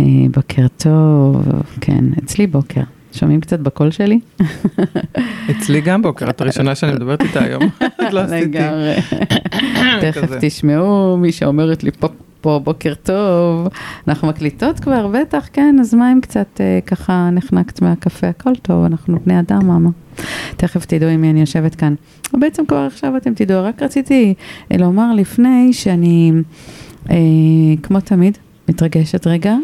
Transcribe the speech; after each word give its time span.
אה, 0.00 0.28
בוקר 0.34 0.66
טוב, 0.76 1.42
כן, 1.80 2.04
אצלי 2.24 2.46
בוקר. 2.46 2.80
שומעים 3.12 3.40
קצת 3.40 3.60
בקול 3.60 3.90
שלי? 3.90 4.20
אצלי 5.50 5.80
גם 5.80 6.02
בוקר, 6.02 6.30
את 6.30 6.40
הראשונה 6.40 6.74
שאני 6.74 6.92
מדברת 6.92 7.22
איתה 7.22 7.44
היום. 7.44 7.62
לא. 8.12 8.22
לגמרי. 8.22 8.94
תכף. 10.02 10.28
תשמעו 10.40 11.16
מי 11.16 11.32
שאומרת 11.32 11.84
לי 11.84 11.90
פה, 11.90 12.08
פה 12.40 12.60
בוקר 12.64 12.94
טוב. 13.02 13.68
אנחנו 14.08 14.28
מקליטות 14.28 14.80
כבר, 14.80 15.08
בטח, 15.08 15.48
כן, 15.52 15.76
אז 15.80 15.94
מה 15.94 16.12
אם 16.12 16.20
קצת 16.20 16.60
אה, 16.60 16.78
ככה 16.86 17.30
נחנקת 17.32 17.82
מהקפה, 17.82 18.28
הכל 18.28 18.52
טוב, 18.62 18.84
אנחנו 18.84 19.18
בני 19.26 19.40
אדם, 19.40 19.66
מאמה. 19.66 19.90
תכף 20.56 20.84
תדעו 20.84 21.08
עם 21.08 21.20
מי 21.20 21.30
אני 21.30 21.40
יושבת 21.40 21.74
כאן. 21.74 21.94
בעצם 22.32 22.66
כבר 22.66 22.86
עכשיו 22.86 23.16
אתם 23.16 23.34
תדעו, 23.34 23.64
רק 23.64 23.82
רציתי 23.82 24.34
אה, 24.72 24.76
לומר 24.76 25.14
לפני 25.14 25.72
שאני, 25.72 26.32
אה, 27.10 27.16
כמו 27.82 28.00
תמיד, 28.00 28.38
מתרגשת 28.68 29.26
רגע. 29.26 29.56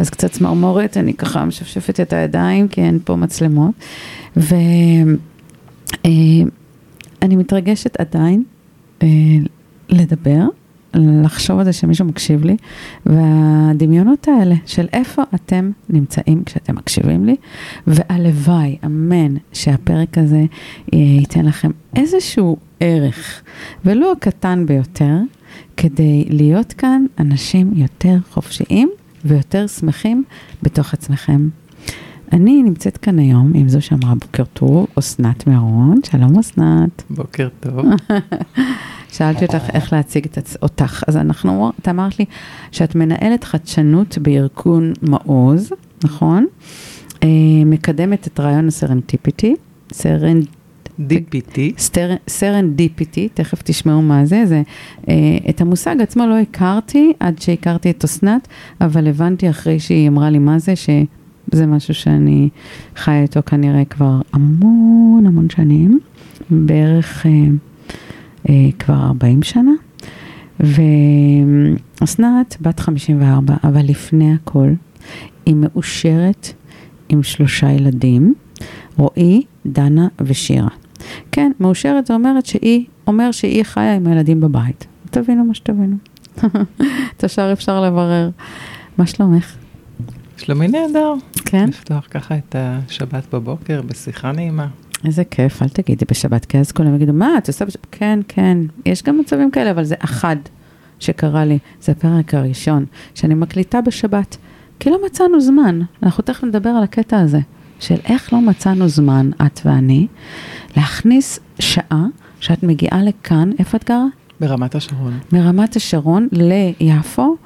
אז 0.00 0.10
קצת 0.10 0.30
צמרמורת, 0.30 0.96
אני 0.96 1.14
ככה 1.14 1.44
משפשפת 1.44 2.00
את 2.00 2.12
הידיים, 2.12 2.68
כי 2.68 2.80
אין 2.80 2.98
פה 3.04 3.16
מצלמות. 3.16 3.74
ואני 4.36 5.16
מתרגשת 7.22 8.00
עדיין 8.00 8.42
אה, 9.02 9.08
לדבר, 9.88 10.44
לחשוב 10.94 11.58
על 11.58 11.64
זה 11.64 11.72
שמישהו 11.72 12.04
מקשיב 12.04 12.44
לי, 12.44 12.56
והדמיונות 13.06 14.28
האלה 14.28 14.54
של 14.66 14.86
איפה 14.92 15.22
אתם 15.34 15.70
נמצאים 15.88 16.42
כשאתם 16.46 16.74
מקשיבים 16.74 17.26
לי, 17.26 17.36
והלוואי, 17.86 18.78
אמן, 18.84 19.34
שהפרק 19.52 20.18
הזה 20.18 20.44
אה, 20.94 20.98
ייתן 20.98 21.44
לכם 21.44 21.70
איזשהו 21.96 22.56
ערך, 22.80 23.42
ולו 23.84 24.12
הקטן 24.12 24.66
ביותר, 24.66 25.16
כדי 25.76 26.24
להיות 26.30 26.72
כאן 26.72 27.06
אנשים 27.18 27.72
יותר 27.74 28.16
חופשיים 28.30 28.90
ויותר 29.24 29.66
שמחים 29.66 30.24
בתוך 30.62 30.94
עצמכם. 30.94 31.48
אני 32.32 32.62
נמצאת 32.62 32.96
כאן 32.96 33.18
היום 33.18 33.52
עם 33.54 33.68
זו 33.68 33.82
שאמרה 33.82 34.14
בוקר 34.14 34.44
טוב, 34.44 34.86
אסנת 34.98 35.46
מירון, 35.46 36.00
שלום 36.10 36.38
אסנת. 36.38 37.02
בוקר 37.10 37.48
טוב. 37.60 37.86
שאלתי 39.14 39.44
אותך 39.44 39.70
איך 39.72 39.92
להציג 39.92 40.24
את 40.24 40.38
עצ... 40.38 40.56
אותך, 40.62 41.02
אז 41.06 41.16
אנחנו, 41.16 41.72
את 41.80 41.88
אמרת 41.88 42.18
לי 42.18 42.24
שאת 42.72 42.94
מנהלת 42.94 43.44
חדשנות 43.44 44.18
בארגון 44.18 44.92
מעוז, 45.02 45.72
נכון? 46.04 46.46
אה, 47.22 47.28
מקדמת 47.66 48.26
את 48.26 48.40
רעיון 48.40 48.68
הסרנטיפיטי, 48.68 49.54
Seren... 49.92 50.40
dipity. 51.08 51.58
סטר... 51.78 52.10
serendipity, 52.28 53.28
תכף 53.34 53.62
תשמעו 53.62 54.02
מה 54.02 54.24
זה, 54.24 54.46
זה 54.46 54.62
אה, 55.08 55.14
את 55.48 55.60
המושג 55.60 55.96
עצמו 56.00 56.26
לא 56.26 56.38
הכרתי 56.38 57.12
עד 57.20 57.38
שהכרתי 57.38 57.90
את 57.90 58.04
אסנת, 58.04 58.48
אבל 58.80 59.08
הבנתי 59.08 59.50
אחרי 59.50 59.80
שהיא 59.80 60.08
אמרה 60.08 60.30
לי 60.30 60.38
מה 60.38 60.58
זה, 60.58 60.76
שזה 60.76 61.66
משהו 61.66 61.94
שאני 61.94 62.48
חיה 62.96 63.22
איתו 63.22 63.40
כנראה 63.46 63.84
כבר 63.84 64.20
המון 64.32 65.26
המון 65.26 65.50
שנים, 65.50 66.00
בערך 66.50 67.26
אה, 67.26 67.32
אה, 68.48 68.54
כבר 68.78 68.94
40 68.94 69.42
שנה. 69.42 69.72
ואסנת 70.60 72.56
בת 72.60 72.80
54, 72.80 73.54
אבל 73.64 73.80
לפני 73.84 74.32
הכל, 74.34 74.68
היא 75.46 75.54
מאושרת 75.54 76.52
עם 77.08 77.22
שלושה 77.22 77.70
ילדים, 77.70 78.34
רועי, 78.96 79.42
דנה 79.66 80.08
ושירה. 80.20 80.68
כן, 81.32 81.52
מאושרת 81.60 82.06
זה 82.06 82.14
אומרת 82.14 82.46
שהיא, 82.46 82.84
אומר 83.06 83.32
שהיא 83.32 83.62
חיה 83.62 83.94
עם 83.94 84.06
הילדים 84.06 84.40
בבית. 84.40 84.86
תבינו 85.10 85.44
מה 85.44 85.54
שתבינו. 85.54 85.96
את 87.16 87.24
השאר 87.24 87.52
אפשר 87.52 87.80
לברר. 87.80 88.30
מה 88.98 89.06
שלומך? 89.06 89.56
שלומי 90.36 90.68
נהדר. 90.68 91.14
כן? 91.44 91.68
לפתוח 91.68 92.06
ככה 92.10 92.36
את 92.36 92.56
השבת 92.58 93.34
בבוקר 93.34 93.82
בשיחה 93.82 94.32
נעימה. 94.32 94.66
איזה 95.04 95.24
כיף, 95.24 95.62
אל 95.62 95.68
תגידי 95.68 96.04
בשבת, 96.10 96.44
כי 96.44 96.58
אז 96.58 96.72
כולם 96.72 96.94
יגידו, 96.94 97.12
מה, 97.12 97.38
את 97.38 97.48
עושה 97.48 97.64
בשבת? 97.64 97.86
כן, 97.90 98.20
כן, 98.28 98.58
יש 98.86 99.02
גם 99.02 99.18
מצבים 99.18 99.50
כאלה, 99.50 99.70
אבל 99.70 99.84
זה 99.84 99.94
אחד 99.98 100.36
שקרה 100.98 101.44
לי, 101.44 101.58
זה 101.80 101.92
הפרק 101.92 102.34
הראשון, 102.34 102.84
שאני 103.14 103.34
מקליטה 103.34 103.80
בשבת, 103.80 104.36
כי 104.80 104.90
לא 104.90 104.98
מצאנו 105.06 105.40
זמן. 105.40 105.80
אנחנו 106.02 106.22
תכף 106.22 106.44
נדבר 106.44 106.70
על 106.70 106.82
הקטע 106.82 107.20
הזה, 107.20 107.38
של 107.80 107.96
איך 108.04 108.32
לא 108.32 108.40
מצאנו 108.40 108.88
זמן, 108.88 109.30
את 109.46 109.60
ואני, 109.64 110.06
להכניס 110.76 111.40
שעה 111.58 112.06
שאת 112.40 112.62
מגיעה 112.62 113.02
לכאן, 113.02 113.50
איפה 113.58 113.76
את 113.76 113.84
גרה? 113.88 114.04
ברמת 114.40 114.74
השרון. 114.74 115.18
מרמת 115.32 115.76
השרון 115.76 116.28
ליפו, 116.32 117.36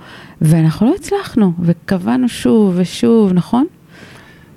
ואנחנו 0.40 0.86
לא 0.86 0.94
הצלחנו, 0.94 1.52
וקבענו 1.60 2.28
שוב 2.28 2.74
ושוב, 2.76 3.32
נכון? 3.32 3.66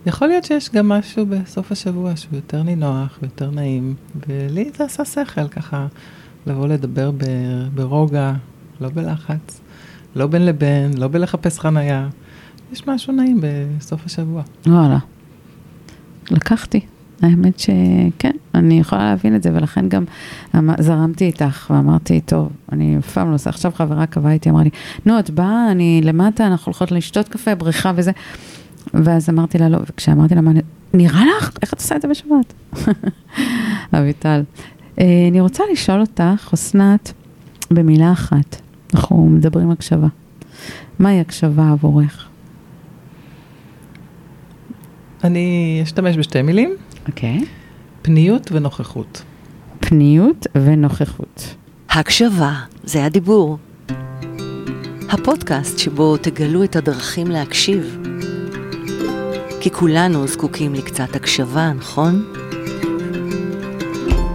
יכול 0.05 0.27
להיות 0.27 0.43
שיש 0.43 0.69
גם 0.69 0.89
משהו 0.89 1.25
בסוף 1.25 1.71
השבוע 1.71 2.15
שהוא 2.15 2.35
יותר 2.35 2.63
נינוח 2.63 3.19
ויותר 3.21 3.51
נעים, 3.51 3.95
ולי 4.27 4.69
זה 4.77 4.83
עשה 4.83 5.05
שכל 5.05 5.47
ככה 5.47 5.87
לבוא 6.47 6.67
לדבר 6.67 7.11
ב- 7.11 7.67
ברוגע, 7.75 8.33
לא 8.81 8.89
בלחץ, 8.89 9.61
לא 10.15 10.27
בין 10.27 10.45
לבין, 10.45 10.97
לא 10.97 11.07
בלחפש 11.07 11.59
חנייה. 11.59 12.07
יש 12.73 12.87
משהו 12.87 13.13
נעים 13.13 13.41
בסוף 13.41 14.05
השבוע. 14.05 14.41
וואלה. 14.67 14.97
לקחתי. 16.31 16.79
האמת 17.21 17.59
שכן, 17.59 18.31
אני 18.55 18.79
יכולה 18.79 19.03
להבין 19.03 19.35
את 19.35 19.43
זה, 19.43 19.49
ולכן 19.53 19.89
גם 19.89 20.03
אמ- 20.55 20.81
זרמתי 20.81 21.25
איתך 21.25 21.71
ואמרתי, 21.75 22.21
טוב, 22.21 22.49
אני 22.71 22.97
אף 22.97 23.13
פעם 23.13 23.29
לא 23.29 23.35
עושה, 23.35 23.49
עכשיו 23.49 23.71
חברה 23.75 24.05
קבעה 24.05 24.33
איתי, 24.33 24.49
אמרה 24.49 24.63
לי, 24.63 24.69
נו, 25.05 25.19
את 25.19 25.29
באה, 25.29 25.71
אני 25.71 26.01
למטה, 26.03 26.47
אנחנו 26.47 26.69
הולכות 26.69 26.91
לשתות 26.91 27.27
קפה, 27.27 27.55
בריכה 27.55 27.91
וזה. 27.95 28.11
ואז 28.93 29.29
אמרתי 29.29 29.57
לה, 29.57 29.69
לא, 29.69 29.77
וכשאמרתי 29.89 30.35
לה, 30.35 30.41
מה, 30.41 30.51
נראה 30.93 31.21
לך? 31.37 31.51
איך 31.61 31.73
את 31.73 31.79
עושה 31.79 31.95
את 31.95 32.01
זה 32.01 32.07
בשבת? 32.07 32.53
אביטל. 33.97 34.43
אה, 34.99 35.05
אני 35.31 35.41
רוצה 35.41 35.63
לשאול 35.71 36.01
אותך, 36.01 36.49
אסנת, 36.53 37.13
במילה 37.71 38.11
אחת, 38.11 38.61
אנחנו 38.93 39.25
מדברים 39.25 39.71
הקשבה. 39.71 40.07
מהי 40.99 41.19
הקשבה 41.19 41.69
עבורך? 41.71 42.27
אני 45.23 45.79
אשתמש 45.83 46.17
בשתי 46.17 46.41
מילים, 46.41 46.75
אוקיי. 47.07 47.45
פניות 48.01 48.51
ונוכחות. 48.51 49.23
פניות 49.79 50.47
ונוכחות. 50.55 51.55
הקשבה, 51.89 52.53
זה 52.83 53.05
הדיבור. 53.05 53.57
הפודקאסט 55.09 55.77
שבו 55.77 56.17
תגלו 56.17 56.63
את 56.63 56.75
הדרכים 56.75 57.27
להקשיב. 57.27 57.97
כי 59.61 59.71
כולנו 59.71 60.27
זקוקים 60.27 60.73
לקצת 60.73 61.15
הקשבה, 61.15 61.71
נכון? 61.73 62.33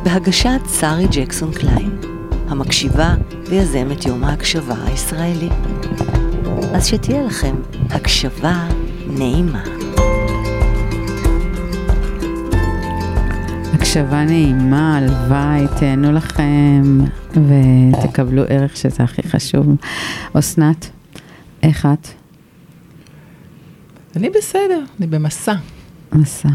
בהגשת 0.05 0.61
שרי 0.81 1.07
ג'קסון 1.11 1.53
קליין, 1.53 1.99
המקשיבה 2.49 3.15
ויזמת 3.47 4.07
יום 4.07 4.25
ההקשבה 4.25 4.75
הישראלי. 4.85 5.49
אז 6.75 6.87
שתהיה 6.87 7.23
לכם 7.23 7.55
הקשבה 7.91 8.69
נעימה. 9.07 9.82
הקשבה 13.93 14.25
נעימה, 14.25 14.97
הלוואי, 14.97 15.79
תהנו 15.79 16.13
לכם 16.13 16.99
ותקבלו 17.31 18.43
ערך 18.49 18.77
שזה 18.77 19.03
הכי 19.03 19.23
חשוב. 19.23 19.67
אסנת, 20.33 20.91
איך 21.63 21.87
את? 21.87 22.09
אני 24.17 24.31
בסדר, 24.31 24.85
אני 24.99 25.07
במסע, 25.07 25.55
מסע. 26.13 26.49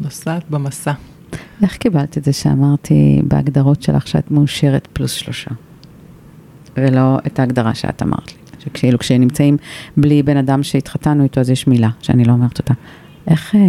נוסעת 0.00 0.50
במסע. 0.50 0.92
איך 1.62 1.76
קיבלת 1.76 2.18
את 2.18 2.24
זה 2.24 2.32
שאמרתי 2.32 3.22
בהגדרות 3.24 3.82
שלך 3.82 4.08
שאת 4.08 4.30
מאושרת 4.30 4.88
פלוס 4.92 5.12
שלושה? 5.12 5.50
ולא 6.76 7.18
את 7.26 7.38
ההגדרה 7.38 7.74
שאת 7.74 8.02
אמרת 8.02 8.32
לי. 8.32 8.38
שכאילו 8.58 8.98
כשנמצאים 8.98 9.56
בלי 9.96 10.22
בן 10.22 10.36
אדם 10.36 10.62
שהתחתנו 10.62 11.22
איתו, 11.24 11.40
אז 11.40 11.50
יש 11.50 11.66
מילה 11.66 11.90
שאני 12.00 12.24
לא 12.24 12.32
אומרת 12.32 12.58
אותה. 12.58 12.74
איך... 13.26 13.54
אה, 13.54 13.60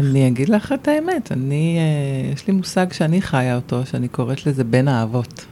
אני 0.00 0.28
אגיד 0.28 0.48
לך 0.48 0.72
את 0.72 0.88
האמת, 0.88 1.32
אני, 1.32 1.78
אה, 1.78 2.32
יש 2.32 2.46
לי 2.46 2.54
מושג 2.54 2.92
שאני 2.92 3.22
חיה 3.22 3.56
אותו, 3.56 3.86
שאני 3.86 4.08
קוראת 4.08 4.46
לזה 4.46 4.64
בן 4.64 4.88
האבות. 4.88 5.46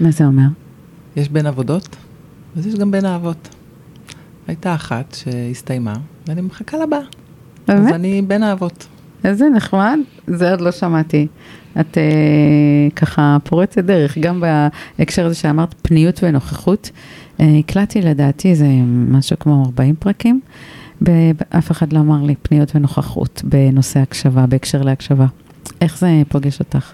מה 0.00 0.10
זה 0.10 0.24
אומר? 0.24 0.46
יש 1.16 1.28
בן 1.28 1.46
עבודות, 1.46 1.96
אז 2.56 2.66
יש 2.66 2.74
גם 2.74 2.90
בן 2.90 3.04
האבות. 3.04 3.48
הייתה 4.46 4.74
אחת 4.74 5.14
שהסתיימה, 5.14 5.94
ואני 6.26 6.40
מחכה 6.40 6.76
לבאה. 6.78 6.98
אז 7.66 7.80
באמת? 7.80 7.94
אני 7.94 8.22
בן 8.22 8.42
האבות. 8.42 8.86
איזה 9.24 9.48
נחמד, 9.48 9.98
זה 10.26 10.50
עוד 10.50 10.60
לא 10.60 10.72
שמעתי. 10.72 11.26
את 11.80 11.98
אה, 11.98 12.88
ככה 12.96 13.36
פורצת 13.44 13.84
דרך, 13.84 14.18
גם 14.18 14.42
בהקשר 14.98 15.26
הזה 15.26 15.34
שאמרת 15.34 15.74
פניות 15.82 16.20
ונוכחות. 16.22 16.90
אה, 17.40 17.58
הקלטתי 17.58 18.00
לדעתי 18.00 18.54
זה 18.54 18.66
משהו 19.08 19.36
כמו 19.38 19.64
40 19.66 19.94
פרקים, 19.98 20.40
אף 21.58 21.70
אחד 21.70 21.92
לא 21.92 21.98
אמר 21.98 22.22
לי 22.22 22.34
פניות 22.42 22.76
ונוכחות 22.76 23.42
בנושא 23.44 24.00
הקשבה, 24.00 24.46
בהקשר 24.46 24.82
להקשבה. 24.82 25.26
איך 25.80 25.98
זה 25.98 26.22
פוגש 26.28 26.60
אותך? 26.60 26.92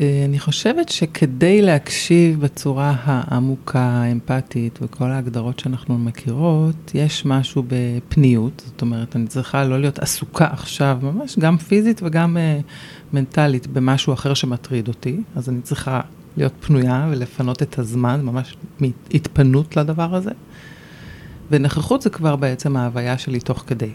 אה, 0.00 0.22
אני 0.24 0.38
חושבת 0.38 0.88
שכדי 0.88 1.62
להקשיב 1.62 2.40
בצורה 2.40 2.94
העמוקה, 3.04 3.80
האמפתית 3.80 4.78
וכל 4.82 5.10
ההגדרות 5.10 5.58
שאנחנו 5.58 5.98
מכירות, 5.98 6.90
יש 6.94 7.26
משהו 7.26 7.64
בפניות, 7.68 8.62
זאת 8.66 8.82
אומרת, 8.82 9.16
אני 9.16 9.26
צריכה 9.26 9.64
לא 9.64 9.80
להיות 9.80 9.98
עסוקה 9.98 10.46
עכשיו, 10.52 10.98
ממש 11.02 11.38
גם 11.38 11.56
פיזית 11.56 12.00
וגם 12.04 12.36
uh, 12.36 12.64
מנטלית, 13.14 13.66
במשהו 13.66 14.12
אחר 14.12 14.34
שמטריד 14.34 14.88
אותי, 14.88 15.20
אז 15.36 15.48
אני 15.48 15.60
צריכה 15.62 16.00
להיות 16.36 16.52
פנויה 16.60 17.08
ולפנות 17.10 17.62
את 17.62 17.78
הזמן, 17.78 18.20
ממש 18.24 18.56
התפנות 19.14 19.76
לדבר 19.76 20.14
הזה. 20.14 20.30
ונוכחות 21.50 22.02
זה 22.02 22.10
כבר 22.10 22.36
בעצם 22.36 22.76
ההוויה 22.76 23.18
שלי 23.18 23.40
תוך 23.40 23.64
כדי. 23.66 23.90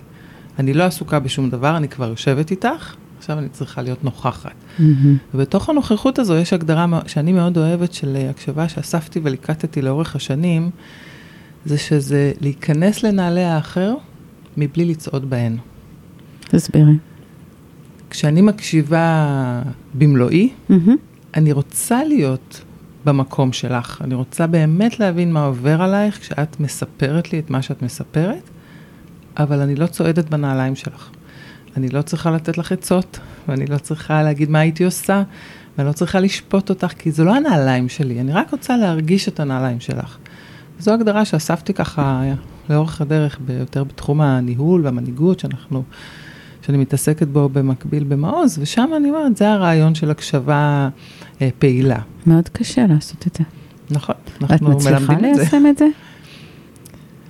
אני 0.60 0.74
לא 0.74 0.84
עסוקה 0.84 1.20
בשום 1.20 1.50
דבר, 1.50 1.78
אני 1.78 1.88
כבר 1.88 2.10
יושבת 2.10 2.52
איתך, 2.52 2.96
עכשיו 3.18 3.40
אני 3.40 3.50
צריכה 3.50 3.82
להיות 3.82 4.04
נוכחת. 4.04 4.52
Mm-hmm. 4.52 4.82
ובתוך 5.34 5.70
הנוכחות 5.70 6.20
הזו 6.20 6.36
יש 6.36 6.54
הגדרה 6.54 7.02
שאני 7.08 7.34
מאוד 7.34 7.58
אוהבת 7.58 7.94
של 7.94 8.18
הקשבה 8.30 8.70
שאספתי 8.70 9.20
וליקטתי 9.24 9.82
לאורך 9.82 10.16
השנים, 10.16 10.70
זה 11.66 11.78
שזה 11.78 12.32
להיכנס 12.42 13.04
לנעלי 13.04 13.44
האחר 13.44 13.94
מבלי 14.58 14.86
לצעוד 14.86 15.30
בהן. 15.30 15.58
תסבירי. 16.40 16.92
כשאני 18.10 18.42
מקשיבה 18.42 19.62
במלואי, 19.94 20.50
mm-hmm. 20.70 20.74
אני 21.36 21.52
רוצה 21.52 22.04
להיות 22.04 22.62
במקום 23.06 23.54
שלך. 23.54 24.02
אני 24.04 24.16
רוצה 24.16 24.48
באמת 24.48 25.00
להבין 25.00 25.34
מה 25.34 25.46
עובר 25.46 25.82
עלייך 25.82 26.20
כשאת 26.20 26.60
מספרת 26.60 27.34
לי 27.34 27.40
את 27.40 27.50
מה 27.50 27.62
שאת 27.62 27.82
מספרת, 27.82 28.50
אבל 29.38 29.60
אני 29.60 29.76
לא 29.76 29.88
צועדת 29.88 30.30
בנעליים 30.30 30.76
שלך. 30.76 31.10
אני 31.78 31.90
לא 31.90 32.02
צריכה 32.02 32.32
לתת 32.32 32.58
לך 32.58 32.72
עצות, 32.72 33.20
ואני 33.48 33.66
לא 33.66 33.78
צריכה 33.78 34.24
להגיד 34.24 34.50
מה 34.50 34.60
הייתי 34.60 34.84
עושה, 34.84 35.24
ואני 35.78 35.88
לא 35.88 35.94
צריכה 35.94 36.20
לשפוט 36.20 36.70
אותך, 36.70 36.88
כי 36.98 37.12
זה 37.12 37.24
לא 37.24 37.36
הנעליים 37.36 37.90
שלי, 37.90 38.20
אני 38.20 38.34
רק 38.34 38.52
רוצה 38.52 38.78
להרגיש 38.78 39.28
את 39.28 39.40
הנעליים 39.40 39.80
שלך. 39.80 40.18
זו 40.80 40.94
הגדרה 40.94 41.26
שאספתי 41.26 41.74
ככה 41.74 42.24
לאורך 42.70 43.02
הדרך, 43.02 43.40
יותר 43.60 43.84
בתחום 43.84 44.22
הניהול 44.22 44.86
והמנהיגות, 44.86 45.40
שאנחנו, 45.40 45.84
שאני 46.62 46.78
מתעסקת 46.78 47.28
בו 47.28 47.50
במקביל 47.50 48.04
במעוז, 48.04 48.60
ושם 48.62 48.90
אני 48.98 49.10
אומרת, 49.10 49.38
זה 49.38 49.52
הרעיון 49.52 49.96
של 49.96 50.12
הקשבה 50.12 50.90
פעילה. 51.60 52.00
מאוד 52.26 52.50
קשה 52.50 52.88
לעשות 52.88 53.28
את 53.28 53.36
זה. 53.36 53.44
נכון, 53.92 54.16
אנחנו 54.42 54.70
מלמדים 54.70 54.78
את 54.78 54.82
זה. 54.82 54.90
את 54.90 55.02
מצליחה 55.02 55.22
ליישם 55.22 55.64
את 55.70 55.78
זה? 55.78 55.88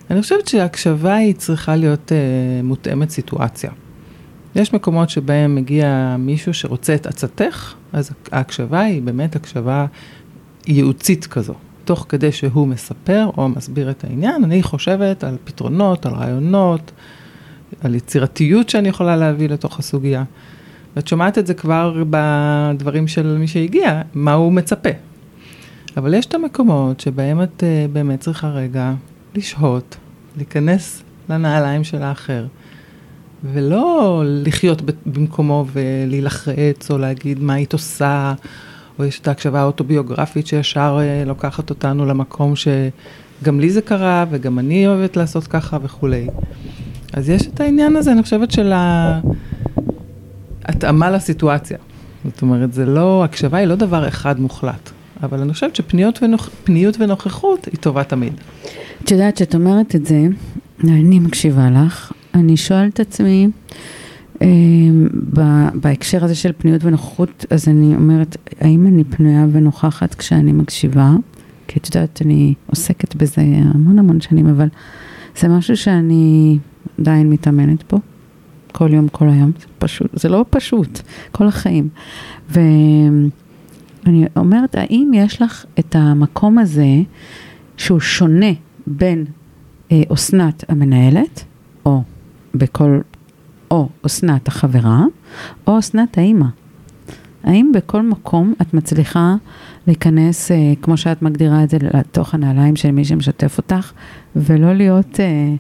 אני 0.10 0.22
חושבת 0.22 0.48
שהקשבה 0.48 1.16
היא 1.16 1.36
צריכה 1.36 1.76
להיות 1.76 2.12
אה, 2.12 2.18
מותאמת 2.64 3.10
סיטואציה. 3.10 3.72
יש 4.56 4.74
מקומות 4.74 5.10
שבהם 5.10 5.56
מגיע 5.56 6.16
מישהו 6.20 6.54
שרוצה 6.54 6.96
את 6.96 7.08
עצתך, 7.08 7.74
אז 7.94 8.12
ההקשבה 8.32 8.82
היא 8.82 9.02
באמת 9.02 9.36
הקשבה 9.36 9.86
ייעוצית 10.68 11.26
כזו. 11.26 11.54
תוך 11.86 12.06
כדי 12.10 12.32
שהוא 12.32 12.68
מספר 12.68 13.30
או 13.38 13.50
מסביר 13.50 13.90
את 13.90 14.04
העניין, 14.04 14.44
אני 14.44 14.64
חושבת 14.64 15.24
על 15.24 15.38
פתרונות, 15.44 16.06
על 16.06 16.14
רעיונות, 16.14 16.92
על 17.82 17.96
יצירתיות 17.96 18.70
שאני 18.70 18.90
יכולה 18.90 19.16
להביא 19.16 19.50
לתוך 19.50 19.80
הסוגיה. 19.80 20.24
ואת 20.96 21.08
שומעת 21.08 21.38
את 21.38 21.48
זה 21.48 21.54
כבר 21.54 22.04
בדברים 22.10 23.08
של 23.08 23.38
מי 23.38 23.48
שהגיע, 23.48 24.02
מה 24.14 24.34
הוא 24.34 24.54
מצפה. 24.54 24.90
אבל 25.98 26.14
יש 26.14 26.26
את 26.26 26.34
המקומות 26.34 27.00
שבהם 27.00 27.44
את 27.44 27.64
uh, 27.64 27.92
באמת 27.94 28.20
צריכה 28.20 28.50
רגע 28.50 28.94
לשהות, 29.36 29.98
להיכנס 30.38 31.04
לנעליים 31.30 31.84
של 31.84 32.02
האחר. 32.02 32.46
ולא 33.54 34.24
לחיות 34.26 34.82
במקומו 35.06 35.66
ולהילחץ, 35.74 36.92
או 36.92 36.98
להגיד 36.98 37.40
מה 37.40 37.54
היית 37.54 37.74
עושה, 37.74 38.34
או 39.00 39.06
יש 39.06 39.20
את 39.20 39.28
ההקשבה 39.28 39.62
האוטוביוגרפית 39.62 40.48
שישר 40.48 40.98
אה, 41.00 41.24
לוקחת 41.26 41.70
אותנו 41.70 42.06
למקום 42.06 42.54
שגם 42.56 43.60
לי 43.60 43.70
זה 43.70 43.82
קרה, 43.82 44.26
וגם 44.30 44.60
אני 44.60 44.88
אוהבת 44.88 45.18
לעשות 45.18 45.48
ככה 45.48 45.78
וכולי. 45.84 46.28
אז 47.14 47.30
יש 47.30 47.48
את 47.48 47.60
העניין 47.60 47.96
הזה, 47.96 48.12
אני 48.12 48.24
חושבת, 48.24 48.52
של 48.52 48.74
ההתאמה 50.66 51.12
לסיטואציה. 51.12 51.78
זאת 52.26 52.42
אומרת, 52.42 52.74
זה 52.74 52.86
לא, 52.86 53.24
הקשבה 53.24 53.58
היא 53.58 53.68
לא 53.68 53.76
דבר 53.76 54.08
אחד 54.08 54.40
מוחלט, 54.40 54.90
אבל 55.24 55.40
אני 55.40 55.54
חושבת 55.54 55.76
שפניות 55.76 56.20
ונוכ, 56.24 56.50
ונוכחות 57.00 57.66
היא 57.66 57.78
טובה 57.80 58.04
תמיד. 58.04 58.34
את 59.04 59.12
יודעת, 59.12 59.38
שאת 59.38 59.56
אומרת 59.56 59.96
את 59.96 60.06
זה, 60.06 60.28
אני 60.84 61.20
מקשיבה 61.20 61.70
לך, 61.70 62.12
אני 62.34 62.58
שואלת 62.58 62.94
את 62.94 63.00
עצמי, 63.00 63.48
אה, 64.42 64.48
בהקשר 65.74 66.24
הזה 66.24 66.36
של 66.36 66.52
פניות 66.58 66.84
ונוכחות, 66.84 67.46
אז 67.50 67.68
אני 67.68 67.96
אומרת, 67.96 68.38
האם 68.60 68.88
אני 68.88 69.04
פנויה 69.04 69.46
ונוכחת 69.52 70.16
כשאני 70.16 70.52
מקשיבה? 70.52 71.12
כי 71.68 71.80
את 71.80 71.96
יודעת, 71.96 72.22
אני 72.26 72.54
עוסקת 72.68 73.16
בזה 73.16 73.42
המון 73.42 74.00
המון 74.00 74.22
שנים, 74.22 74.48
אבל 74.48 74.68
זה 75.40 75.48
משהו 75.48 75.78
שאני 75.78 76.58
עדיין 77.00 77.30
מתאמנת 77.30 77.84
פה, 77.84 77.98
כל 78.78 78.94
יום, 78.94 79.08
כל 79.08 79.30
היום, 79.30 79.52
זה 79.60 79.66
פשוט, 79.78 80.08
זה 80.14 80.30
לא 80.30 80.46
פשוט, 80.50 81.02
כל 81.32 81.48
החיים. 81.48 81.90
ואני 82.50 83.30
אומרת, 84.36 84.76
האם 84.76 85.12
יש 85.14 85.42
לך 85.42 85.66
את 85.80 85.96
המקום 85.96 86.58
הזה 86.58 87.02
שהוא 87.78 88.00
שונה 88.00 88.52
בין 88.88 89.26
אה, 89.92 90.02
אסנת 90.14 90.64
המנהלת, 90.70 91.44
או 91.86 92.02
בכל, 92.56 93.00
או 93.72 93.90
אסנת 94.06 94.48
החברה, 94.48 95.06
או 95.68 95.80
אסנת 95.80 96.18
האימא. 96.18 96.48
האם 97.44 97.72
בכל 97.74 98.02
מקום 98.02 98.54
את 98.62 98.74
מצליחה 98.74 99.36
להיכנס, 99.88 100.52
אה, 100.52 100.74
כמו 100.82 100.98
שאת 100.98 101.22
מגדירה 101.22 101.64
את 101.64 101.70
זה, 101.70 101.78
לתוך 101.94 102.34
הנעליים 102.34 102.76
של 102.76 102.92
מי 102.92 103.06
שמשתף 103.06 103.58
אותך, 103.58 103.92
ולא 104.36 104.74
להיות 104.74 105.20
אה, 105.20 105.56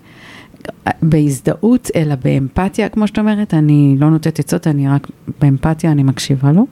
בהזדהות, 1.02 1.92
אלא 1.96 2.16
באמפתיה, 2.24 2.90
כמו 2.90 3.08
שאת 3.08 3.20
אומרת, 3.20 3.54
אני 3.54 3.96
לא 4.00 4.10
נותנת 4.10 4.40
עצות, 4.40 4.68
אני 4.68 4.90
רק 4.90 5.08
באמפתיה, 5.42 5.92
אני 5.92 6.04
מקשיבה 6.04 6.52
לו? 6.52 6.66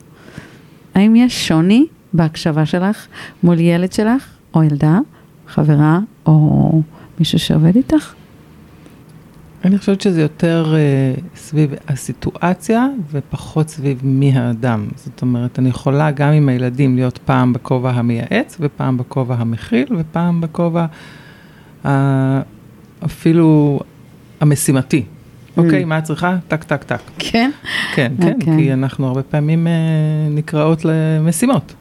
האם 0.94 1.16
יש 1.16 1.48
שוני 1.48 1.86
בהקשבה 2.12 2.66
שלך 2.66 3.06
מול 3.42 3.60
ילד 3.60 3.92
שלך, 3.92 4.26
או 4.54 4.62
ילדה, 4.62 4.98
חברה, 5.46 5.98
או 6.26 6.82
מישהו 7.18 7.38
שעובד 7.38 7.76
איתך? 7.76 8.14
אני 9.64 9.78
חושבת 9.78 10.00
שזה 10.00 10.22
יותר 10.22 10.74
uh, 10.74 11.20
סביב 11.36 11.74
הסיטואציה 11.88 12.86
ופחות 13.10 13.68
סביב 13.68 14.00
מי 14.02 14.32
האדם. 14.32 14.88
זאת 14.96 15.22
אומרת, 15.22 15.58
אני 15.58 15.68
יכולה 15.68 16.10
גם 16.10 16.32
עם 16.32 16.48
הילדים 16.48 16.96
להיות 16.96 17.18
פעם 17.18 17.52
בכובע 17.52 17.90
המייעץ 17.90 18.56
ופעם 18.60 18.96
בכובע 18.96 19.34
המכיל 19.34 19.86
ופעם 19.98 20.40
בכובע 20.40 20.86
uh, 21.84 21.88
אפילו 23.04 23.80
המשימתי. 24.40 25.02
Mm. 25.02 25.58
אוקיי, 25.58 25.80
mm. 25.80 25.82
okay, 25.82 25.86
מה 25.86 25.98
את 25.98 26.04
צריכה? 26.04 26.36
טק, 26.48 26.64
טק, 26.64 26.82
טק. 26.84 27.00
כן? 27.18 27.50
כן, 27.94 28.12
okay. 28.18 28.22
כן, 28.22 28.32
אוקיי. 28.40 28.56
כי 28.56 28.72
אנחנו 28.72 29.06
הרבה 29.06 29.22
פעמים 29.22 29.66
uh, 29.66 29.70
נקראות 30.34 30.84
למשימות. 30.84 31.74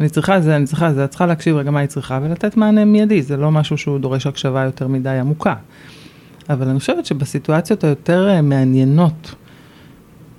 אני 0.00 0.08
צריכה 0.08 0.40
זה, 0.40 0.56
אני 0.56 0.66
צריכה 0.66 0.92
זה, 0.92 1.04
את 1.04 1.10
צריכה 1.10 1.26
להקשיב 1.26 1.56
רגע 1.56 1.70
מה 1.70 1.80
היא 1.80 1.88
צריכה 1.88 2.18
ולתת 2.22 2.56
מענה 2.56 2.84
מיידי, 2.84 3.22
זה 3.22 3.36
לא 3.36 3.50
משהו 3.50 3.78
שהוא 3.78 3.98
דורש 3.98 4.26
הקשבה 4.26 4.64
יותר 4.64 4.88
מדי 4.88 5.18
עמוקה. 5.18 5.54
אבל 6.50 6.68
אני 6.68 6.78
חושבת 6.78 7.06
שבסיטואציות 7.06 7.84
היותר 7.84 8.28
אה, 8.28 8.42
מעניינות, 8.42 9.34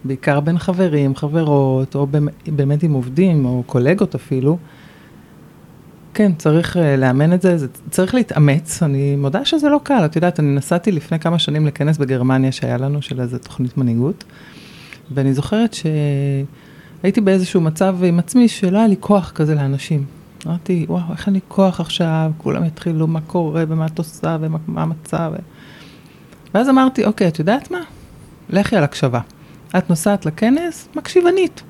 בעיקר 0.03 0.39
בין 0.39 0.57
חברים, 0.57 1.15
חברות, 1.15 1.95
או 1.95 2.07
באמת 2.47 2.83
עם 2.83 2.93
עובדים, 2.93 3.45
או 3.45 3.63
קולגות 3.65 4.15
אפילו, 4.15 4.57
כן, 6.19 6.31
צריך 6.37 6.75
uh, 6.75 6.79
לאמן 6.97 7.33
את 7.33 7.41
זה, 7.41 7.57
זה, 7.57 7.67
צריך 7.89 8.15
להתאמץ, 8.15 8.83
אני 8.83 9.15
מודה 9.15 9.45
שזה 9.45 9.69
לא 9.69 9.79
קל, 9.83 10.05
את 10.05 10.15
יודעת, 10.15 10.39
אני 10.39 10.55
נסעתי 10.55 10.91
לפני 10.91 11.19
כמה 11.19 11.39
שנים 11.39 11.67
לכנס 11.67 11.97
בגרמניה 11.97 12.51
שהיה 12.51 12.77
לנו, 12.77 13.01
של 13.01 13.21
איזה 13.21 13.39
תוכנית 13.39 13.77
מנהיגות, 13.77 14.23
ואני 15.11 15.33
זוכרת 15.33 15.73
שהייתי 15.73 17.21
באיזשהו 17.21 17.61
מצב 17.61 18.03
עם 18.03 18.19
עצמי 18.19 18.47
שלא 18.47 18.77
היה 18.77 18.87
לי 18.87 18.95
כוח 18.99 19.31
כזה 19.31 19.55
לאנשים. 19.55 20.05
אמרתי, 20.47 20.85
וואו, 20.89 21.11
איך 21.11 21.27
לי 21.27 21.39
כוח 21.47 21.79
עכשיו, 21.79 22.31
כולם 22.37 22.65
יתחילו 22.65 23.07
מה 23.07 23.21
קורה 23.21 23.63
ומה 23.67 23.85
את 23.85 23.97
עושה 23.97 24.37
ומה 24.41 24.81
המצב. 24.81 25.31
ואז 26.53 26.69
אמרתי, 26.69 27.05
אוקיי, 27.05 27.27
את 27.27 27.39
יודעת 27.39 27.71
מה? 27.71 27.81
לכי 28.49 28.75
על 28.75 28.83
הקשבה. 28.83 29.19
את 29.77 29.89
נוסעת 29.89 30.25
לכנס, 30.25 30.89
מקשיבנית. 30.95 31.63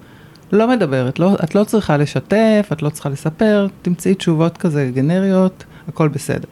לא 0.51 0.67
מדברת, 0.67 1.19
לא, 1.19 1.35
את 1.43 1.55
לא 1.55 1.63
צריכה 1.63 1.97
לשתף, 1.97 2.69
את 2.71 2.81
לא 2.81 2.89
צריכה 2.89 3.09
לספר, 3.09 3.67
תמצאי 3.81 4.15
תשובות 4.15 4.57
כזה 4.57 4.91
גנריות, 4.93 5.63
הכל 5.87 6.07
בסדר. 6.07 6.47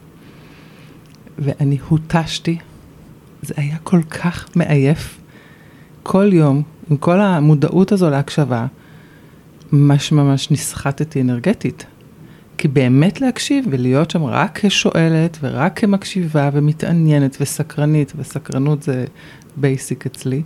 ואני 1.38 1.78
הותשתי, 1.88 2.58
זה 3.42 3.54
היה 3.56 3.76
כל 3.82 4.02
כך 4.02 4.48
מעייף. 4.56 5.18
כל 6.02 6.30
יום, 6.32 6.62
עם 6.90 6.96
כל 6.96 7.20
המודעות 7.20 7.92
הזו 7.92 8.10
להקשבה, 8.10 8.66
ממש 9.72 10.12
ממש 10.12 10.50
נסחטתי 10.50 11.20
אנרגטית. 11.20 11.86
כי 12.58 12.68
באמת 12.68 13.20
להקשיב 13.20 13.64
ולהיות 13.70 14.10
שם 14.10 14.24
רק 14.24 14.58
כשואלת 14.62 15.38
ורק 15.42 15.78
כמקשיבה 15.78 16.50
ומתעניינת 16.52 17.36
וסקרנית, 17.40 18.12
וסקרנות 18.16 18.82
זה 18.82 19.04
basic 19.56 20.06
אצלי, 20.06 20.42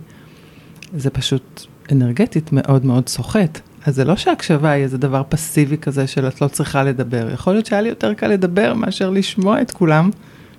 זה 0.97 1.09
פשוט 1.09 1.65
אנרגטית 1.91 2.49
מאוד 2.51 2.85
מאוד 2.85 3.09
סוחט. 3.09 3.59
אז 3.85 3.95
זה 3.95 4.05
לא 4.05 4.15
שהקשבה 4.15 4.69
היא 4.69 4.83
איזה 4.83 4.97
דבר 4.97 5.21
פסיבי 5.29 5.77
כזה 5.77 6.07
של 6.07 6.27
את 6.27 6.41
לא 6.41 6.47
צריכה 6.47 6.83
לדבר. 6.83 7.29
יכול 7.33 7.53
להיות 7.53 7.65
שהיה 7.65 7.81
לי 7.81 7.89
יותר 7.89 8.13
קל 8.13 8.27
לדבר 8.27 8.73
מאשר 8.73 9.09
לשמוע 9.09 9.61
את 9.61 9.71
כולם, 9.71 10.09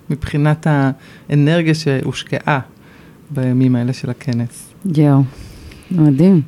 מבחינת 0.09 0.67
האנרגיה 0.69 1.73
שהושקעה 1.75 2.59
בימים 3.31 3.75
האלה 3.75 3.93
של 3.93 4.09
הכנס. 4.09 4.73
יואו, 4.95 5.21
מדהים. 5.91 6.41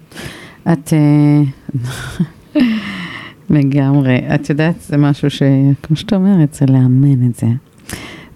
את... 0.72 0.94
אה, 0.94 1.42
לגמרי. 3.50 4.20
את 4.36 4.50
יודעת, 4.50 4.82
זה 4.82 4.98
משהו 4.98 5.30
שכמו 5.30 5.96
שאת 5.96 6.14
אומרת, 6.14 6.54
זה 6.54 6.66
לאמן 6.70 7.30
את 7.30 7.36
זה. 7.36 7.48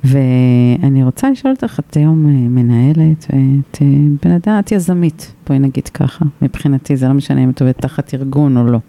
ואני 0.03 1.03
רוצה 1.03 1.29
לשאול 1.29 1.53
אותך, 1.53 1.79
את 1.79 1.98
היום 1.98 2.25
אה, 2.25 2.31
מנהלת, 2.31 3.25
ואת 3.29 3.81
אה, 3.81 3.88
בן 4.24 4.31
אדם, 4.31 4.60
את 4.60 4.72
יזמית, 4.72 5.34
בואי 5.48 5.60
נגיד 5.60 5.89
ככה. 5.89 6.25
מבחינתי 6.41 6.98
זה 6.98 7.08
לא 7.08 7.13
משנה 7.13 7.43
אם 7.43 7.50
את 7.50 7.62
עובדת 7.62 7.81
תחת 7.81 8.13
ארגון 8.13 8.58
או 8.58 8.63
לא. 8.63 8.79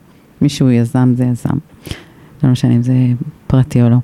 מישהו 0.41 0.71
יזם 0.71 1.13
זה 1.17 1.25
יזם. 1.25 1.59
זה 2.41 2.47
לא 2.47 2.51
משנה 2.51 2.75
אם 2.75 2.83
זה 2.83 2.95
פרטי 3.47 3.83
או 3.83 3.89
לא. 3.91 3.97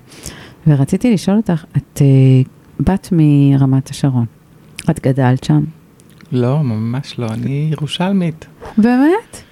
ורציתי 0.67 1.13
לשאול 1.13 1.37
אותך, 1.37 1.65
את 1.77 2.03
בת 2.81 3.09
מרמת 3.13 3.91
השרון. 3.91 4.27
את 4.91 5.01
גדלת 5.01 5.45
שם? 5.45 5.65
לא, 6.33 6.63
ממש 6.63 7.19
לא, 7.19 7.27
אני 7.27 7.69
ירושלמית. 7.73 8.47
באמת? 8.79 9.43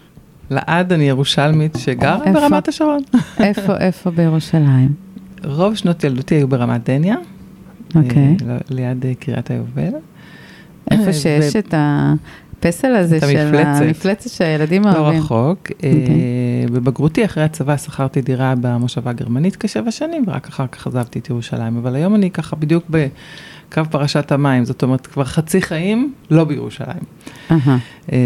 לעד 0.51 0.93
אני 0.93 1.05
ירושלמית 1.05 1.77
שגרה? 1.79 2.33
ברמת 2.33 2.69
השרון. 2.69 3.03
איפה, 3.39 3.77
איפה 3.77 4.11
בירושלים? 4.11 4.93
רוב 5.45 5.75
שנות 5.75 6.05
ילדותי 6.05 6.35
היו 6.35 6.49
ברמת 6.49 6.85
דניה, 6.91 7.17
אוקיי. 7.95 8.37
אה, 8.49 8.57
ליד 8.71 9.07
אה, 9.07 9.15
קריית 9.15 9.51
היובל. 9.51 9.91
איפה 10.91 11.07
אה, 11.07 11.13
שיש 11.13 11.57
את 11.57 11.75
הפסל 11.77 12.95
הזה 12.95 13.21
של 13.21 13.37
המפלצת. 13.39 13.83
המפלצת 13.83 14.31
שהילדים 14.31 14.83
לא 14.85 14.99
אוהבים. 14.99 15.21
רחוק. 15.21 15.59
אה, 15.85 15.91
אוקיי. 16.01 16.17
בבגרותי 16.73 17.25
אחרי 17.25 17.43
הצבא 17.45 17.77
שכרתי 17.77 18.21
דירה 18.23 18.55
במושבה 18.61 19.11
הגרמנית 19.11 19.57
כשבע 19.57 19.91
שנים, 19.91 20.25
ורק 20.27 20.49
אחר 20.49 20.67
כך 20.67 20.87
עזבתי 20.87 21.19
את 21.19 21.31
ירושלים. 21.31 21.77
אבל 21.77 21.95
היום 21.95 22.15
אני 22.15 22.31
ככה 22.31 22.57
בדיוק 22.57 22.85
בקו 22.91 23.83
פרשת 23.91 24.33
המים, 24.33 24.65
זאת 24.65 24.83
אומרת, 24.83 25.07
כבר 25.07 25.25
חצי 25.25 25.63
חיים 25.63 26.13
לא 26.31 26.45
בירושלים. 26.45 27.03
אהה. 27.51 27.79
אה, 28.13 28.19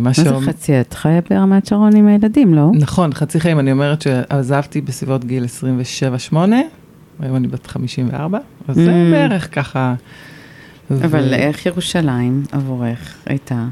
מה 0.00 0.08
מה 0.08 0.12
זה 0.12 0.24
שאומר- 0.24 0.40
חצי? 0.40 0.80
את 0.80 0.94
חיה 0.94 1.20
ברמת 1.30 1.66
שרון 1.66 1.96
עם 1.96 2.06
הילדים, 2.06 2.54
לא? 2.54 2.70
נכון, 2.74 3.12
חצי 3.14 3.40
חיים, 3.40 3.58
אני 3.58 3.72
אומרת 3.72 4.02
שעזבתי 4.02 4.80
בסביבות 4.80 5.24
גיל 5.24 5.44
27-8, 6.32 6.36
היום 7.20 7.36
אני 7.36 7.48
בת 7.48 7.66
54, 7.66 8.38
אז 8.68 8.74
זה 8.76 8.90
Mm. 8.90 9.12
בערך 9.12 9.54
ככה. 9.54 9.94
אבל 10.90 11.20
ו- 11.30 11.34
איך 11.34 11.66
ירושלים 11.66 12.42
עבורך 12.52 13.14
הייתה? 13.26 13.64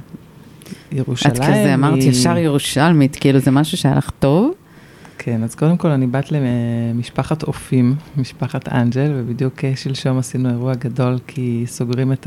ירושלים 0.92 1.34
את 1.34 1.40
כזה 1.40 1.74
אמרת 1.74 1.94
היא- 2.02 2.10
ישר 2.10 2.36
ירושלמית, 2.38 3.16
כאילו 3.20 3.38
זה 3.38 3.50
משהו 3.50 3.78
שהיה 3.78 3.94
לך 3.94 4.10
טוב? 4.18 4.52
כן, 5.18 5.42
אז 5.42 5.54
קודם 5.54 5.76
כל 5.76 5.88
אני 5.88 6.06
בת 6.06 6.28
למשפחת 6.32 7.42
אופים, 7.42 7.94
משפחת 8.16 8.68
אנג'ל, 8.68 9.10
ובדיוק 9.14 9.54
שלשום 9.76 10.18
עשינו 10.18 10.50
אירוע 10.50 10.74
גדול 10.74 11.18
כי 11.26 11.64
סוגרים 11.66 12.12
את 12.12 12.26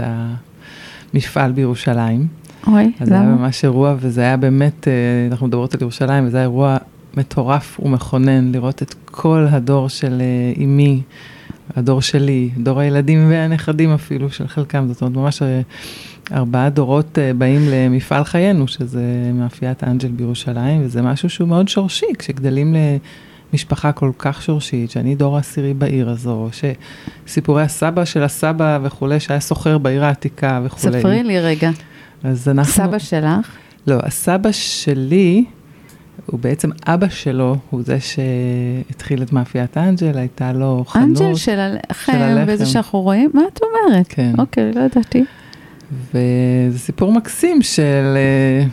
המפעל 1.13 1.51
בירושלים. 1.51 2.27
אוי, 2.67 2.91
אז 2.99 3.07
זה 3.07 3.13
היה 3.13 3.23
למה? 3.23 3.35
ממש 3.35 3.63
אירוע, 3.63 3.95
וזה 3.99 4.21
היה 4.21 4.37
באמת, 4.37 4.87
אה, 4.87 4.93
אנחנו 5.31 5.47
מדברות 5.47 5.73
על 5.75 5.81
ירושלים, 5.81 6.27
וזה 6.27 6.37
היה 6.37 6.43
אירוע 6.43 6.77
מטורף 7.17 7.79
ומכונן, 7.79 8.51
לראות 8.51 8.81
את 8.81 8.95
כל 9.15 9.47
הדור 9.51 9.89
של 9.89 10.21
אה, 10.21 10.63
אמי, 10.63 11.01
הדור 11.75 12.01
שלי, 12.01 12.49
דור 12.57 12.79
הילדים 12.79 13.29
והנכדים 13.29 13.93
אפילו 13.93 14.29
של 14.29 14.47
חלקם, 14.47 14.87
זאת 14.87 15.01
אומרת, 15.01 15.15
ממש 15.15 15.41
אה, 15.41 15.61
ארבעה 16.31 16.69
דורות 16.69 17.19
אה, 17.19 17.33
באים 17.33 17.61
למפעל 17.71 18.23
חיינו, 18.23 18.67
שזה 18.67 19.31
מאפיית 19.33 19.83
אנג'ל 19.83 20.07
בירושלים, 20.07 20.81
וזה 20.85 21.01
משהו 21.01 21.29
שהוא 21.29 21.47
מאוד 21.47 21.67
שורשי, 21.67 22.05
כשגדלים 22.19 22.75
למשפחה 23.53 23.91
כל 23.91 24.11
כך 24.17 24.41
שורשית, 24.41 24.91
שאני 24.91 25.15
דור 25.15 25.35
העשירי 25.35 25.73
בעיר 25.73 26.09
הזו, 26.09 26.49
שסיפורי 27.25 27.63
הסבא 27.63 28.05
של 28.05 28.23
הסבא 28.23 28.79
וכולי, 28.83 29.19
שהיה 29.19 29.39
סוחר 29.39 29.77
בעיר 29.77 30.05
העתיקה 30.05 30.61
וכולי. 30.63 30.99
ספרי 30.99 31.23
לי 31.23 31.39
רגע. 31.39 31.71
אז 32.23 32.49
אנחנו... 32.49 32.73
סבא 32.73 32.99
שלך? 32.99 33.57
לא, 33.87 33.97
הסבא 34.03 34.51
שלי, 34.51 35.45
הוא 36.25 36.39
בעצם 36.39 36.69
אבא 36.87 37.09
שלו, 37.09 37.55
הוא 37.69 37.81
זה 37.83 37.97
שהתחיל 37.99 39.23
את 39.23 39.33
מאפיית 39.33 39.77
אנג'ל, 39.77 40.17
הייתה 40.17 40.53
לו 40.53 40.83
חנות. 40.87 41.21
אנג'ל 41.21 41.35
של 41.35 41.59
הלחם. 41.59 42.43
וזה 42.47 42.65
שאנחנו 42.65 43.01
רואים? 43.01 43.29
מה 43.33 43.41
את 43.53 43.59
אומרת? 43.61 44.05
כן. 44.09 44.33
אוקיי, 44.37 44.71
לא 44.75 44.81
ידעתי. 44.81 45.23
וזה 46.13 46.79
סיפור 46.79 47.11
מקסים 47.11 47.61
של 47.61 48.17
אה, 48.17 48.65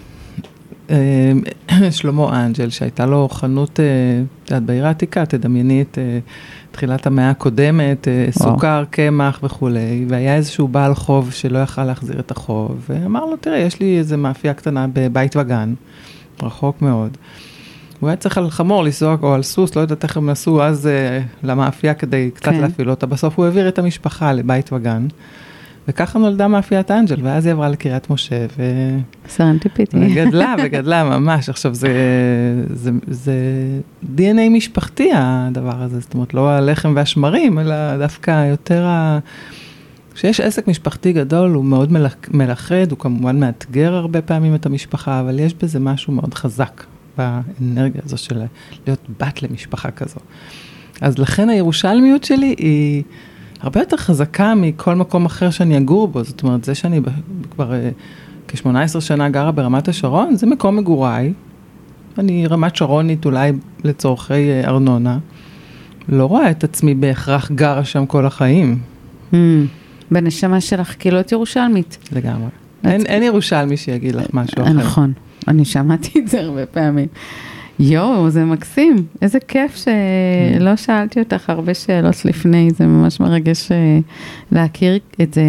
אה, 1.70 1.90
שלמה 1.96 2.46
אנג'ל, 2.46 2.70
שהייתה 2.70 3.06
לו 3.06 3.28
חנות, 3.28 3.80
אה, 3.80 3.84
את 4.44 4.50
יודעת, 4.50 4.62
בעיר 4.62 4.86
העתיקה, 4.86 5.26
תדמייני 5.26 5.82
את 5.82 5.98
תחילת 6.70 7.06
המאה 7.06 7.30
הקודמת, 7.30 8.08
וואו. 8.08 8.52
סוכר, 8.52 8.84
קמח 8.90 9.40
וכולי, 9.42 10.04
והיה 10.08 10.36
איזשהו 10.36 10.68
בעל 10.68 10.94
חוב 10.94 11.32
שלא 11.32 11.58
יכל 11.58 11.84
להחזיר 11.84 12.20
את 12.20 12.30
החוב, 12.30 12.86
ואמר 12.88 13.24
לו, 13.24 13.36
תראה, 13.36 13.58
יש 13.58 13.80
לי 13.80 13.98
איזה 13.98 14.16
מאפייה 14.16 14.54
קטנה 14.54 14.86
בבית 14.92 15.36
וגן, 15.36 15.74
רחוק 16.44 16.82
מאוד. 16.82 17.16
הוא 18.00 18.08
היה 18.08 18.16
צריך 18.16 18.38
על 18.38 18.50
חמור 18.50 18.84
לנסוע, 18.84 19.16
או 19.22 19.34
על 19.34 19.42
סוס, 19.42 19.76
לא 19.76 19.80
יודעת 19.80 20.04
איך 20.04 20.16
הם 20.16 20.30
נסעו 20.30 20.62
אז 20.62 20.86
אה, 20.86 21.20
למאפייה 21.42 21.94
כדי 21.94 22.30
קצת 22.34 22.50
כן. 22.50 22.60
להפעיל 22.60 22.90
אותה. 22.90 23.06
בסוף 23.06 23.38
הוא 23.38 23.44
העביר 23.44 23.68
את 23.68 23.78
המשפחה 23.78 24.32
לבית 24.32 24.72
וגן, 24.72 25.06
וככה 25.88 26.18
נולדה 26.18 26.48
מאפיית 26.48 26.90
אנג'ל, 26.90 27.16
ואז 27.22 27.46
היא 27.46 27.52
עברה 27.52 27.68
לקריית 27.68 28.10
משה, 28.10 28.46
ו... 28.58 28.62
serendipity. 29.28 29.96
וגדלה 29.96 30.54
וגדלה 30.64 31.04
ממש. 31.04 31.48
עכשיו, 31.48 31.74
זה, 31.74 31.92
זה, 32.74 32.90
זה 33.06 33.34
DNA 34.16 34.50
משפחתי 34.50 35.10
הדבר 35.14 35.82
הזה, 35.82 36.00
זאת 36.00 36.14
אומרת, 36.14 36.34
לא 36.34 36.50
הלחם 36.50 36.92
והשמרים, 36.96 37.58
אלא 37.58 37.96
דווקא 37.98 38.50
יותר 38.50 38.86
ה... 38.86 39.18
כשיש 40.20 40.40
עסק 40.40 40.68
משפחתי 40.68 41.12
גדול, 41.12 41.50
הוא 41.50 41.64
מאוד 41.64 41.92
מלכ- 41.92 42.28
מלכד, 42.34 42.90
הוא 42.90 42.98
כמובן 42.98 43.40
מאתגר 43.40 43.94
הרבה 43.94 44.22
פעמים 44.22 44.54
את 44.54 44.66
המשפחה, 44.66 45.20
אבל 45.20 45.38
יש 45.38 45.54
בזה 45.54 45.80
משהו 45.80 46.12
מאוד 46.12 46.34
חזק 46.34 46.84
באנרגיה 47.18 48.00
הזו 48.04 48.16
של 48.18 48.42
להיות 48.86 48.98
בת 49.20 49.42
למשפחה 49.42 49.90
כזו. 49.90 50.20
אז 51.00 51.18
לכן 51.18 51.48
הירושלמיות 51.48 52.24
שלי 52.24 52.54
היא 52.58 53.02
הרבה 53.60 53.80
יותר 53.80 53.96
חזקה 53.96 54.54
מכל 54.54 54.94
מקום 54.94 55.26
אחר 55.26 55.50
שאני 55.50 55.78
אגור 55.78 56.08
בו. 56.08 56.24
זאת 56.24 56.42
אומרת, 56.42 56.64
זה 56.64 56.74
שאני 56.74 57.00
כבר 57.50 57.72
אה, 57.72 57.90
כ-18 58.48 59.00
שנה 59.00 59.28
גרה 59.28 59.52
ברמת 59.52 59.88
השרון, 59.88 60.36
זה 60.36 60.46
מקום 60.46 60.76
מגוריי. 60.76 61.32
אני 62.18 62.46
רמת 62.46 62.76
שרונית 62.76 63.24
אולי 63.24 63.52
לצורכי 63.84 64.34
אה, 64.50 64.62
ארנונה. 64.68 65.18
לא 66.08 66.26
רואה 66.26 66.50
את 66.50 66.64
עצמי 66.64 66.94
בהכרח 66.94 67.50
גרה 67.50 67.84
שם 67.84 68.06
כל 68.06 68.26
החיים, 68.26 68.78
Hmm. 69.32 69.36
בנשמה 70.10 70.60
שלך 70.60 70.94
כאילו 70.98 71.20
את 71.20 71.32
ירושלמית. 71.32 71.98
לגמרי. 72.12 72.48
אין, 72.84 73.06
אין 73.06 73.22
ירושלמי 73.22 73.76
שיגיד 73.76 74.14
לך 74.14 74.26
משהו 74.32 74.62
אחר. 74.62 74.72
נכון, 74.72 75.12
אני 75.48 75.64
שמעתי 75.64 76.18
את 76.18 76.28
זה 76.28 76.40
הרבה 76.40 76.66
פעמים. 76.66 77.06
יואו, 77.78 78.30
זה 78.30 78.44
מקסים, 78.44 78.96
איזה 79.22 79.38
כיף 79.40 79.76
שלא 79.76 80.76
שאלתי 80.76 81.20
אותך 81.20 81.50
הרבה 81.50 81.74
שאלות 81.74 82.24
לפני, 82.24 82.70
זה 82.70 82.86
ממש 82.86 83.20
מרגש 83.20 83.72
אה, 83.72 83.98
להכיר 84.52 84.98
את 85.22 85.34
זה 85.34 85.42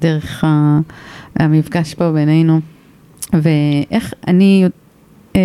דרך 0.00 0.44
המפגש 1.36 1.94
פה 1.94 2.12
בינינו. 2.12 2.60
ואיך 3.32 4.14
אני 4.26 4.64
אה, 5.36 5.40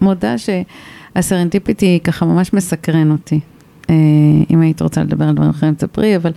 מודה 0.00 0.34
שהסרנטיפיטי 0.38 1.98
ככה 2.04 2.26
ממש 2.26 2.52
מסקרן 2.52 3.10
אותי. 3.10 3.40
אה, 3.90 3.94
אם 4.50 4.60
היית 4.60 4.82
רוצה 4.82 5.02
לדבר 5.02 5.24
על 5.28 5.34
דברים 5.34 5.50
אחרים, 5.50 5.74
תספרי, 5.74 6.16
אבל 6.16 6.32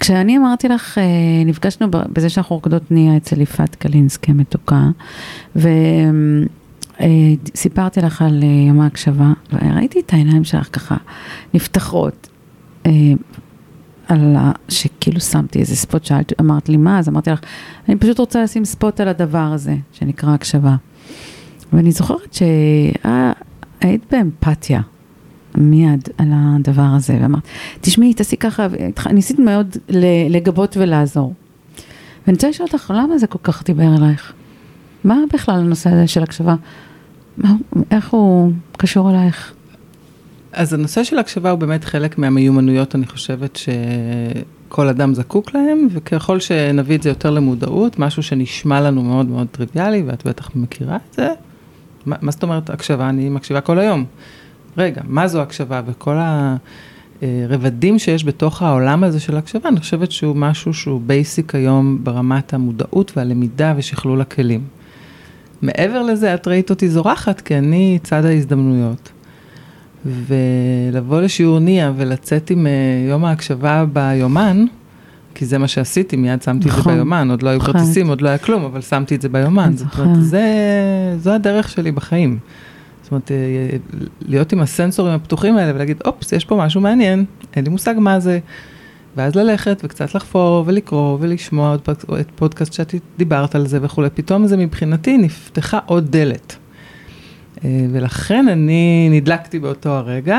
כשאני 0.00 0.38
אמרתי 0.38 0.68
לך, 0.68 0.98
אה, 0.98 1.04
נפגשנו 1.46 1.86
בזה 1.90 2.30
שאנחנו 2.30 2.56
רוקדות 2.56 2.90
נהיה 2.90 3.16
אצל 3.16 3.40
יפעת 3.40 3.74
קלינסקי 3.74 4.30
המתוקה, 4.30 4.82
וסיפרתי 7.54 8.00
לך 8.00 8.22
על 8.22 8.42
אה, 8.42 8.48
יום 8.68 8.80
ההקשבה, 8.80 9.32
וראיתי 9.52 10.00
את 10.00 10.12
העיניים 10.12 10.44
שלך 10.44 10.68
ככה 10.72 10.96
נפתחות. 11.54 12.28
אה, 12.86 12.90
על. 14.08 14.36
שכאילו 14.68 15.20
שמתי 15.20 15.58
איזה 15.58 15.76
ספוט, 15.76 16.04
שאלת, 16.04 16.40
אמרת 16.40 16.68
לי 16.68 16.76
מה, 16.76 16.98
אז 16.98 17.08
אמרתי 17.08 17.30
לך, 17.30 17.40
אני 17.88 17.96
פשוט 17.96 18.18
רוצה 18.18 18.42
לשים 18.42 18.64
ספוט 18.64 19.00
על 19.00 19.08
הדבר 19.08 19.38
הזה, 19.38 19.76
שנקרא 19.92 20.34
הקשבה. 20.34 20.76
ואני 21.72 21.92
זוכרת 21.92 22.34
שהיית 22.34 24.02
באמפתיה 24.10 24.80
מיד 25.56 26.08
על 26.18 26.28
הדבר 26.32 26.86
הזה, 26.96 27.18
ואמרת, 27.22 27.42
תשמעי, 27.80 28.14
תעשי 28.14 28.36
ככה, 28.36 28.66
והתח- 28.70 29.06
ניסית 29.06 29.38
מאוד 29.38 29.76
לגבות 30.28 30.76
ולעזור. 30.80 31.34
ואני 32.26 32.34
רוצה 32.34 32.48
לשאול 32.48 32.68
אותך, 32.72 32.92
למה 32.96 33.18
זה 33.18 33.26
כל 33.26 33.38
כך 33.42 33.64
דיבר 33.64 33.96
אלייך? 33.98 34.32
מה 35.04 35.18
בכלל 35.32 35.54
הנושא 35.54 35.90
הזה 35.90 36.06
של 36.06 36.22
הקשבה? 36.22 36.54
מה, 37.38 37.54
איך 37.90 38.10
הוא 38.10 38.52
קשור 38.76 39.10
אלייך? 39.10 39.52
אז 40.52 40.72
הנושא 40.72 41.04
של 41.04 41.18
הקשבה 41.18 41.50
הוא 41.50 41.58
באמת 41.58 41.84
חלק 41.84 42.18
מהמיומנויות, 42.18 42.94
אני 42.94 43.06
חושבת 43.06 43.56
שכל 44.68 44.88
אדם 44.88 45.14
זקוק 45.14 45.54
להם, 45.54 45.88
וככל 45.92 46.40
שנביא 46.40 46.96
את 46.96 47.02
זה 47.02 47.08
יותר 47.08 47.30
למודעות, 47.30 47.98
משהו 47.98 48.22
שנשמע 48.22 48.80
לנו 48.80 49.02
מאוד 49.02 49.26
מאוד 49.28 49.46
טריוויאלי, 49.50 50.02
ואת 50.06 50.26
בטח 50.26 50.50
מכירה 50.54 50.96
את 50.96 51.14
זה, 51.14 51.28
מה, 52.06 52.16
מה 52.22 52.30
זאת 52.30 52.42
אומרת 52.42 52.70
הקשבה? 52.70 53.08
אני 53.08 53.28
מקשיבה 53.28 53.60
כל 53.60 53.78
היום. 53.78 54.04
רגע, 54.78 55.00
מה 55.04 55.28
זו 55.28 55.42
הקשבה? 55.42 55.82
וכל 55.86 56.16
הרבדים 57.22 57.98
שיש 57.98 58.24
בתוך 58.24 58.62
העולם 58.62 59.04
הזה 59.04 59.20
של 59.20 59.36
הקשבה, 59.36 59.68
אני 59.68 59.80
חושבת 59.80 60.12
שהוא 60.12 60.36
משהו 60.36 60.74
שהוא 60.74 61.00
basic 61.06 61.54
היום 61.54 61.98
ברמת 62.02 62.54
המודעות 62.54 63.12
והלמידה 63.16 63.74
ושכלול 63.76 64.20
הכלים. 64.20 64.60
מעבר 65.62 66.02
לזה, 66.02 66.34
את 66.34 66.48
ראית 66.48 66.70
אותי 66.70 66.88
זורחת, 66.88 67.40
כי 67.40 67.58
אני 67.58 67.98
צד 68.02 68.24
ההזדמנויות. 68.24 69.12
ולבוא 70.06 71.20
לשיעור 71.20 71.58
ניאה 71.58 71.92
ולצאת 71.96 72.50
עם 72.50 72.66
uh, 72.66 73.10
יום 73.10 73.24
ההקשבה 73.24 73.84
ביומן, 73.92 74.64
כי 75.34 75.46
זה 75.46 75.58
מה 75.58 75.68
שעשיתי, 75.68 76.16
מיד 76.16 76.42
שמתי 76.42 76.68
נכון, 76.68 76.68
את 76.68 76.74
זה 76.74 76.80
נכון. 76.80 76.94
ביומן, 76.94 77.30
עוד 77.30 77.42
לא 77.42 77.50
היו 77.50 77.60
כרטיסים, 77.60 78.08
עוד 78.08 78.22
לא 78.22 78.28
היה 78.28 78.38
כלום, 78.38 78.64
אבל 78.64 78.80
שמתי 78.80 79.14
את 79.14 79.22
זה 79.22 79.28
ביומן. 79.28 79.76
זאת 79.76 79.98
אומרת, 79.98 80.24
זה, 80.24 80.44
זו 81.18 81.32
הדרך 81.32 81.68
שלי 81.68 81.92
בחיים. 81.92 82.38
זאת 83.06 83.10
אומרת, 83.12 83.30
אה, 83.30 83.76
להיות 84.20 84.52
עם 84.52 84.60
הסנסורים 84.60 85.14
הפתוחים 85.14 85.56
האלה 85.56 85.74
ולהגיד, 85.74 85.96
אופס, 86.04 86.32
יש 86.32 86.44
פה 86.44 86.56
משהו 86.56 86.80
מעניין, 86.80 87.24
אין 87.56 87.64
לי 87.64 87.70
מושג 87.70 87.94
מה 87.98 88.20
זה. 88.20 88.38
ואז 89.16 89.34
ללכת 89.34 89.80
וקצת 89.84 90.14
לחפור 90.14 90.64
ולקרוא 90.66 91.18
ולשמוע 91.20 91.74
את 92.20 92.30
פודקאסט 92.34 92.72
שאת 92.72 92.94
דיברת 93.18 93.54
על 93.54 93.66
זה 93.66 93.78
וכולי, 93.82 94.10
פתאום 94.10 94.46
זה 94.46 94.56
מבחינתי 94.56 95.18
נפתחה 95.18 95.78
עוד 95.86 96.10
דלת. 96.10 96.56
אה, 97.64 97.86
ולכן 97.92 98.48
אני 98.48 99.08
נדלקתי 99.10 99.58
באותו 99.58 99.88
הרגע, 99.88 100.38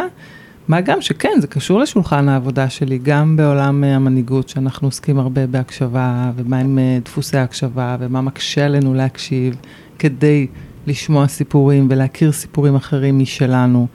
מה 0.67 0.81
גם 0.81 1.01
שכן, 1.01 1.41
זה 1.41 1.47
קשור 1.47 1.79
לשולחן 1.79 2.29
העבודה 2.29 2.69
שלי, 2.69 3.00
גם 3.03 3.38
בעולם 3.38 3.83
אה, 3.83 3.95
המנהיגות, 3.95 4.50
שאנחנו 4.50 4.88
עוסקים 4.88 5.19
הרבה 5.19 5.47
בהקשבה, 5.47 6.31
ומה 6.36 6.59
עם 6.59 6.79
דפוסי 7.05 7.38
הקשבה, 7.38 7.97
ומה 8.00 8.21
מקשה 8.21 8.65
עלינו 8.65 8.93
להקשיב, 8.93 9.55
כדי 10.00 10.47
לשמוע 10.88 11.27
סיפורים 11.27 11.88
ולהכיר 11.89 12.32
סיפורים 12.32 12.75
אחרים 12.75 13.20
משלנו, 13.20 13.88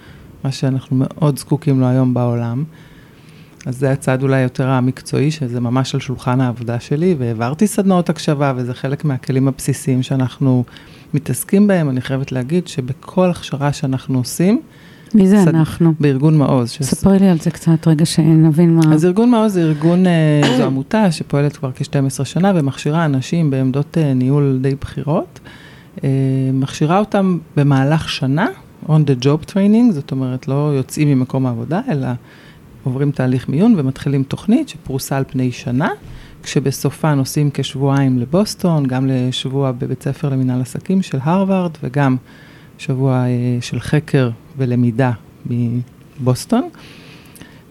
מה 0.45 0.53
שאנחנו 0.53 0.97
מאוד 1.01 1.39
זקוקים 1.39 1.81
לו 1.81 1.87
היום 1.87 2.15
בעולם. 2.15 2.65
אז 3.67 3.79
זה 3.79 3.91
הצד 3.91 4.23
אולי 4.23 4.41
יותר 4.41 4.69
המקצועי, 4.69 5.31
שזה 5.31 5.61
ממש 5.61 5.95
על 5.95 6.01
שולחן 6.01 6.41
העבודה 6.41 6.81
שלי, 6.81 7.15
והעברתי 7.19 7.67
סדנאות 7.67 8.11
הקשבה, 8.11 8.53
וזה 8.57 8.75
חלק 8.75 9.05
מהכלים 9.05 9.49
הבסיסיים 9.49 10.03
שאנחנו 10.03 10.65
מתעסקים 11.15 11.67
בהם. 11.67 11.89
אני 11.89 12.01
חייבת 12.01 12.33
להגיד 12.33 12.69
שבכל 12.69 13.31
הכשרה 13.31 13.73
שאנחנו 13.73 14.19
עושים, 14.19 14.61
מי 15.15 15.29
זה 15.29 15.37
סד... 15.45 15.49
אנחנו? 15.49 15.95
בארגון 16.01 16.39
מעוז. 16.39 16.71
ספרי 16.71 17.19
לי 17.19 17.29
על 17.29 17.39
זה 17.39 17.51
קצת, 17.51 17.87
רגע 17.87 18.07
שנבין 18.07 18.75
מה... 18.75 18.95
אז 18.95 19.05
ארגון 19.05 19.31
מעוז 19.31 19.53
זה 19.53 19.63
ארגון, 19.63 20.07
אה, 20.07 20.41
זו 20.57 20.65
עמותה 20.65 21.13
שפועלת 21.13 21.57
כבר 21.57 21.71
כ-12 21.73 22.25
שנה 22.25 22.53
ומכשירה 22.55 23.05
אנשים 23.05 23.51
בעמדות 23.51 23.99
אה, 23.99 24.15
ניהול 24.15 24.59
די 24.63 24.75
בכירות. 24.75 25.41
אה, 26.05 26.09
מכשירה 26.53 26.99
אותם 26.99 27.39
במהלך 27.57 28.09
שנה, 28.09 28.47
on 28.87 28.89
the 28.89 29.25
job 29.25 29.51
training, 29.51 29.93
זאת 29.93 30.11
אומרת, 30.11 30.49
לא 30.49 30.73
יוצאים 30.77 31.09
ממקום 31.09 31.47
העבודה, 31.47 31.81
אלא 31.89 32.09
עוברים 32.85 33.11
תהליך 33.11 33.49
מיון 33.49 33.75
ומתחילים 33.77 34.23
תוכנית 34.23 34.69
שפרוסה 34.69 35.17
על 35.17 35.25
פני 35.29 35.53
שנה, 35.53 35.89
כשבסופה 36.43 37.15
נוסעים 37.15 37.51
כשבועיים 37.55 38.19
לבוסטון, 38.19 38.87
גם 38.87 39.07
לשבוע 39.07 39.73
בבית 39.73 40.03
ספר 40.03 40.29
למנהל 40.29 40.61
עסקים 40.61 41.03
של 41.03 41.19
הרווארד 41.23 41.71
וגם 41.83 42.17
שבוע 42.79 43.15
אה, 43.15 43.29
של 43.61 43.81
חקר 43.81 44.31
ולמידה 44.57 45.13
מבוסטון. 45.47 46.69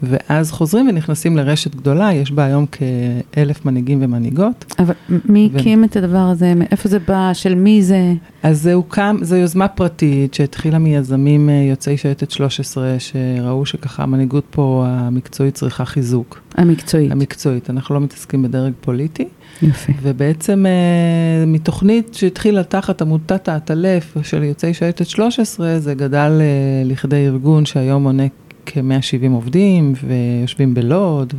ואז 0.03 0.51
חוזרים 0.51 0.87
ונכנסים 0.87 1.37
לרשת 1.37 1.75
גדולה, 1.75 2.13
יש 2.13 2.31
בה 2.31 2.45
היום 2.45 2.65
כאלף 2.65 3.65
מנהיגים 3.65 3.99
ומנהיגות. 4.01 4.73
אבל 4.79 4.93
מי 5.25 5.49
הקים 5.55 5.81
ו... 5.81 5.85
את 5.85 5.95
הדבר 5.95 6.17
הזה? 6.17 6.53
מאיפה 6.55 6.89
זה 6.89 6.99
בא? 6.99 7.29
של 7.33 7.55
מי 7.55 7.83
זה? 7.83 8.13
אז 8.43 8.61
זה 8.61 8.73
הוקם, 8.73 9.17
זו 9.21 9.35
יוזמה 9.35 9.67
פרטית 9.67 10.33
שהתחילה 10.33 10.79
מיזמים 10.79 11.49
אה, 11.49 11.53
יוצאי 11.53 11.97
שייטת 11.97 12.31
13, 12.31 12.95
שראו 12.99 13.65
שככה 13.65 14.03
המנהיגות 14.03 14.43
פה 14.49 14.85
המקצועית 14.87 15.55
צריכה 15.55 15.85
חיזוק. 15.85 16.41
המקצועית. 16.55 17.11
המקצועית, 17.11 17.69
אנחנו 17.69 17.95
לא 17.95 18.01
מתעסקים 18.01 18.43
בדרג 18.43 18.73
פוליטי. 18.81 19.27
יפה. 19.61 19.93
ובעצם 20.01 20.65
אה, 20.65 21.45
מתוכנית 21.47 22.13
שהתחילה 22.13 22.63
תחת 22.63 23.01
עמותת 23.01 23.47
האטלף 23.47 24.17
של 24.23 24.43
יוצאי 24.43 24.73
שייטת 24.73 25.05
13, 25.05 25.79
זה 25.79 25.93
גדל 25.93 26.31
אה, 26.41 26.83
לכדי 26.85 27.27
ארגון 27.27 27.65
שהיום 27.65 28.03
מונה 28.03 28.23
כ-170 28.65 29.31
עובדים, 29.31 29.93
ויושבים 30.07 30.73
בלוד, 30.73 31.33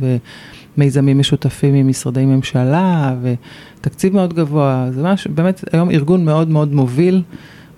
ומיזמים 0.77 1.19
משותפים 1.19 1.73
עם 1.73 1.87
משרדי 1.87 2.25
ממשלה, 2.25 3.15
ותקציב 3.21 4.13
מאוד 4.13 4.33
גבוה. 4.33 4.87
זה 4.91 5.01
ממש, 5.03 5.27
באמת, 5.27 5.63
היום 5.71 5.91
ארגון 5.91 6.25
מאוד 6.25 6.49
מאוד 6.49 6.73
מוביל. 6.73 7.21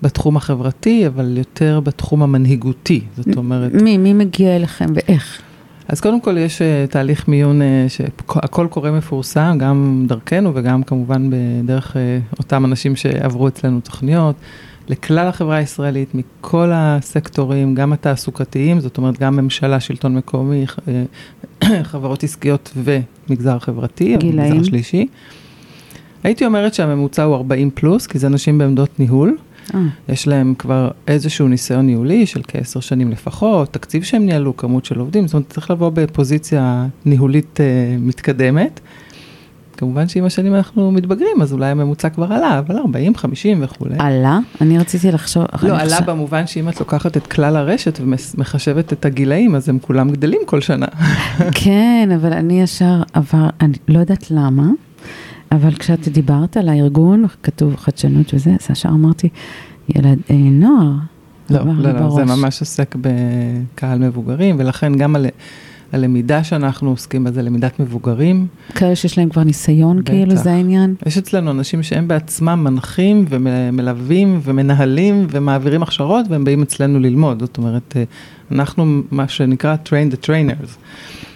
בתחום 0.02 0.36
החברתי, 0.36 1.06
אבל 1.06 1.38
יותר 1.38 1.80
בתחום 1.80 2.22
המנהיגותי, 2.22 3.00
זאת 3.16 3.36
אומרת... 3.36 3.72
מי? 3.72 3.98
מי 3.98 4.12
מגיע 4.12 4.56
אליכם 4.56 4.86
ואיך? 4.94 5.42
אז 5.88 6.00
קודם 6.00 6.20
כל 6.20 6.38
יש 6.38 6.58
uh, 6.58 6.90
תהליך 6.90 7.28
מיון 7.28 7.60
uh, 7.62 7.64
שהכל 7.88 8.66
קורה 8.70 8.90
מפורסם, 8.90 9.56
גם 9.60 10.04
דרכנו 10.08 10.52
וגם 10.54 10.82
כמובן 10.82 11.30
בדרך 11.30 11.96
uh, 11.96 12.38
אותם 12.38 12.64
אנשים 12.64 12.96
שעברו 12.96 13.48
אצלנו 13.48 13.80
תוכניות. 13.80 14.36
לכלל 14.88 15.28
החברה 15.28 15.56
הישראלית, 15.56 16.14
מכל 16.14 16.70
הסקטורים, 16.74 17.74
גם 17.74 17.92
התעסוקתיים, 17.92 18.80
זאת 18.80 18.98
אומרת, 18.98 19.18
גם 19.18 19.36
ממשלה, 19.36 19.80
שלטון 19.80 20.16
מקומי, 20.16 20.64
אה, 20.88 21.82
חברות 21.90 22.24
עסקיות 22.24 22.72
ומגזר 22.76 23.58
חברתי, 23.58 24.16
גילאים. 24.16 24.52
מגזר 24.52 24.64
שלישי. 24.64 25.06
הייתי 26.24 26.46
אומרת 26.46 26.74
שהממוצע 26.74 27.22
הוא 27.22 27.36
40 27.36 27.70
פלוס, 27.74 28.06
כי 28.06 28.18
זה 28.18 28.26
אנשים 28.26 28.58
בעמדות 28.58 29.00
ניהול. 29.00 29.36
אה. 29.74 29.80
יש 30.08 30.28
להם 30.28 30.54
כבר 30.58 30.90
איזשהו 31.08 31.48
ניסיון 31.48 31.86
ניהולי 31.86 32.26
של 32.26 32.40
כעשר 32.48 32.80
שנים 32.80 33.10
לפחות, 33.10 33.72
תקציב 33.72 34.02
שהם 34.02 34.26
ניהלו, 34.26 34.56
כמות 34.56 34.84
של 34.84 34.98
עובדים, 34.98 35.26
זאת 35.26 35.34
אומרת, 35.34 35.48
צריך 35.48 35.70
לבוא 35.70 35.90
בפוזיציה 35.94 36.86
ניהולית 37.04 37.60
uh, 37.60 38.00
מתקדמת. 38.00 38.80
כמובן 39.76 40.08
שעם 40.08 40.24
השנים 40.24 40.54
אנחנו 40.54 40.90
מתבגרים, 40.90 41.42
אז 41.42 41.52
אולי 41.52 41.66
הממוצע 41.66 42.08
כבר 42.08 42.32
עלה, 42.32 42.58
אבל 42.58 42.76
40, 42.76 43.16
50 43.16 43.58
וכולי. 43.62 43.94
עלה? 43.98 44.38
אני 44.60 44.78
רציתי 44.78 45.12
לחשוב... 45.12 45.44
לא, 45.62 45.78
עלה 45.78 45.96
חושב... 45.96 46.10
במובן 46.10 46.46
שאם 46.46 46.68
את 46.68 46.80
לוקחת 46.80 47.16
את 47.16 47.26
כלל 47.26 47.56
הרשת 47.56 47.98
ומחשבת 48.00 48.92
את 48.92 49.04
הגילאים, 49.04 49.54
אז 49.54 49.68
הם 49.68 49.78
כולם 49.78 50.10
גדלים 50.10 50.40
כל 50.46 50.60
שנה. 50.60 50.86
כן, 51.64 52.08
אבל 52.14 52.32
אני 52.32 52.62
ישר 52.62 53.02
עבר, 53.12 53.48
אני 53.60 53.76
לא 53.88 53.98
יודעת 53.98 54.30
למה, 54.30 54.66
אבל 55.52 55.74
כשאת 55.74 56.08
דיברת 56.08 56.56
על 56.56 56.68
הארגון, 56.68 57.24
כתוב 57.42 57.76
חדשנות 57.76 58.34
וזה, 58.34 58.50
אז 58.50 58.70
ישר 58.70 58.88
אמרתי, 58.88 59.28
ילד, 59.88 60.18
אה, 60.30 60.36
נוער. 60.36 60.92
לא, 61.50 61.60
לא, 61.78 61.92
לא, 61.92 62.10
זה 62.10 62.24
ממש 62.24 62.60
עוסק 62.60 62.96
בקהל 63.00 63.98
מבוגרים, 63.98 64.56
ולכן 64.58 64.96
גם 64.96 65.16
על... 65.16 65.26
הלמידה 65.92 66.44
שאנחנו 66.44 66.90
עוסקים 66.90 67.24
בה 67.24 67.30
זה 67.30 67.42
למידת 67.42 67.80
מבוגרים. 67.80 68.46
כאלה 68.74 68.96
שיש 68.96 69.18
להם 69.18 69.28
כבר 69.28 69.42
ניסיון, 69.44 70.00
בטח. 70.00 70.12
כאילו, 70.12 70.36
זה 70.36 70.52
העניין? 70.52 70.94
יש 71.06 71.18
אצלנו 71.18 71.50
אנשים 71.50 71.82
שהם 71.82 72.08
בעצמם 72.08 72.64
מנחים 72.64 73.24
ומלווים 73.28 74.40
ומנהלים 74.42 75.26
ומעבירים 75.30 75.82
הכשרות, 75.82 76.26
והם 76.28 76.44
באים 76.44 76.62
אצלנו 76.62 76.98
ללמוד. 76.98 77.40
זאת 77.40 77.58
אומרת, 77.58 77.96
אה, 77.96 78.04
אנחנו, 78.52 79.02
מה 79.10 79.28
שנקרא 79.28 79.76
train 79.86 80.12
the 80.12 80.26
trainers. 80.26 80.68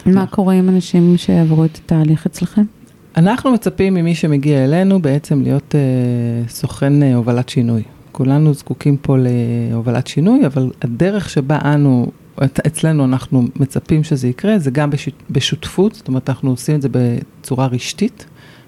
מה 0.06 0.26
קורה 0.26 0.54
עם 0.54 0.68
אנשים 0.68 1.16
שעברו 1.16 1.64
את 1.64 1.78
התהליך 1.84 2.26
אצלכם? 2.26 2.62
אנחנו 3.16 3.52
מצפים 3.52 3.94
ממי 3.94 4.14
שמגיע 4.14 4.64
אלינו 4.64 5.02
בעצם 5.02 5.42
להיות 5.42 5.74
uh, 5.74 6.50
סוכן 6.50 7.02
uh, 7.02 7.16
הובלת 7.16 7.48
שינוי. 7.48 7.82
כולנו 8.12 8.54
זקוקים 8.54 8.96
פה 8.96 9.16
להובלת 9.18 10.06
שינוי, 10.06 10.46
אבל 10.46 10.70
הדרך 10.82 11.30
שבה 11.30 11.58
אנו 11.64 12.06
אצלנו 12.42 13.04
אנחנו 13.04 13.44
מצפים 13.56 14.04
שזה 14.04 14.28
יקרה, 14.28 14.58
זה 14.58 14.70
גם 14.70 14.90
בשותפות, 15.30 15.94
זאת 15.94 16.08
אומרת, 16.08 16.28
אנחנו 16.30 16.50
עושים 16.50 16.76
את 16.76 16.82
זה 16.82 16.88
בצורה 16.92 17.66
רשתית, 17.66 18.26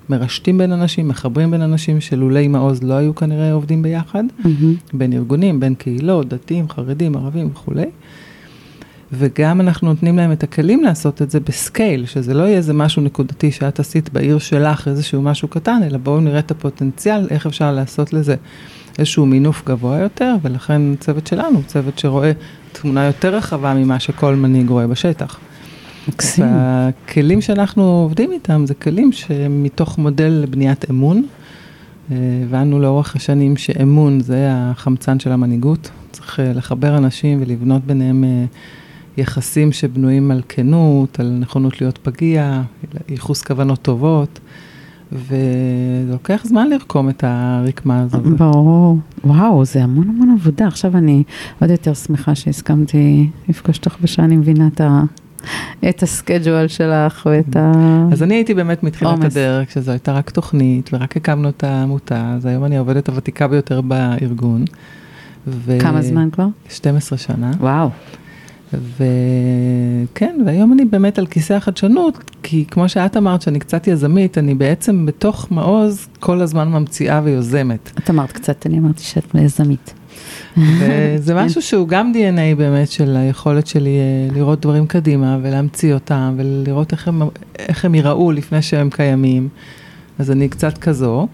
מרשתים 0.08 0.58
בין 0.58 0.72
אנשים, 0.72 1.08
מחברים 1.08 1.50
בין 1.50 1.62
אנשים 1.62 2.00
שלולי 2.00 2.48
מעוז 2.48 2.82
לא 2.82 2.94
היו 2.94 3.14
כנראה 3.14 3.52
עובדים 3.52 3.82
ביחד, 3.82 4.24
mm-hmm. 4.40 4.46
בין 4.92 5.12
ארגונים, 5.12 5.60
בין 5.60 5.74
קהילות, 5.74 6.28
דתיים, 6.28 6.68
חרדים, 6.68 7.16
ערבים 7.16 7.50
וכולי. 7.52 7.86
וגם 9.12 9.60
אנחנו 9.60 9.88
נותנים 9.88 10.16
להם 10.16 10.32
את 10.32 10.42
הכלים 10.42 10.82
לעשות 10.82 11.22
את 11.22 11.30
זה 11.30 11.40
בסקייל, 11.40 12.06
שזה 12.06 12.34
לא 12.34 12.42
יהיה 12.42 12.56
איזה 12.56 12.72
משהו 12.72 13.02
נקודתי 13.02 13.52
שאת 13.52 13.80
עשית 13.80 14.12
בעיר 14.12 14.38
שלך, 14.38 14.88
איזשהו 14.88 15.22
משהו 15.22 15.48
קטן, 15.48 15.80
אלא 15.82 15.98
בואו 15.98 16.20
נראה 16.20 16.38
את 16.38 16.50
הפוטנציאל, 16.50 17.26
איך 17.30 17.46
אפשר 17.46 17.72
לעשות 17.72 18.12
לזה 18.12 18.36
איזשהו 18.98 19.26
מינוף 19.26 19.62
גבוה 19.66 19.98
יותר, 19.98 20.34
ולכן 20.42 20.82
צוות 21.00 21.26
שלנו, 21.26 21.62
צוות 21.66 21.98
שרואה 21.98 22.32
תמונה 22.72 23.04
יותר 23.04 23.34
רחבה 23.34 23.74
ממה 23.74 24.00
שכל 24.00 24.34
מנהיג 24.34 24.68
רואה 24.68 24.86
בשטח. 24.86 25.38
מקסים. 26.08 26.44
והכלים 26.44 27.40
שאנחנו 27.40 27.82
עובדים 27.82 28.32
איתם 28.32 28.66
זה 28.66 28.74
כלים 28.74 29.12
שמתוך 29.12 29.98
מודל 29.98 30.40
לבניית 30.42 30.90
אמון. 30.90 31.22
אה, 32.10 32.16
הבנו 32.42 32.80
לאורך 32.80 33.16
השנים 33.16 33.56
שאמון 33.56 34.20
זה 34.20 34.48
החמצן 34.50 35.18
של 35.18 35.32
המנהיגות. 35.32 35.90
צריך 36.10 36.40
אה, 36.40 36.52
לחבר 36.52 36.96
אנשים 36.96 37.42
ולבנות 37.42 37.84
ביניהם 37.84 38.24
אה, 38.24 38.44
יחסים 39.16 39.72
שבנויים 39.72 40.30
על 40.30 40.42
כנות, 40.48 41.20
על 41.20 41.36
נכונות 41.40 41.80
להיות 41.80 41.98
פגיע, 41.98 42.62
ייחוס 43.08 43.42
כוונות 43.42 43.82
טובות. 43.82 44.40
וזה 45.12 46.12
לוקח 46.12 46.42
זמן 46.44 46.70
לרקום 46.70 47.08
את 47.08 47.24
הרקמה 47.26 48.00
הזאת. 48.00 48.22
ברור. 48.26 48.98
וואו, 49.24 49.64
זה 49.64 49.84
המון 49.84 50.08
המון 50.08 50.36
עבודה. 50.40 50.66
עכשיו 50.66 50.96
אני 50.96 51.22
עוד 51.60 51.70
יותר 51.70 51.94
שמחה 51.94 52.34
שהסכמתי 52.34 53.30
לפגוש 53.48 53.78
אותך 53.78 53.96
בשעה, 54.00 54.26
מבינה 54.26 54.66
את 54.66 54.80
ה... 54.80 55.02
את 55.88 56.02
הסקייג'ואל 56.02 56.68
שלך 56.68 57.28
ואת 57.30 57.56
ה... 57.56 57.72
אז 58.12 58.22
אני 58.22 58.34
הייתי 58.34 58.54
באמת 58.54 58.82
מתחילת 58.82 59.10
עומס. 59.10 59.36
הדרך, 59.36 59.68
כשזו 59.68 59.90
הייתה 59.90 60.12
רק 60.12 60.30
תוכנית 60.30 60.90
ורק 60.92 61.16
הקמנו 61.16 61.48
את 61.48 61.64
העמותה, 61.64 62.32
אז 62.36 62.46
היום 62.46 62.64
אני 62.64 62.76
העובדת 62.76 63.08
הוותיקה 63.08 63.48
ביותר 63.48 63.80
בארגון. 63.80 64.64
ו- 65.46 65.78
כמה 65.80 66.02
זמן 66.02 66.28
כבר? 66.30 66.46
12 66.68 67.18
שנה. 67.18 67.50
וואו. 67.60 67.88
וכן, 68.74 70.40
והיום 70.46 70.72
אני 70.72 70.84
באמת 70.84 71.18
על 71.18 71.26
כיסא 71.26 71.54
החדשנות, 71.54 72.30
כי 72.42 72.64
כמו 72.70 72.88
שאת 72.88 73.16
אמרת 73.16 73.42
שאני 73.42 73.58
קצת 73.58 73.86
יזמית, 73.86 74.38
אני 74.38 74.54
בעצם 74.54 75.06
בתוך 75.06 75.46
מעוז 75.50 76.08
כל 76.20 76.40
הזמן 76.40 76.68
ממציאה 76.68 77.20
ויוזמת. 77.24 77.90
את 77.98 78.10
אמרת 78.10 78.32
קצת, 78.32 78.66
אני 78.66 78.78
אמרתי 78.78 79.02
שאת 79.02 79.34
יזמית. 79.34 79.94
וזה 80.56 81.34
משהו 81.44 81.62
שהוא 81.62 81.88
גם 81.88 82.12
DNA 82.14 82.56
באמת 82.58 82.90
של 82.90 83.16
היכולת 83.16 83.66
שלי 83.66 83.96
אה, 83.98 84.34
לראות 84.34 84.60
דברים 84.60 84.86
קדימה 84.86 85.38
ולהמציא 85.42 85.94
אותם 85.94 86.34
ולראות 86.36 86.92
איך 86.92 87.08
הם, 87.08 87.22
איך 87.58 87.84
הם 87.84 87.94
ייראו 87.94 88.32
לפני 88.32 88.62
שהם 88.62 88.90
קיימים. 88.90 89.48
אז 90.18 90.30
אני 90.30 90.48
קצת 90.48 90.78
כזו, 90.78 91.26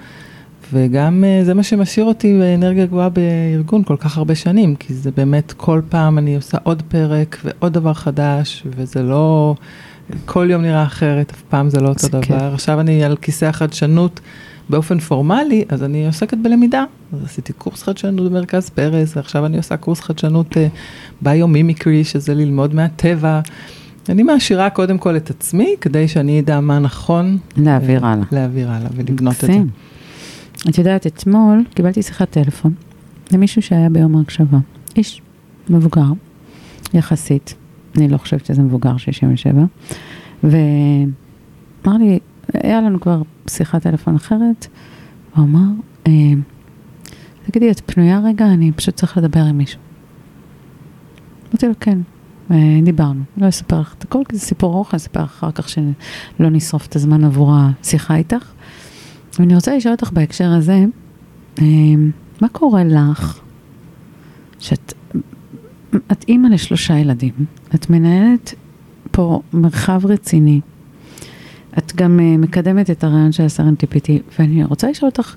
וגם 0.73 1.25
אה, 1.25 1.45
זה 1.45 1.55
מה 1.55 1.63
שמשאיר 1.63 2.07
אותי 2.07 2.39
באנרגיה 2.39 2.87
גבוהה 2.87 3.09
בארגון 3.09 3.83
כל 3.83 3.97
כך 3.99 4.19
הרבה 4.19 4.35
שנים, 4.35 4.77
כי 4.77 4.95
זה 4.95 5.11
באמת 5.11 5.53
כל 5.57 5.81
פעם 5.89 6.19
אני 6.19 6.37
עושה 6.37 6.59
עוד 6.63 6.83
פרק 6.89 7.39
ועוד 7.45 7.73
דבר 7.73 7.95
חדש, 7.95 8.65
וזה 8.77 9.03
לא, 9.03 9.55
כל 10.25 10.49
יום 10.51 10.63
נראה 10.63 10.85
אחרת, 10.85 11.31
אף 11.31 11.43
פעם 11.43 11.71
זה 11.71 11.81
לא 11.81 11.89
אותו 11.89 12.01
זה 12.01 12.09
דבר. 12.09 12.21
כיף. 12.21 12.37
עכשיו 12.55 12.81
אני 12.81 13.05
על 13.05 13.17
כיסא 13.17 13.45
החדשנות. 13.45 14.21
באופן 14.71 14.99
פורמלי, 14.99 15.65
אז 15.69 15.83
אני 15.83 16.07
עוסקת 16.07 16.39
בלמידה. 16.43 16.85
אז 17.13 17.25
עשיתי 17.25 17.53
קורס 17.53 17.83
חדשנות 17.83 18.33
במרכז 18.33 18.71
פרס, 18.71 19.17
ועכשיו 19.17 19.47
אני 19.47 19.57
עושה 19.57 19.77
קורס 19.77 20.01
חדשנות 20.01 20.53
uh, 20.53 20.57
ביומימיקרי, 21.23 22.05
שזה 22.05 22.35
ללמוד 22.35 22.75
מהטבע. 22.75 23.41
אני 24.09 24.23
מעשירה 24.23 24.71
קודם 24.71 24.99
כל 24.99 25.17
את 25.17 25.31
עצמי, 25.31 25.77
כדי 25.81 26.09
שאני 26.09 26.41
אדע 26.41 26.61
מה 26.61 26.79
נכון. 26.79 27.39
להעביר 27.57 28.05
אה, 28.05 28.13
הלאה. 28.13 28.25
להעביר 28.33 28.71
הלאה 28.71 28.89
ולבנות 28.97 29.35
את 29.35 29.41
זה. 29.41 29.59
את 30.69 30.79
יודעת, 30.79 31.07
אתמול 31.07 31.65
קיבלתי 31.75 32.03
שיחת 32.03 32.31
טלפון 32.31 32.75
למישהו 33.33 33.63
שהיה 33.63 33.89
ביום 33.89 34.17
ההקשבה. 34.17 34.59
איש 34.97 35.23
מבוגר, 35.71 36.13
יחסית. 36.95 37.55
אני 37.97 38.09
לא 38.09 38.19
חושבת 38.19 38.47
שזה 38.47 38.63
מבוגר 38.63 38.97
67. 38.97 39.65
ואמר 40.45 41.97
לי, 41.99 42.19
היה 42.55 42.81
לנו 42.81 43.01
כבר 43.01 43.23
שיחת 43.49 43.83
טלפון 43.83 44.15
אחרת, 44.15 44.67
הוא 45.35 45.45
אמר, 45.45 45.69
אה, 46.07 46.13
תגידי, 47.47 47.71
את 47.71 47.81
פנויה 47.87 48.21
רגע? 48.25 48.47
אני 48.47 48.73
פשוט 48.73 48.95
צריך 48.95 49.19
לדבר 49.19 49.41
עם 49.41 49.59
מישהו. 49.59 49.81
אמרתי 51.51 51.67
לו, 51.67 51.75
כן. 51.81 51.99
אה, 52.51 52.57
דיברנו, 52.83 53.23
לא 53.37 53.49
אספר 53.49 53.81
לך 53.81 53.95
את 53.99 54.05
הכל, 54.05 54.23
כי 54.29 54.37
זה 54.37 54.47
סיפור 54.47 54.75
ארוך, 54.75 54.95
אני 54.95 54.97
אספר 54.97 55.23
לך 55.23 55.31
אחר 55.31 55.51
כך 55.51 55.69
שלא 55.69 56.51
נשרוף 56.51 56.87
את 56.87 56.97
הזמן 56.97 57.25
עבור 57.25 57.55
השיחה 57.57 58.17
איתך. 58.17 58.53
ואני 59.39 59.55
רוצה 59.55 59.77
לשאול 59.77 59.95
אותך 59.95 60.11
בהקשר 60.13 60.53
הזה, 60.53 60.85
אה, 61.59 61.65
מה 62.41 62.49
קורה 62.49 62.85
לך 62.85 63.41
שאת 64.59 64.95
את 66.13 66.25
אימא 66.29 66.49
לשלושה 66.49 66.99
ילדים, 66.99 67.33
את 67.75 67.91
מנהלת 67.91 68.55
פה 69.11 69.41
מרחב 69.53 70.07
רציני, 70.07 70.61
את 71.79 71.93
גם 71.97 72.21
אה, 72.21 72.37
מקדמת 72.37 72.91
את 72.91 73.05
הרעיון 73.05 73.33
של 73.33 73.43
הסרנטיפיטי, 73.43 74.23
ואני 74.39 74.65
רוצה 74.65 74.91
לשאול 74.91 75.11
אותך, 75.11 75.35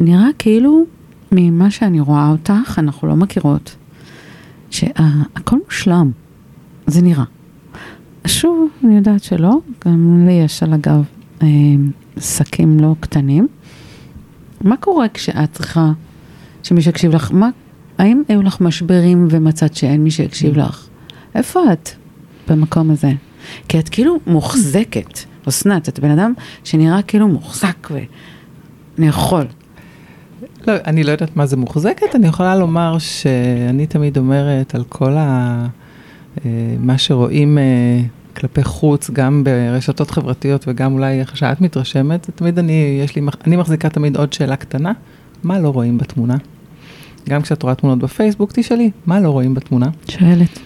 נראה 0.00 0.28
כאילו 0.38 0.84
ממה 1.32 1.70
שאני 1.70 2.00
רואה 2.00 2.30
אותך, 2.30 2.78
אנחנו 2.78 3.08
לא 3.08 3.16
מכירות, 3.16 3.76
שהכל 4.70 5.58
מושלם, 5.64 6.10
זה 6.86 7.02
נראה. 7.02 7.24
שוב, 8.26 8.68
אני 8.84 8.96
יודעת 8.96 9.22
שלא, 9.22 9.60
גם 9.86 10.26
לי 10.26 10.32
יש 10.32 10.62
על 10.62 10.72
הגב 10.72 11.04
שקים 12.18 12.80
לא 12.80 12.94
קטנים. 13.00 13.48
מה 14.60 14.76
קורה 14.76 15.08
כשאת 15.08 15.52
צריכה 15.52 15.92
שמישהו 16.62 16.90
יקשיב 16.90 17.14
לך? 17.14 17.30
מה, 17.32 17.48
האם 17.98 18.22
היו 18.28 18.42
לך 18.42 18.60
משברים 18.60 19.28
ומצאת 19.30 19.76
שאין 19.76 20.04
מי 20.04 20.10
שיקשיב 20.10 20.56
לך? 20.56 20.88
איפה 21.34 21.60
את 21.72 21.88
במקום 22.48 22.90
הזה? 22.90 23.12
כי 23.68 23.78
את 23.78 23.88
כאילו 23.88 24.16
מוחזקת, 24.26 25.18
אסנת, 25.48 25.88
את 25.88 26.00
בן 26.00 26.10
אדם 26.10 26.32
שנראה 26.64 27.02
כאילו 27.02 27.28
מוחזק 27.28 27.88
ואני 27.90 29.08
יכול. 29.08 29.46
לא, 30.66 30.72
אני 30.86 31.04
לא 31.04 31.12
יודעת 31.12 31.36
מה 31.36 31.46
זה 31.46 31.56
מוחזקת, 31.56 32.14
אני 32.14 32.26
יכולה 32.26 32.56
לומר 32.56 32.96
שאני 32.98 33.86
תמיד 33.86 34.18
אומרת 34.18 34.74
על 34.74 34.84
כל 34.88 35.12
ה... 35.16 35.66
אה, 36.44 36.50
מה 36.78 36.98
שרואים 36.98 37.58
אה, 37.58 38.00
כלפי 38.36 38.64
חוץ, 38.64 39.10
גם 39.10 39.44
ברשתות 39.44 40.10
חברתיות 40.10 40.64
וגם 40.68 40.92
אולי 40.92 41.20
איך 41.20 41.36
שאת 41.36 41.60
מתרשמת, 41.60 42.30
תמיד 42.34 42.58
אני, 42.58 43.00
יש 43.04 43.16
לי, 43.16 43.22
אני 43.46 43.56
מחזיקה 43.56 43.88
תמיד 43.88 44.16
עוד 44.16 44.32
שאלה 44.32 44.56
קטנה, 44.56 44.92
מה 45.42 45.58
לא 45.58 45.68
רואים 45.68 45.98
בתמונה? 45.98 46.36
גם 47.28 47.42
כשאת 47.42 47.62
רואה 47.62 47.74
תמונות 47.74 47.98
בפייסבוק, 47.98 48.52
תשאלי, 48.54 48.90
מה 49.06 49.20
לא 49.20 49.30
רואים 49.30 49.54
בתמונה? 49.54 49.86
שואלת. 50.08 50.58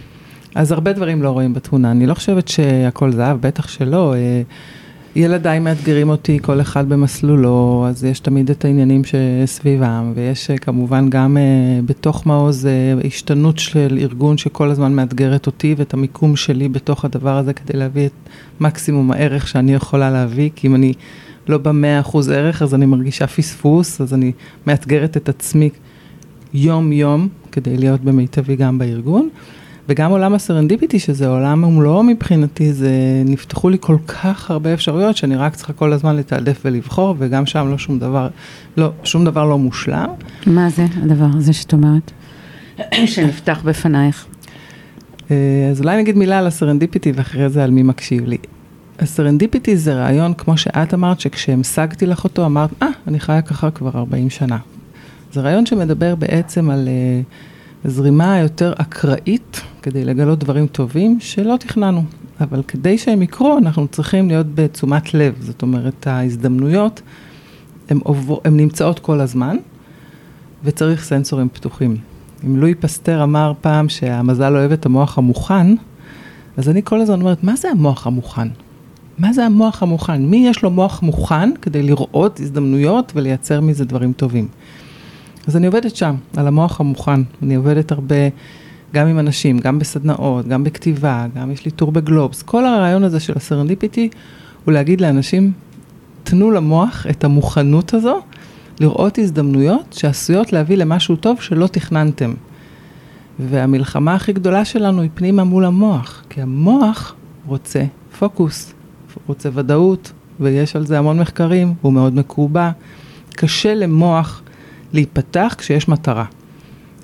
אז 0.54 0.72
הרבה 0.72 0.92
דברים 0.92 1.22
לא 1.22 1.30
רואים 1.30 1.54
בתמונה, 1.54 1.90
אני 1.90 2.06
לא 2.06 2.14
חושבת 2.14 2.48
שהכל 2.48 3.12
זהב, 3.12 3.40
בטח 3.40 3.68
שלא. 3.68 4.14
אה, 4.14 4.42
ילדיי 5.16 5.58
מאתגרים 5.58 6.08
אותי, 6.08 6.38
כל 6.42 6.60
אחד 6.60 6.88
במסלולו, 6.88 7.86
אז 7.88 8.04
יש 8.04 8.20
תמיד 8.20 8.50
את 8.50 8.64
העניינים 8.64 9.02
שסביבם, 9.04 10.12
ויש 10.14 10.50
אה, 10.50 10.58
כמובן 10.58 11.10
גם 11.10 11.36
אה, 11.36 11.42
בתוך 11.84 12.26
מעוז 12.26 12.66
אה, 12.66 12.94
השתנות 13.06 13.58
של 13.58 13.98
ארגון 14.00 14.38
שכל 14.38 14.70
הזמן 14.70 14.92
מאתגרת 14.94 15.46
אותי 15.46 15.74
ואת 15.78 15.94
המיקום 15.94 16.36
שלי 16.36 16.68
בתוך 16.68 17.04
הדבר 17.04 17.36
הזה 17.36 17.52
כדי 17.52 17.78
להביא 17.78 18.06
את 18.06 18.12
מקסימום 18.60 19.10
הערך 19.10 19.48
שאני 19.48 19.74
יכולה 19.74 20.10
להביא, 20.10 20.50
כי 20.56 20.66
אם 20.66 20.74
אני 20.74 20.92
לא 21.48 21.58
במאה 21.58 22.00
אחוז 22.00 22.28
ערך, 22.28 22.62
אז 22.62 22.74
אני 22.74 22.86
מרגישה 22.86 23.26
פספוס, 23.26 24.00
אז 24.00 24.14
אני 24.14 24.32
מאתגרת 24.66 25.16
את 25.16 25.28
עצמי 25.28 25.70
יום-יום 26.54 27.28
כדי 27.52 27.76
להיות 27.76 28.00
במיטבי 28.00 28.56
גם 28.56 28.78
בארגון. 28.78 29.28
וגם 29.88 30.10
עולם 30.10 30.34
ה 30.34 30.39
serendipity, 30.39 30.98
שזה 30.98 31.28
עולם 31.28 31.64
ומלואו 31.64 32.02
מבחינתי, 32.02 32.72
זה 32.72 32.90
נפתחו 33.24 33.68
לי 33.68 33.76
כל 33.80 33.96
כך 34.06 34.50
הרבה 34.50 34.74
אפשרויות, 34.74 35.16
שאני 35.16 35.36
רק 35.36 35.54
צריכה 35.56 35.72
כל 35.72 35.92
הזמן 35.92 36.16
לתעדף 36.16 36.60
ולבחור, 36.64 37.14
וגם 37.18 37.46
שם 37.46 37.70
לא 37.70 37.78
שום 37.78 37.98
דבר, 37.98 38.28
לא, 38.76 38.90
שום 39.04 39.24
דבר 39.24 39.44
לא 39.44 39.58
מושלם. 39.58 40.08
מה 40.46 40.70
זה 40.70 40.86
הדבר 41.02 41.28
הזה 41.36 41.52
שאת 41.52 41.72
אומרת? 41.72 42.10
שנפתח 43.12 43.62
בפנייך. 43.64 44.26
אה, 45.30 45.68
אז 45.70 45.80
אולי 45.80 45.96
נגיד 45.96 46.16
מילה 46.16 46.38
על 46.38 46.46
ה 46.46 46.52
serendipity 46.52 47.12
ואחרי 47.12 47.48
זה 47.48 47.64
על 47.64 47.70
מי 47.70 47.82
מקשיב 47.82 48.26
לי. 48.26 48.38
ה 48.98 49.05
serendipity 49.05 49.76
זה 49.76 49.94
רעיון, 49.94 50.34
כמו 50.34 50.56
שאת 50.56 50.94
אמרת, 50.94 51.20
שכשהמשגתי 51.20 52.06
לך 52.06 52.24
אותו, 52.24 52.46
אמרת, 52.46 52.70
אה, 52.82 52.88
אני 53.06 53.20
חיה 53.20 53.42
ככה 53.42 53.70
כבר 53.70 53.90
40 53.94 54.30
שנה. 54.30 54.58
זה 55.32 55.40
רעיון 55.40 55.66
שמדבר 55.66 56.14
בעצם 56.14 56.70
על 56.70 56.88
uh, 56.88 57.57
זרימה 57.84 58.38
יותר 58.38 58.72
אקראית, 58.76 59.60
כדי 59.82 60.04
לגלות 60.04 60.38
דברים 60.38 60.66
טובים 60.66 61.20
שלא 61.20 61.56
תכננו. 61.60 62.04
אבל 62.40 62.62
כדי 62.62 62.98
שהם 62.98 63.22
יקרו, 63.22 63.58
אנחנו 63.58 63.88
צריכים 63.88 64.28
להיות 64.28 64.46
בתשומת 64.54 65.14
לב. 65.14 65.34
זאת 65.40 65.62
אומרת, 65.62 66.06
ההזדמנויות, 66.06 67.02
הן 68.44 68.56
נמצאות 68.56 68.98
כל 68.98 69.20
הזמן, 69.20 69.56
וצריך 70.64 71.04
סנסורים 71.04 71.48
פתוחים. 71.48 71.96
אם 72.46 72.56
לואי 72.56 72.74
פסטר 72.74 73.22
אמר 73.22 73.52
פעם 73.60 73.88
שהמזל 73.88 74.56
אוהב 74.56 74.72
את 74.72 74.86
המוח 74.86 75.18
המוכן, 75.18 75.66
אז 76.56 76.68
אני 76.68 76.80
כל 76.84 77.00
הזמן 77.00 77.20
אומרת, 77.20 77.44
מה 77.44 77.56
זה 77.56 77.70
המוח 77.70 78.06
המוכן? 78.06 78.48
מה 79.18 79.32
זה 79.32 79.46
המוח 79.46 79.82
המוכן? 79.82 80.22
מי 80.22 80.48
יש 80.48 80.62
לו 80.62 80.70
מוח 80.70 81.02
מוכן 81.02 81.50
כדי 81.62 81.82
לראות 81.82 82.40
הזדמנויות 82.40 83.12
ולייצר 83.16 83.60
מזה 83.60 83.84
דברים 83.84 84.12
טובים? 84.12 84.48
אז 85.48 85.56
אני 85.56 85.66
עובדת 85.66 85.96
שם, 85.96 86.14
על 86.36 86.46
המוח 86.46 86.80
המוכן. 86.80 87.20
אני 87.42 87.54
עובדת 87.54 87.92
הרבה 87.92 88.14
גם 88.94 89.06
עם 89.06 89.18
אנשים, 89.18 89.58
גם 89.58 89.78
בסדנאות, 89.78 90.48
גם 90.48 90.64
בכתיבה, 90.64 91.26
גם 91.34 91.50
יש 91.50 91.64
לי 91.64 91.70
טור 91.70 91.92
בגלובס. 91.92 92.42
כל 92.42 92.66
הרעיון 92.66 93.04
הזה 93.04 93.20
של 93.20 93.32
הסרנדיפיטי 93.36 94.08
הוא 94.64 94.72
להגיד 94.72 95.00
לאנשים, 95.00 95.52
תנו 96.24 96.50
למוח 96.50 97.06
את 97.10 97.24
המוכנות 97.24 97.94
הזו 97.94 98.20
לראות 98.80 99.18
הזדמנויות 99.18 99.92
שעשויות 99.92 100.52
להביא 100.52 100.76
למשהו 100.76 101.16
טוב 101.16 101.40
שלא 101.40 101.66
תכננתם. 101.66 102.34
והמלחמה 103.38 104.14
הכי 104.14 104.32
גדולה 104.32 104.64
שלנו 104.64 105.02
היא 105.02 105.10
פנימה 105.14 105.44
מול 105.44 105.64
המוח, 105.64 106.22
כי 106.28 106.42
המוח 106.42 107.14
רוצה 107.46 107.84
פוקוס, 108.18 108.74
רוצה 109.26 109.48
ודאות, 109.54 110.12
ויש 110.40 110.76
על 110.76 110.86
זה 110.86 110.98
המון 110.98 111.20
מחקרים, 111.20 111.74
הוא 111.80 111.92
מאוד 111.92 112.14
מקובע. 112.14 112.70
קשה 113.30 113.74
למוח 113.74 114.42
להיפתח 114.92 115.54
כשיש 115.58 115.88
מטרה. 115.88 116.24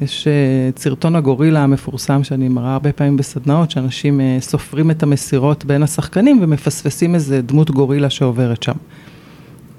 יש 0.00 0.26
uh, 0.26 0.80
סרטון 0.80 1.16
הגורילה 1.16 1.62
המפורסם 1.62 2.24
שאני 2.24 2.48
מראה 2.48 2.72
הרבה 2.72 2.92
פעמים 2.92 3.16
בסדנאות, 3.16 3.70
שאנשים 3.70 4.20
uh, 4.20 4.42
סופרים 4.42 4.90
את 4.90 5.02
המסירות 5.02 5.64
בין 5.64 5.82
השחקנים 5.82 6.38
ומפספסים 6.42 7.14
איזה 7.14 7.42
דמות 7.42 7.70
גורילה 7.70 8.10
שעוברת 8.10 8.62
שם. 8.62 8.76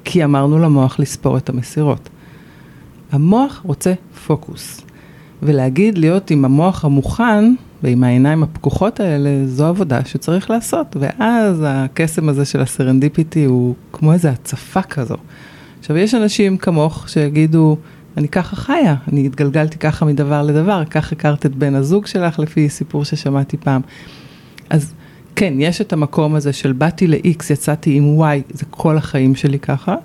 כי 0.03 0.23
אמרנו 0.23 0.59
למוח 0.59 0.99
לספור 0.99 1.37
את 1.37 1.49
המסירות. 1.49 2.09
המוח 3.11 3.61
רוצה 3.63 3.93
פוקוס. 4.27 4.81
ולהגיד 5.43 5.97
להיות 5.97 6.31
עם 6.31 6.45
המוח 6.45 6.85
המוכן 6.85 7.53
ועם 7.83 8.03
העיניים 8.03 8.43
הפקוחות 8.43 8.99
האלה, 8.99 9.29
זו 9.45 9.65
עבודה 9.65 10.05
שצריך 10.05 10.49
לעשות. 10.49 10.95
ואז 10.99 11.63
הקסם 11.67 12.29
הזה 12.29 12.45
של 12.45 12.61
הסרנדיפיטי 12.61 13.45
הוא 13.45 13.75
כמו 13.91 14.13
איזו 14.13 14.27
הצפה 14.29 14.81
כזו. 14.81 15.15
עכשיו, 15.85 15.97
יש 15.97 16.15
אנשים 16.15 16.57
כמוך 16.57 17.09
שיגידו, 17.09 17.77
אני 18.17 18.27
ככה 18.27 18.55
חיה, 18.55 18.95
אני 19.11 19.25
התגלגלתי 19.25 19.77
ככה 19.77 20.05
מדבר 20.05 20.41
לדבר, 20.43 20.83
כך 20.85 21.11
הכרת 21.11 21.45
את 21.45 21.55
בן 21.55 21.75
הזוג 21.75 22.05
שלך 22.05 22.39
לפי 22.39 22.69
סיפור 22.69 23.05
ששמעתי 23.05 23.57
פעם. 23.57 23.81
אז 24.69 24.93
כן, 25.35 25.53
יש 25.57 25.81
את 25.81 25.93
המקום 25.93 26.35
הזה 26.35 26.53
של 26.53 26.71
באתי 26.71 27.07
ל-X, 27.07 27.53
יצאתי 27.53 27.97
עם 27.97 28.21
Y, 28.21 28.53
זה 28.53 28.65
כל 28.69 28.97
החיים 28.97 29.35
שלי 29.35 29.59
ככה. 29.59 29.95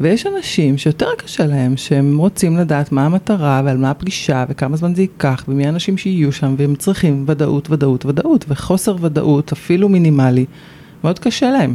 ויש 0.00 0.26
אנשים 0.26 0.78
שיותר 0.78 1.10
קשה 1.18 1.46
להם, 1.46 1.76
שהם 1.76 2.18
רוצים 2.18 2.56
לדעת 2.56 2.92
מה 2.92 3.06
המטרה 3.06 3.62
ועל 3.64 3.76
מה 3.76 3.90
הפגישה 3.90 4.44
וכמה 4.48 4.76
זמן 4.76 4.94
זה 4.94 5.02
ייקח 5.02 5.44
ומי 5.48 5.66
האנשים 5.66 5.96
שיהיו 5.96 6.32
שם 6.32 6.54
והם 6.58 6.74
צריכים 6.74 7.24
ודאות, 7.28 7.70
ודאות, 7.70 8.06
ודאות 8.06 8.44
וחוסר 8.48 8.96
ודאות 9.00 9.52
אפילו 9.52 9.88
מינימלי, 9.88 10.44
מאוד 11.04 11.18
קשה 11.18 11.50
להם. 11.50 11.74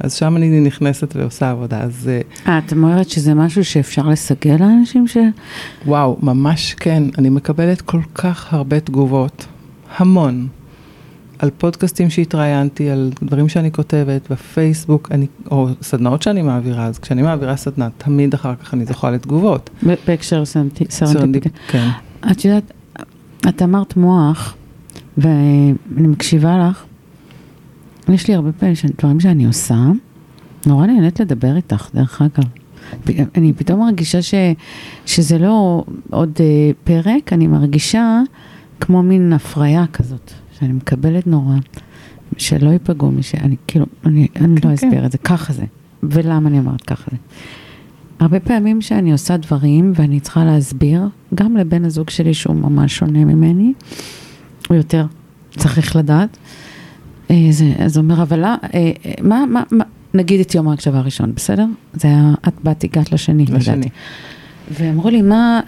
אז 0.00 0.14
שם 0.14 0.36
אני 0.36 0.60
נכנסת 0.60 1.16
ועושה 1.16 1.50
עבודה, 1.50 1.80
אז... 1.80 2.10
אה, 2.46 2.58
את 2.58 2.72
אומרת 2.72 3.10
שזה 3.10 3.34
משהו 3.34 3.64
שאפשר 3.64 4.08
לסגל 4.08 4.56
לאנשים 4.60 5.08
ש... 5.08 5.16
וואו, 5.86 6.18
ממש 6.22 6.74
כן. 6.74 7.02
אני 7.18 7.28
מקבלת 7.28 7.80
כל 7.80 8.00
כך 8.14 8.52
הרבה 8.54 8.80
תגובות, 8.80 9.46
המון, 9.96 10.48
על 11.38 11.50
פודקאסטים 11.58 12.10
שהתראיינתי, 12.10 12.90
על 12.90 13.10
דברים 13.22 13.48
שאני 13.48 13.72
כותבת, 13.72 14.30
בפייסבוק, 14.30 15.08
אני, 15.12 15.26
או 15.50 15.68
סדנאות 15.82 16.22
שאני 16.22 16.42
מעבירה, 16.42 16.86
אז 16.86 16.98
כשאני 16.98 17.22
מעבירה 17.22 17.56
סדנה, 17.56 17.88
תמיד 17.98 18.34
אחר 18.34 18.54
כך 18.54 18.74
אני 18.74 18.86
זוכה 18.86 19.10
לתגובות. 19.10 19.70
בהקשר 20.06 20.44
serendip. 20.90 21.44
כן. 21.68 21.88
את 22.30 22.44
יודעת, 22.44 22.72
את 23.48 23.62
אמרת 23.62 23.96
מוח, 23.96 24.54
ואני 25.18 25.72
מקשיבה 25.96 26.68
לך. 26.68 26.84
יש 28.14 28.28
לי 28.28 28.34
הרבה 28.34 28.52
פעמים 28.52 28.74
דברים 28.98 29.20
שאני 29.20 29.46
עושה, 29.46 29.86
נורא 30.66 30.86
נהנית 30.86 31.20
לדבר 31.20 31.56
איתך, 31.56 31.88
דרך 31.94 32.22
אגב. 32.22 32.44
אני 33.34 33.52
פתאום 33.52 33.80
מרגישה 33.80 34.22
ש, 34.22 34.34
שזה 35.06 35.38
לא 35.38 35.84
עוד 36.10 36.32
uh, 36.36 36.40
פרק, 36.84 37.32
אני 37.32 37.46
מרגישה 37.46 38.20
כמו 38.80 39.02
מין 39.02 39.32
הפריה 39.32 39.84
כזאת. 39.92 40.32
שאני 40.60 40.72
מקבלת 40.72 41.26
נורא, 41.26 41.54
שלא 42.36 42.70
ייפגעו 42.70 43.10
מי 43.10 43.22
שאני, 43.22 43.56
כאילו, 43.66 43.86
אני, 44.04 44.28
אני 44.36 44.54
לא 44.54 44.60
כן, 44.60 44.68
לא 44.68 44.74
אסביר 44.74 45.00
כן. 45.00 45.04
את 45.04 45.12
זה, 45.12 45.18
ככה 45.18 45.52
זה. 45.52 45.64
ולמה 46.02 46.48
אני 46.48 46.58
אומרת 46.58 46.80
ככה 46.80 47.10
זה? 47.10 47.16
הרבה 48.20 48.40
פעמים 48.40 48.80
שאני 48.80 49.12
עושה 49.12 49.36
דברים 49.36 49.92
ואני 49.94 50.20
צריכה 50.20 50.44
להסביר, 50.44 51.08
גם 51.34 51.56
לבן 51.56 51.84
הזוג 51.84 52.10
שלי 52.10 52.34
שהוא 52.34 52.56
ממש 52.56 52.96
שונה 52.96 53.24
ממני, 53.24 53.72
הוא 54.68 54.76
יותר 54.76 55.06
צריך 55.56 55.96
לדעת. 55.96 56.36
אה, 57.30 57.46
זה, 57.50 57.72
אז 57.78 57.96
הוא 57.96 58.04
אומר, 58.04 58.22
אבל 58.22 58.44
אה, 58.44 58.56
אה, 58.74 58.90
מה, 59.22 59.44
מה, 59.48 59.62
מה, 59.70 59.84
נגיד 60.14 60.40
את 60.40 60.54
יום 60.54 60.68
ההקשבה 60.68 60.98
הראשון, 60.98 61.32
בסדר? 61.34 61.64
זה 61.94 62.08
היה, 62.08 62.32
את 62.48 62.54
באת, 62.64 62.84
הגעת 62.84 63.12
לשני, 63.12 63.44
לשני. 63.44 63.76
לדעתי. 63.76 63.88
ואמרו 64.70 65.10
לי, 65.10 65.22
מה, 65.22 65.60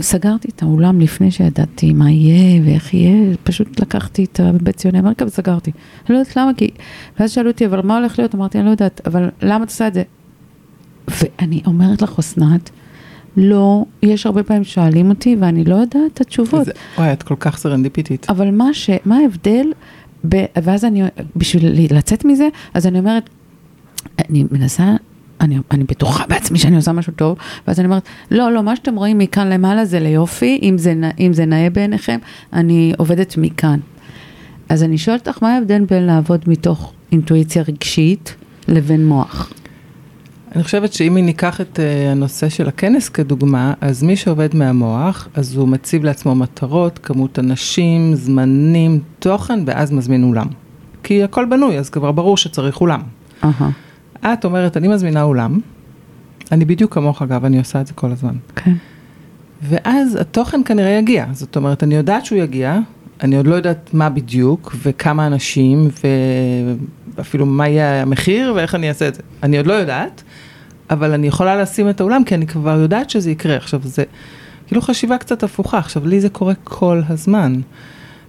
סגרתי 0.00 0.48
את 0.48 0.62
האולם 0.62 1.00
לפני 1.00 1.30
שידעתי 1.30 1.92
מה 1.92 2.10
יהיה 2.10 2.62
ואיך 2.64 2.94
יהיה, 2.94 3.34
פשוט 3.44 3.80
לקחתי 3.80 4.24
את 4.24 4.40
בית 4.62 4.76
ציוני 4.76 4.98
אמריקה 4.98 5.24
וסגרתי. 5.24 5.70
אני 5.70 6.14
לא 6.14 6.20
יודעת 6.20 6.36
למה, 6.36 6.54
כי... 6.56 6.70
ואז 7.20 7.30
שאלו 7.30 7.50
אותי, 7.50 7.66
אבל 7.66 7.80
מה 7.82 7.98
הולך 7.98 8.18
להיות? 8.18 8.34
אמרתי, 8.34 8.58
אני 8.58 8.66
לא 8.66 8.70
יודעת, 8.70 9.00
אבל 9.06 9.30
למה 9.42 9.64
את 9.64 9.68
עושה 9.68 9.88
את 9.88 9.94
זה? 9.94 10.02
ואני 11.08 11.62
אומרת 11.66 12.02
לך, 12.02 12.18
אסנת, 12.18 12.70
לא, 13.36 13.84
יש 14.02 14.26
הרבה 14.26 14.42
פעמים 14.42 14.64
שואלים 14.64 15.08
אותי 15.10 15.36
ואני 15.40 15.64
לא 15.64 15.74
יודעת 15.74 16.12
את 16.14 16.20
התשובות. 16.20 16.68
וואי, 16.98 17.12
את 17.12 17.22
כל 17.22 17.34
כך 17.40 17.56
סרנדיפיטית. 17.56 18.26
אבל 18.30 18.50
מה, 18.50 18.74
ש, 18.74 18.90
מה 19.04 19.16
ההבדל, 19.16 19.66
ואז 20.62 20.84
אני, 20.84 21.02
בשביל 21.36 21.96
לצאת 21.96 22.24
מזה, 22.24 22.48
אז 22.74 22.86
אני 22.86 22.98
אומרת, 22.98 23.30
אני 24.18 24.44
מנסה 24.50 24.84
אני, 25.40 25.58
אני 25.70 25.84
בטוחה 25.84 26.24
בעצמי 26.26 26.58
שאני 26.58 26.76
עושה 26.76 26.92
משהו 26.92 27.12
טוב, 27.12 27.38
ואז 27.66 27.78
אני 27.78 27.86
אומרת, 27.86 28.02
לא, 28.30 28.52
לא, 28.52 28.62
מה 28.62 28.76
שאתם 28.76 28.96
רואים 28.96 29.18
מכאן 29.18 29.48
למעלה 29.48 29.84
זה 29.84 30.00
ליופי, 30.00 30.58
אם 30.62 30.78
זה, 30.78 30.94
אם 31.20 31.32
זה 31.32 31.44
נאה 31.44 31.70
בעיניכם, 31.70 32.18
אני 32.52 32.92
עובדת 32.98 33.34
מכאן. 33.36 33.78
אז 34.68 34.82
אני 34.82 34.98
שואלת 34.98 35.28
אותך, 35.28 35.42
מה 35.42 35.54
ההבדל 35.54 35.84
בין 35.84 36.02
לעבוד 36.02 36.44
מתוך 36.46 36.92
אינטואיציה 37.12 37.62
רגשית 37.68 38.34
לבין 38.68 39.06
מוח? 39.06 39.52
אני 40.54 40.64
חושבת 40.64 40.92
שאם 40.92 41.18
ניקח 41.18 41.60
את 41.60 41.78
uh, 41.78 42.10
הנושא 42.12 42.48
של 42.48 42.68
הכנס 42.68 43.08
כדוגמה, 43.08 43.74
אז 43.80 44.02
מי 44.02 44.16
שעובד 44.16 44.56
מהמוח, 44.56 45.28
אז 45.34 45.56
הוא 45.56 45.68
מציב 45.68 46.04
לעצמו 46.04 46.34
מטרות, 46.34 46.98
כמות 47.02 47.38
אנשים, 47.38 48.14
זמנים, 48.14 49.00
תוכן, 49.18 49.60
ואז 49.66 49.92
מזמין 49.92 50.24
אולם. 50.24 50.46
כי 51.02 51.22
הכל 51.22 51.44
בנוי, 51.44 51.78
אז 51.78 51.90
כבר 51.90 52.12
ברור 52.12 52.36
שצריך 52.36 52.80
אולם. 52.80 53.02
Uh-huh. 53.42 54.26
את 54.26 54.44
אומרת, 54.44 54.76
אני 54.76 54.88
מזמינה 54.88 55.22
אולם, 55.22 55.60
אני 56.52 56.64
בדיוק 56.64 56.94
כמוך 56.94 57.22
אגב, 57.22 57.44
אני 57.44 57.58
עושה 57.58 57.80
את 57.80 57.86
זה 57.86 57.92
כל 57.94 58.12
הזמן. 58.12 58.34
כן. 58.56 58.72
ואז 59.62 60.16
התוכן 60.20 60.60
כנראה 60.64 60.90
יגיע, 60.90 61.26
זאת 61.32 61.56
אומרת, 61.56 61.82
אני 61.82 61.94
יודעת 61.94 62.26
שהוא 62.26 62.38
יגיע, 62.38 62.78
אני 63.22 63.36
עוד 63.36 63.46
לא 63.46 63.54
יודעת 63.54 63.90
מה 63.92 64.08
בדיוק, 64.08 64.76
וכמה 64.82 65.26
אנשים, 65.26 65.88
ואפילו 67.16 67.46
מה 67.46 67.68
יהיה 67.68 68.02
המחיר, 68.02 68.52
ואיך 68.56 68.74
אני 68.74 68.88
אעשה 68.88 69.08
את 69.08 69.14
זה. 69.14 69.22
אני 69.42 69.56
עוד 69.56 69.66
לא 69.66 69.72
יודעת, 69.72 70.22
אבל 70.90 71.12
אני 71.12 71.26
יכולה 71.26 71.56
לשים 71.56 71.90
את 71.90 72.00
האולם, 72.00 72.24
כי 72.24 72.34
אני 72.34 72.46
כבר 72.46 72.78
יודעת 72.80 73.10
שזה 73.10 73.30
יקרה. 73.30 73.56
עכשיו, 73.56 73.80
זה 73.84 74.04
כאילו 74.66 74.82
חשיבה 74.82 75.18
קצת 75.18 75.42
הפוכה, 75.42 75.78
עכשיו, 75.78 76.06
לי 76.06 76.20
זה 76.20 76.28
קורה 76.28 76.54
כל 76.64 77.00
הזמן. 77.08 77.60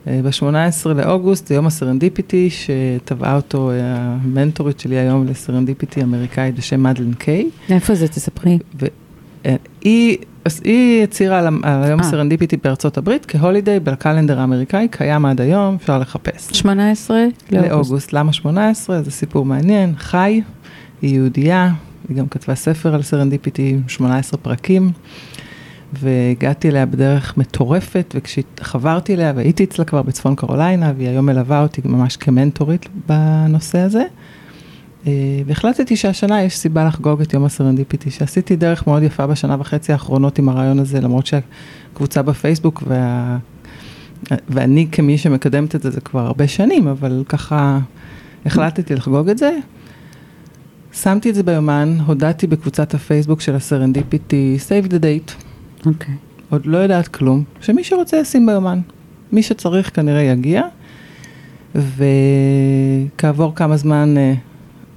אה, 0.07 0.19
ב-18 0.23 0.89
לאוגוסט, 0.89 1.47
זה 1.47 1.55
יום 1.55 1.67
ה 1.67 1.74
serendipity, 1.74 2.49
שטבעה 2.49 3.35
אותו 3.35 3.71
אה, 3.71 3.75
המנטורית 4.23 4.79
שלי 4.79 4.95
היום 4.95 5.27
ל 5.27 5.34
serendipity 5.34 6.03
אמריקאית 6.03 6.55
בשם 6.55 6.83
מדלן 6.83 7.13
קיי. 7.13 7.49
איפה 7.69 7.95
זה? 7.95 8.07
תספרי. 8.07 8.59
והיא... 8.75 10.17
אז 10.45 10.61
היא 10.63 11.03
הצהירה 11.03 11.39
על, 11.39 11.47
על 11.63 11.83
היום 11.83 11.99
ה 11.99 12.04
serendipity 12.04 12.57
בארצות 12.63 12.97
הברית 12.97 13.25
כ 13.25 13.37
holiday 13.37 13.79
ב 13.79 13.86
calendar 13.86 14.39
האמריקאי, 14.39 14.87
קיים 14.91 15.25
עד 15.25 15.41
היום, 15.41 15.75
אפשר 15.75 15.99
לחפש. 15.99 16.49
18 16.51 17.17
לאוגוסט. 17.51 17.71
לאוגוסט. 17.71 18.13
למה 18.13 18.33
18? 18.33 19.01
זה 19.01 19.11
סיפור 19.11 19.45
מעניין. 19.45 19.93
חי, 19.97 20.41
היא 21.01 21.15
יהודייה, 21.15 21.69
היא 22.09 22.17
גם 22.17 22.27
כתבה 22.27 22.55
ספר 22.55 22.95
על 22.95 23.01
serendipity, 23.01 23.77
18 23.87 24.37
פרקים. 24.37 24.91
והגעתי 25.99 26.69
אליה 26.69 26.85
בדרך 26.85 27.37
מטורפת, 27.37 28.15
וכשחברתי 28.15 29.13
אליה 29.13 29.33
והייתי 29.35 29.63
אצלה 29.63 29.85
כבר 29.85 30.01
בצפון 30.01 30.35
קרוליינה, 30.35 30.93
והיא 30.97 31.09
היום 31.09 31.25
מלווה 31.25 31.61
אותי 31.61 31.81
ממש 31.85 32.17
כמנטורית 32.17 32.85
בנושא 33.07 33.79
הזה. 33.79 34.03
אה, 35.07 35.11
והחלטתי 35.45 35.95
שהשנה 35.95 36.43
יש 36.43 36.57
סיבה 36.57 36.85
לחגוג 36.85 37.21
את 37.21 37.33
יום 37.33 37.45
ה 37.45 37.50
serendipity, 37.50 38.11
שעשיתי 38.11 38.55
דרך 38.55 38.87
מאוד 38.87 39.03
יפה 39.03 39.27
בשנה 39.27 39.55
וחצי 39.59 39.91
האחרונות 39.91 40.39
עם 40.39 40.49
הרעיון 40.49 40.79
הזה, 40.79 41.01
למרות 41.01 41.25
שהקבוצה 41.25 42.21
בפייסבוק 42.21 42.83
וה... 42.87 43.37
ואני 44.49 44.87
כמי 44.91 45.17
שמקדמת 45.17 45.75
את 45.75 45.81
זה, 45.81 45.91
זה 45.91 46.01
כבר 46.01 46.25
הרבה 46.25 46.47
שנים, 46.47 46.87
אבל 46.87 47.23
ככה 47.29 47.79
החלטתי 48.45 48.95
לחגוג 48.95 49.29
את 49.29 49.37
זה. 49.37 49.51
שמתי 50.93 51.29
את 51.29 51.35
זה 51.35 51.43
ביומן, 51.43 51.97
הודעתי 52.05 52.47
בקבוצת 52.47 52.93
הפייסבוק 52.93 53.41
של 53.41 53.55
הסרנדיפיטי, 53.55 54.57
save 54.67 54.87
the 54.87 54.95
date. 54.95 55.31
אוקיי. 55.85 56.13
Okay. 56.13 56.33
עוד 56.49 56.65
לא 56.65 56.77
יודעת 56.77 57.07
כלום, 57.07 57.43
שמי 57.61 57.83
שרוצה 57.83 58.17
ישים 58.17 58.45
ביומן. 58.45 58.79
מי 59.31 59.43
שצריך 59.43 59.95
כנראה 59.95 60.21
יגיע, 60.21 60.61
וכעבור 61.75 63.55
כמה 63.55 63.77
זמן 63.77 64.17
אה, 64.17 64.33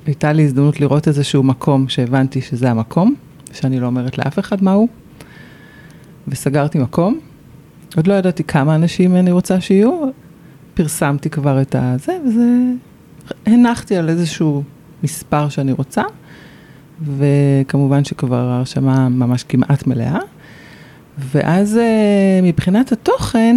הייתה 0.07 0.33
לי 0.33 0.45
הזדמנות 0.45 0.81
לראות 0.81 1.09
איזשהו 1.09 1.43
מקום 1.43 1.89
שהבנתי 1.89 2.41
שזה 2.41 2.71
המקום, 2.71 3.15
שאני 3.53 3.81
לא 3.81 3.87
אומרת 3.87 4.19
לאף 4.19 4.39
אחד 4.39 4.65
מהו, 4.65 4.89
וסגרתי 6.29 6.79
מקום. 6.79 7.19
עוד 7.97 8.07
לא 8.07 8.15
ידעתי 8.15 8.45
כמה 8.45 8.75
אנשים 8.75 9.17
אני 9.17 9.31
רוצה 9.31 9.61
שיהיו, 9.61 10.09
פרסמתי 10.75 11.31
כבר 11.31 11.63
את 11.63 11.77
הזה, 11.79 12.19
וזה... 12.27 12.47
הנחתי 13.47 13.97
על 13.97 14.09
איזשהו 14.09 14.63
מספר 15.03 15.49
שאני 15.49 15.73
רוצה, 15.73 16.03
וכמובן 17.17 18.05
שכבר 18.05 18.49
ההרשמה 18.49 19.09
ממש 19.09 19.45
כמעט 19.45 19.87
מלאה. 19.87 20.19
ואז 21.19 21.77
אה, 21.77 22.41
מבחינת 22.43 22.93
התוכן, 22.93 23.57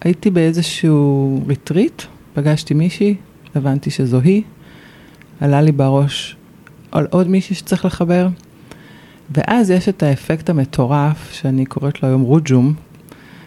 הייתי 0.00 0.30
באיזשהו 0.30 1.40
ריטריט, 1.46 2.02
פגשתי 2.34 2.74
מישהי, 2.74 3.14
הבנתי 3.54 3.90
שזו 3.90 4.20
היא, 4.20 4.42
עלה 5.40 5.62
לי 5.62 5.72
בראש 5.72 6.36
על 6.92 7.06
עוד 7.10 7.28
מישהי 7.28 7.56
שצריך 7.56 7.84
לחבר, 7.84 8.28
ואז 9.30 9.70
יש 9.70 9.88
את 9.88 10.02
האפקט 10.02 10.50
המטורף, 10.50 11.32
שאני 11.32 11.66
קוראת 11.66 12.02
לו 12.02 12.08
היום 12.08 12.22
רוג'ום, 12.22 12.74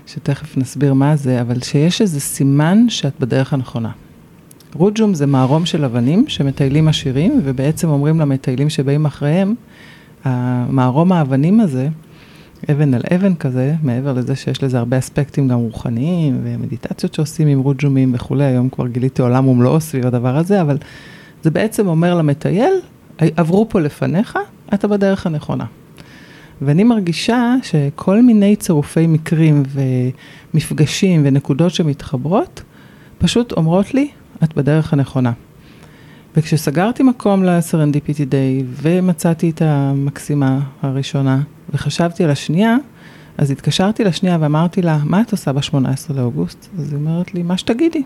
שתכף 0.08 0.58
נסביר 0.58 0.94
מה 0.94 1.16
זה, 1.16 1.42
אבל 1.42 1.62
שיש 1.62 2.02
איזה 2.02 2.20
סימן 2.20 2.90
שאת 2.90 3.14
בדרך 3.20 3.54
הנכונה. 3.54 3.92
רוג'ום 4.76 5.14
זה 5.14 5.26
מערום 5.26 5.66
של 5.66 5.86
אבנים 5.86 6.26
שמטיילים 6.28 6.88
עשירים, 6.88 7.42
ובעצם 7.44 7.90
אומרים 7.90 8.20
למטיילים 8.20 8.70
שבאים 8.70 9.06
אחריהם, 9.06 9.56
המערום 10.24 11.12
האבנים 11.12 11.60
הזה, 11.60 11.88
אבן 12.72 12.94
על 12.94 13.02
אבן 13.16 13.36
כזה, 13.36 13.76
מעבר 13.84 14.14
לזה 14.14 14.36
שיש 14.36 14.64
לזה 14.64 14.80
הרבה 14.80 14.98
אספקטים 14.98 15.48
גם 15.48 15.60
רוחניים, 15.60 16.40
ומדיטציות 16.44 17.14
שעושים 17.14 17.48
עם 17.48 17.60
רוג'ומים 17.60 18.12
וכולי, 18.16 18.44
היום 18.44 18.70
כבר 18.70 18.88
גיליתי 18.88 19.22
עולם 19.22 19.48
ומלואו 19.48 19.82
סביב 19.82 20.08
הדבר 20.08 20.38
הזה, 20.38 20.62
אבל 20.62 20.78
זה 21.44 21.52
בעצם 21.52 21.88
אומר 21.88 22.16
למטייל, 22.16 22.74
עברו 23.18 23.70
פה 23.70 23.80
לפניך, 23.82 24.40
אתה 24.74 24.88
בדרך 24.88 25.28
הנכונה. 25.28 25.66
ואני 26.62 26.84
מרגישה 26.84 27.56
שכל 27.64 28.22
מיני 28.22 28.56
צירופי 28.56 29.08
מקרים 29.08 29.64
ומפגשים 30.54 31.22
ונקודות 31.26 31.72
שמתחברות, 31.72 32.64
פשוט 33.18 33.52
אומרות 33.52 33.94
לי, 33.94 34.08
את 34.44 34.54
בדרך 34.54 34.94
הנכונה. 34.94 35.32
וכשסגרתי 36.38 37.04
מקום 37.04 37.44
לסרנדיפיטי 37.44 38.26
דיי 38.26 38.64
ומצאתי 38.82 39.50
את 39.50 39.62
המקסימה 39.62 40.60
הראשונה 40.82 41.42
וחשבתי 41.74 42.24
על 42.24 42.30
השנייה, 42.30 42.78
אז 43.38 43.52
התקשרתי 43.52 44.04
לשנייה 44.04 44.38
ואמרתי 44.42 44.82
לה, 44.82 45.00
מה 45.04 45.22
את 45.22 45.32
עושה 45.32 45.54
ב-18 45.54 46.14
לאוגוסט? 46.16 46.70
אז 46.80 46.94
היא 46.94 47.00
אומרת 47.00 47.34
לי, 47.34 47.44
מה 47.44 47.58
שתגידי. 47.58 48.04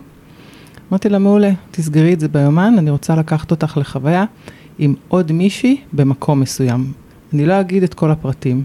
אמרתי 0.90 1.08
לה, 1.08 1.18
מעולה, 1.18 1.50
תסגרי 1.70 2.12
את 2.12 2.20
זה 2.20 2.28
ביומן, 2.28 2.74
אני 2.78 2.90
רוצה 2.90 3.16
לקחת 3.16 3.50
אותך 3.50 3.76
לחוויה 3.76 4.24
עם 4.78 4.94
עוד 5.08 5.32
מישהי 5.32 5.80
במקום 5.92 6.40
מסוים. 6.40 6.92
אני 7.32 7.46
לא 7.46 7.60
אגיד 7.60 7.82
את 7.82 7.94
כל 7.94 8.10
הפרטים. 8.10 8.62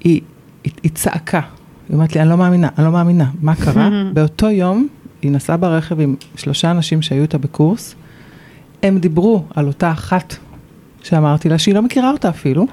היא, 0.00 0.20
היא, 0.64 0.72
היא 0.82 0.90
צעקה, 0.94 1.40
היא 1.88 1.94
אומרת 1.94 2.14
לי, 2.14 2.20
אני 2.20 2.30
לא 2.30 2.36
מאמינה, 2.36 2.68
אני 2.78 2.86
לא 2.86 2.92
מאמינה, 2.92 3.30
מה 3.40 3.54
קרה? 3.54 3.90
באותו 4.14 4.50
יום 4.50 4.88
היא 5.22 5.30
נסעה 5.30 5.56
ברכב 5.56 6.00
עם 6.00 6.16
שלושה 6.36 6.70
אנשים 6.70 7.02
שהיו 7.02 7.22
איתה 7.22 7.38
בקורס, 7.38 7.94
הם 8.82 8.98
דיברו 8.98 9.44
על 9.54 9.66
אותה 9.66 9.92
אחת 9.92 10.36
שאמרתי 11.02 11.48
לה 11.48 11.58
שהיא 11.58 11.74
לא 11.74 11.82
מכירה 11.82 12.10
אותה 12.10 12.28
אפילו, 12.28 12.66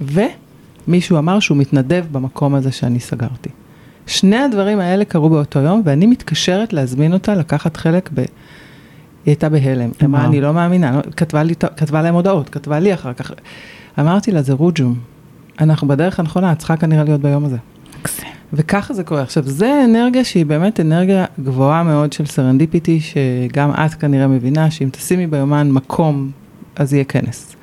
ומישהו 0.00 1.18
אמר 1.18 1.40
שהוא 1.40 1.58
מתנדב 1.58 2.04
במקום 2.12 2.54
הזה 2.54 2.72
שאני 2.72 3.00
סגרתי. 3.00 3.48
שני 4.06 4.36
הדברים 4.36 4.80
האלה 4.80 5.04
קרו 5.04 5.30
באותו 5.30 5.58
יום, 5.58 5.82
ואני 5.84 6.06
מתקשרת 6.06 6.72
להזמין 6.72 7.12
אותה 7.12 7.34
לקחת 7.34 7.76
חלק 7.76 8.10
ב... 8.14 8.18
היא 8.18 8.26
הייתה 9.32 9.48
בהלם, 9.48 9.90
היא 10.00 10.06
אמרה, 10.06 10.24
אני 10.24 10.40
לא 10.40 10.54
מאמינה, 10.54 11.00
כתבה, 11.16 11.42
לי, 11.42 11.54
כתבה 11.56 12.02
להם 12.02 12.14
הודעות, 12.14 12.48
כתבה 12.48 12.78
לי 12.78 12.94
אחר 12.94 13.12
כך. 13.12 13.30
אמרתי 13.98 14.32
לה, 14.32 14.42
זה 14.42 14.52
רוג'ום, 14.52 14.94
אנחנו 15.60 15.88
בדרך 15.88 16.20
הנכונה, 16.20 16.52
את 16.52 16.58
צריכה 16.58 16.76
כנראה 16.76 17.04
להיות 17.04 17.20
ביום 17.20 17.44
הזה. 17.44 17.56
וככה 18.52 18.94
זה 18.94 19.04
קורה. 19.04 19.22
עכשיו, 19.22 19.42
זה 19.46 19.84
אנרגיה 19.84 20.24
שהיא 20.24 20.46
באמת 20.46 20.80
אנרגיה 20.80 21.24
גבוהה 21.40 21.82
מאוד 21.82 22.12
של 22.12 22.26
serendipity, 22.26 23.00
שגם 23.00 23.70
את 23.70 23.94
כנראה 23.94 24.26
מבינה 24.26 24.70
שאם 24.70 24.88
תשימי 24.92 25.26
ביומן 25.26 25.70
מקום, 25.70 26.30
אז 26.76 26.92
יהיה 26.92 27.04
כנס. 27.04 27.56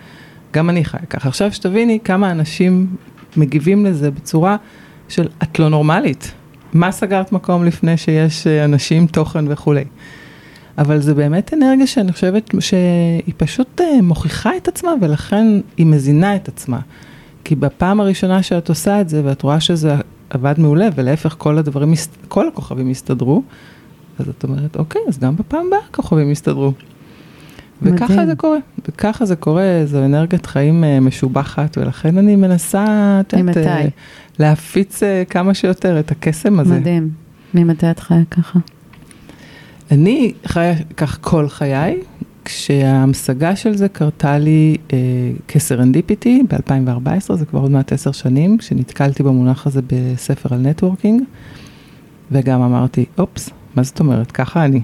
גם 0.54 0.70
אני 0.70 0.86
חיה 0.86 1.06
ככה. 1.10 1.28
עכשיו 1.28 1.54
שתביני 1.54 2.00
כמה 2.04 2.32
אנשים 2.32 2.96
מגיבים 3.38 3.86
לזה 3.86 4.12
בצורה 4.12 4.58
של 5.10 5.28
את 5.44 5.60
לא 5.60 5.70
נורמלית. 5.70 6.32
מה 6.74 6.92
סגרת 6.92 7.32
מקום 7.32 7.66
לפני 7.66 7.98
שיש 7.98 8.48
אה, 8.48 8.66
אנשים, 8.66 9.08
תוכן 9.08 9.46
וכולי. 9.48 9.84
אבל 10.78 11.00
זה 11.00 11.14
באמת 11.14 11.54
אנרגיה 11.54 11.88
שאני 11.88 12.12
חושבת 12.12 12.52
שהיא 12.60 13.34
פשוט 13.38 13.82
אה, 13.82 14.02
מוכיחה 14.02 14.58
את 14.58 14.68
עצמה 14.68 14.92
ולכן 15.02 15.48
היא 15.78 15.86
מזינה 15.86 16.36
את 16.36 16.48
עצמה. 16.48 16.80
כי 17.44 17.56
בפעם 17.56 18.00
הראשונה 18.00 18.44
שאת 18.44 18.70
עושה 18.70 19.02
את 19.02 19.10
זה 19.10 19.22
ואת 19.26 19.42
רואה 19.42 19.60
שזה 19.60 19.96
עבד 20.30 20.56
מעולה, 20.58 20.90
ולהפך 20.96 21.36
כל 21.38 21.58
הדברים, 21.58 21.94
כל 22.28 22.48
הכוכבים 22.48 22.90
הסתדרו, 22.90 23.44
אז 24.20 24.30
את 24.30 24.44
אומרת, 24.44 24.78
אוקיי, 24.78 25.02
אז 25.08 25.20
גם 25.20 25.36
בפעם 25.36 25.68
הבאה 25.68 25.80
הכוכבים 25.90 26.32
יסתדרו. 26.32 26.74
וככה 27.82 28.14
מדהים. 28.14 28.28
זה 28.28 28.36
קורה, 28.36 28.58
וככה 28.88 29.26
זה 29.26 29.36
קורה, 29.36 29.82
זו 29.86 30.06
אנרגיית 30.06 30.46
חיים 30.46 30.84
uh, 30.84 31.04
משובחת, 31.04 31.78
ולכן 31.78 32.18
אני 32.18 32.36
מנסה, 32.36 32.86
את 33.28 33.34
יודעת, 33.34 33.58
uh, 33.58 33.90
להפיץ 34.40 35.04
uh, 35.04 35.30
כמה 35.30 35.54
שיותר 35.54 36.00
את 36.00 36.12
הקסם 36.12 36.60
הזה. 36.60 36.80
מדהים. 36.80 37.10
ממתי 37.54 37.92
את 37.92 38.00
חיה 38.00 38.26
ככה? 38.32 38.60
אני 39.92 40.34
חיה 40.46 40.74
כך 40.98 41.18
כל 41.22 41.50
חיי, 41.50 42.00
כשההמשגה 42.50 43.56
של 43.56 43.76
זה 43.76 43.90
קרתה 43.90 44.38
לי 44.38 44.78
אה, 44.94 44.98
כסרנדיפיטי 45.48 46.44
ב-2014, 46.50 47.34
זה 47.36 47.46
כבר 47.46 47.60
עוד 47.60 47.72
מעט 47.72 47.94
עשר 47.94 48.12
שנים, 48.12 48.58
כשנתקלתי 48.58 49.24
במונח 49.24 49.68
הזה 49.68 49.82
בספר 49.88 50.56
על 50.56 50.62
נטוורקינג, 50.62 51.22
וגם 52.32 52.62
אמרתי, 52.62 53.06
אופס, 53.18 53.50
מה 53.76 53.84
זאת 53.84 54.00
אומרת, 54.00 54.32
ככה 54.32 54.66
אני. 54.66 54.82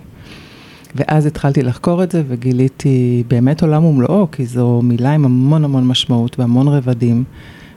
ואז 0.95 1.25
התחלתי 1.25 1.61
לחקור 1.61 2.03
את 2.03 2.11
זה 2.11 2.23
וגיליתי 2.27 3.23
באמת 3.27 3.61
עולם 3.61 3.85
ומלואו, 3.85 4.31
כי 4.31 4.45
זו 4.45 4.81
מילה 4.83 5.13
עם 5.13 5.25
המון 5.25 5.63
המון 5.65 5.87
משמעות 5.87 6.39
והמון 6.39 6.67
רבדים. 6.67 7.23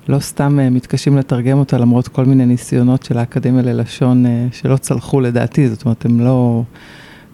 לא 0.08 0.18
סתם 0.18 0.58
uh, 0.58 0.74
מתקשים 0.74 1.16
לתרגם 1.16 1.58
אותה 1.58 1.78
למרות 1.78 2.08
כל 2.08 2.24
מיני 2.24 2.46
ניסיונות 2.46 3.02
של 3.02 3.18
האקדמיה 3.18 3.62
ללשון 3.62 4.26
uh, 4.26 4.28
שלא 4.56 4.76
צלחו 4.76 5.20
לדעתי, 5.20 5.68
זאת 5.68 5.84
אומרת, 5.84 6.04
הם 6.04 6.20
לא... 6.20 6.62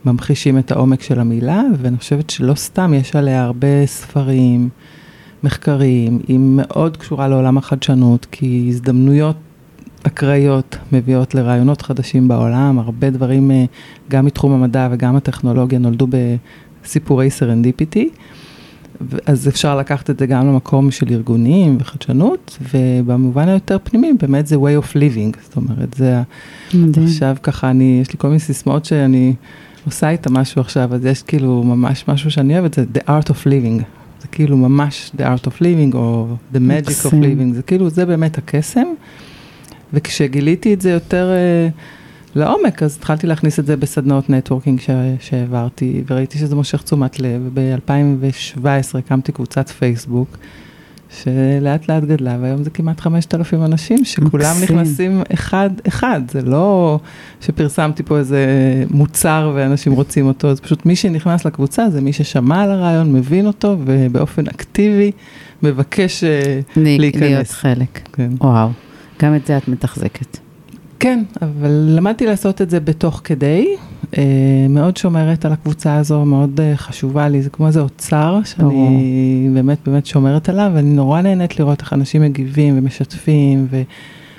ממחישים 0.06 0.58
את 0.58 0.72
העומק 0.72 1.02
של 1.02 1.20
המילה, 1.20 1.62
ואני 1.78 1.96
חושבת 1.96 2.30
שלא 2.30 2.54
סתם 2.54 2.94
יש 2.94 3.16
עליה 3.16 3.44
הרבה 3.44 3.86
ספרים, 3.86 4.68
מחקרים, 5.44 6.20
היא 6.28 6.38
מאוד 6.40 6.96
קשורה 6.96 7.28
לעולם 7.28 7.58
החדשנות, 7.58 8.26
כי 8.30 8.66
הזדמנויות 8.68 9.36
אקראיות 10.06 10.76
מביאות 10.92 11.34
לרעיונות 11.34 11.82
חדשים 11.82 12.28
בעולם, 12.28 12.78
הרבה 12.78 13.10
דברים 13.10 13.50
אה, 13.50 13.64
גם 14.10 14.24
מתחום 14.24 14.52
המדע 14.52 14.88
וגם 14.90 15.16
הטכנולוגיה 15.16 15.78
נולדו 15.78 16.06
בסיפורי 16.82 17.30
serendipity. 17.30 18.08
אז 19.26 19.48
אפשר 19.48 19.78
לקחת 19.78 20.10
את 20.10 20.18
זה 20.18 20.26
גם 20.26 20.46
למקום 20.46 20.90
של 20.90 21.06
ארגונים 21.10 21.76
וחדשנות, 21.80 22.58
ובמובן 22.74 23.48
היותר 23.48 23.76
פנימי, 23.84 24.12
באמת 24.20 24.46
זה 24.46 24.56
way 24.56 24.84
of 24.84 24.90
living, 24.90 25.42
זאת 25.42 25.56
אומרת, 25.56 25.94
זה... 25.94 26.22
מדהים. 26.74 27.06
עכשיו 27.06 27.36
ככה, 27.42 27.70
אני, 27.70 27.98
יש 28.02 28.12
לי 28.12 28.18
כל 28.18 28.28
מיני 28.28 28.40
סיסמאות 28.40 28.84
שאני 28.84 29.34
עושה 29.84 30.10
איתה 30.10 30.30
משהו 30.30 30.60
עכשיו, 30.60 30.94
אז 30.94 31.04
יש 31.04 31.22
כאילו 31.22 31.62
ממש 31.62 32.04
משהו 32.08 32.30
שאני 32.30 32.58
אוהבת, 32.58 32.74
זה 32.74 32.84
The 32.94 33.00
Art 33.00 33.30
of 33.30 33.46
Living. 33.46 33.82
זה 34.20 34.28
כאילו 34.32 34.56
ממש 34.56 35.10
The 35.16 35.20
Art 35.20 35.46
of 35.46 35.60
Living, 35.60 35.94
או 35.94 36.26
The 36.54 36.56
Magic 36.56 37.06
of 37.06 37.10
Living, 37.10 37.54
זה 37.54 37.62
כאילו, 37.62 37.90
זה 37.90 38.06
באמת 38.06 38.38
הקסם. 38.38 38.86
וכשגיליתי 39.92 40.74
את 40.74 40.80
זה 40.80 40.90
יותר 40.90 41.30
uh, 41.30 42.38
לעומק, 42.38 42.82
אז 42.82 42.96
התחלתי 42.96 43.26
להכניס 43.26 43.58
את 43.58 43.66
זה 43.66 43.76
בסדנאות 43.76 44.30
נטוורקינג 44.30 44.80
שהעברתי, 45.20 46.02
וראיתי 46.06 46.38
שזה 46.38 46.54
מושך 46.54 46.82
תשומת 46.82 47.20
לב, 47.20 47.50
וב-2017 47.54 48.98
הקמתי 48.98 49.32
קבוצת 49.32 49.68
פייסבוק. 49.68 50.36
שלאט 51.22 51.88
לאט 51.88 52.05
גדלה, 52.05 52.37
והיום 52.40 52.64
זה 52.64 52.70
כמעט 52.70 53.00
5,000 53.00 53.64
אנשים, 53.64 54.05
שכולם 54.05 54.57
מקסים. 54.62 54.77
נכנסים 54.77 55.22
אחד-אחד, 55.35 56.20
זה 56.31 56.42
לא 56.42 56.98
שפרסמתי 57.40 58.03
פה 58.03 58.18
איזה 58.18 58.46
מוצר 58.90 59.53
ואנשים 59.55 59.92
רוצים 59.92 60.27
אותו, 60.27 60.55
זה 60.55 60.62
פשוט 60.62 60.87
מי 60.87 60.96
שנכנס 60.96 61.44
לקבוצה 61.44 61.90
זה 61.90 62.00
מי 62.00 62.12
ששמע 62.12 62.62
על 62.62 62.70
הרעיון, 62.70 63.12
מבין 63.12 63.46
אותו, 63.46 63.77
ובאופן 63.85 64.46
אקטיבי 64.46 65.11
מבקש 65.62 66.24
אה, 66.24 66.61
להיכנס. 66.77 67.22
להיות 67.22 67.48
חלק, 67.48 68.00
כן. 68.12 68.31
וואו, 68.40 68.68
גם 69.22 69.35
את 69.35 69.46
זה 69.46 69.57
את 69.57 69.68
מתחזקת. 69.68 70.38
כן, 71.00 71.22
אבל 71.42 71.70
למדתי 71.96 72.27
לעשות 72.27 72.62
את 72.62 72.70
זה 72.70 72.81
בתוך 72.81 73.20
כדי, 73.24 73.77
מאוד 74.68 74.96
שומרת 74.96 75.44
על 75.44 75.53
הקבוצה 75.53 75.96
הזו, 75.96 76.24
מאוד 76.24 76.61
אה, 76.61 76.77
חשובה 76.77 77.29
לי, 77.29 77.42
זה 77.42 77.50
כמו 77.50 77.66
איזה 77.66 77.81
אוצר 77.81 78.40
שאני 78.44 79.48
באמת 79.55 79.79
באמת 79.87 80.07
שומרת 80.07 80.48
עליו, 80.48 80.70
ואני 80.74 80.94
נורא 80.94 81.20
נהנית 81.20 81.59
לראות 81.59 81.81
איך 81.81 81.92
אנשים 81.92 82.22
מגיבים 82.22 82.79
ומשתפים 82.79 83.66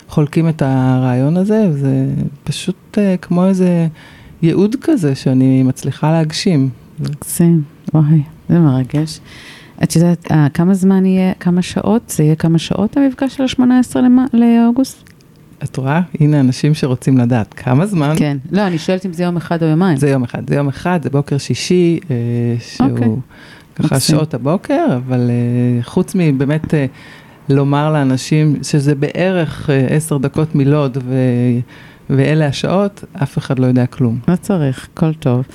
וחולקים 0.07 0.49
את 0.49 0.61
הרעיון 0.61 1.37
הזה, 1.37 1.67
וזה 1.71 2.07
פשוט 2.43 2.97
אה, 2.97 3.15
כמו 3.17 3.47
איזה 3.47 3.87
ייעוד 4.41 4.75
כזה 4.81 5.15
שאני 5.15 5.63
מצליחה 5.63 6.11
להגשים. 6.11 6.69
מקסים, 6.99 7.63
וואי, 7.93 8.21
זה 8.49 8.59
מרגש. 8.59 9.19
את 9.83 9.95
יודעת, 9.95 10.27
כמה 10.53 10.73
זמן 10.73 11.05
יהיה, 11.05 11.33
כמה 11.39 11.61
שעות? 11.61 12.09
זה 12.09 12.23
יהיה 12.23 12.35
כמה 12.35 12.57
שעות 12.57 12.97
המפגש 12.97 13.35
של 13.35 13.43
ה-18 13.43 13.95
לאוגוסט? 14.33 15.14
את 15.63 15.77
רואה? 15.77 16.01
הנה 16.19 16.39
אנשים 16.39 16.73
שרוצים 16.73 17.17
לדעת 17.17 17.53
כמה 17.53 17.85
זמן. 17.85 18.13
כן, 18.17 18.37
לא, 18.51 18.67
אני 18.67 18.77
שואלת 18.77 19.05
אם 19.05 19.13
זה 19.13 19.23
יום 19.23 19.37
אחד 19.37 19.63
או 19.63 19.67
יומיים. 19.67 19.97
זה 19.97 20.09
יום 20.09 20.23
אחד, 20.23 20.49
זה 20.49 20.55
יום 20.55 20.67
אחד, 20.67 20.99
זה 21.03 21.09
בוקר 21.09 21.37
שישי, 21.37 21.99
אה, 22.09 22.15
שהוא. 22.59 22.89
אוקיי. 22.89 23.07
ככה 23.75 23.95
מקסים. 23.95 24.15
שעות 24.15 24.33
הבוקר, 24.33 24.85
אבל 24.95 25.29
אה, 25.29 25.83
חוץ 25.83 26.15
מבאמת 26.15 26.73
אה, 26.73 26.85
לומר 27.49 27.93
לאנשים 27.93 28.55
שזה 28.63 28.95
בערך 28.95 29.69
אה, 29.69 29.87
עשר 29.89 30.17
דקות 30.17 30.55
מלוד, 30.55 30.97
ו... 31.05 31.13
ואלה 32.09 32.47
השעות, 32.47 33.03
אף 33.23 33.37
אחד 33.37 33.59
לא 33.59 33.65
יודע 33.65 33.85
כלום. 33.85 34.19
לא 34.27 34.35
צריך, 34.35 34.87
הכל 34.93 35.13
טוב. 35.13 35.45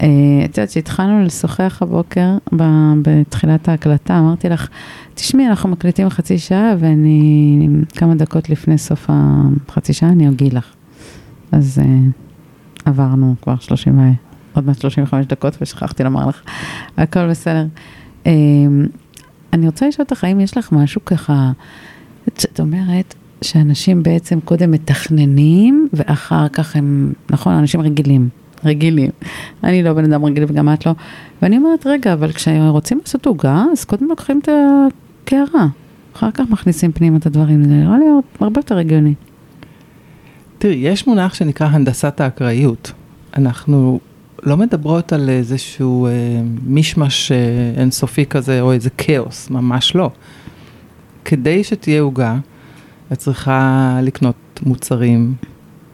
אה, 0.00 0.06
את 0.44 0.58
יודעת, 0.58 0.68
כשהתחלנו 0.68 1.24
לשוחח 1.24 1.78
הבוקר, 1.80 2.28
בתחילת 3.02 3.68
ההקלטה, 3.68 4.18
אמרתי 4.18 4.48
לך, 4.48 4.68
תשמעי, 5.14 5.48
אנחנו 5.48 5.68
מקליטים 5.68 6.10
חצי 6.10 6.38
שעה, 6.38 6.74
ואני 6.78 7.68
כמה 7.96 8.14
דקות 8.14 8.50
לפני 8.50 8.78
סוף 8.78 9.06
החצי 9.08 9.92
שעה, 9.92 10.10
אני 10.10 10.28
אגיד 10.28 10.52
לך. 10.52 10.66
אז 11.52 11.80
uh, 11.84 12.88
עברנו 12.88 13.34
כבר 13.42 13.56
30 13.58 13.98
ו... 13.98 14.02
עוד 14.54 14.66
מעט 14.66 14.80
35 14.80 15.26
דקות 15.26 15.58
ושכחתי 15.60 16.04
לומר 16.04 16.26
לך, 16.26 16.42
הכל 16.96 17.30
בסדר. 17.30 17.66
אני 19.52 19.66
רוצה 19.66 19.88
לשאול 19.88 20.06
אותך, 20.10 20.24
האם 20.24 20.40
יש 20.40 20.58
לך 20.58 20.72
משהו 20.72 21.04
ככה, 21.04 21.52
את 22.28 22.60
אומרת 22.60 23.14
שאנשים 23.42 24.02
בעצם 24.02 24.40
קודם 24.40 24.70
מתכננים 24.70 25.88
ואחר 25.92 26.48
כך 26.48 26.76
הם, 26.76 27.12
נכון, 27.30 27.54
אנשים 27.54 27.80
רגילים, 27.80 28.28
רגילים. 28.64 29.10
אני 29.64 29.82
לא 29.82 29.92
בן 29.92 30.04
אדם 30.04 30.24
רגיל 30.24 30.44
וגם 30.48 30.72
את 30.72 30.86
לא. 30.86 30.92
ואני 31.42 31.56
אומרת, 31.56 31.86
רגע, 31.86 32.12
אבל 32.12 32.32
כשרוצים 32.32 32.98
לעשות 33.00 33.26
עוגה, 33.26 33.64
אז 33.72 33.84
קודם 33.84 34.08
לוקחים 34.08 34.40
את 34.42 34.48
הקערה, 34.48 35.66
אחר 36.16 36.30
כך 36.30 36.44
מכניסים 36.50 36.92
פנימה 36.92 37.16
את 37.16 37.26
הדברים, 37.26 37.64
זה 37.64 37.70
נראה 37.70 37.98
לי 37.98 38.04
הרבה 38.40 38.58
יותר 38.58 38.78
הגיוני. 38.78 39.14
תראי, 40.58 40.74
יש 40.74 41.06
מונח 41.06 41.34
שנקרא 41.34 41.66
הנדסת 41.66 42.20
האקראיות. 42.20 42.92
אנחנו 43.36 44.00
לא 44.42 44.56
מדברות 44.56 45.12
על 45.12 45.28
איזשהו 45.28 46.06
אה, 46.06 46.10
מישמש 46.66 47.32
אה, 47.32 47.36
אינסופי 47.76 48.26
כזה, 48.26 48.60
או 48.60 48.72
איזה 48.72 48.90
כאוס, 48.90 49.50
ממש 49.50 49.96
לא. 49.96 50.10
כדי 51.24 51.64
שתהיה 51.64 52.00
עוגה, 52.00 52.36
את 53.12 53.18
צריכה 53.18 53.98
לקנות 54.02 54.60
מוצרים 54.66 55.34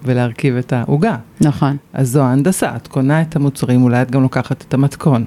ולהרכיב 0.02 0.56
את 0.56 0.72
העוגה. 0.72 1.16
נכון. 1.40 1.76
אז 1.92 2.10
זו 2.10 2.22
ההנדסה, 2.22 2.76
את 2.76 2.88
קונה 2.88 3.22
את 3.22 3.36
המוצרים, 3.36 3.82
אולי 3.82 4.02
את 4.02 4.10
גם 4.10 4.22
לוקחת 4.22 4.64
את 4.68 4.74
המתכון. 4.74 5.24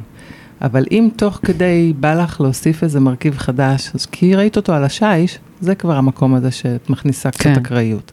אבל 0.62 0.86
אם 0.92 1.10
תוך 1.16 1.40
כדי 1.46 1.94
בא 2.00 2.14
לך 2.14 2.42
להוסיף 2.42 2.84
איזה 2.84 3.00
מרכיב 3.00 3.38
חדש, 3.38 3.92
אז 3.96 4.06
כי 4.06 4.36
ראית 4.36 4.58
אותו 4.58 4.74
על 4.74 4.84
השיש, 4.84 5.40
זה 5.62 5.76
כבר 5.76 5.98
המקום 5.98 6.34
הזה 6.36 6.52
שאת 6.52 6.90
מכניסה 6.90 7.32
קצת 7.32 7.44
כן. 7.44 7.52
אקראיות. 7.52 8.12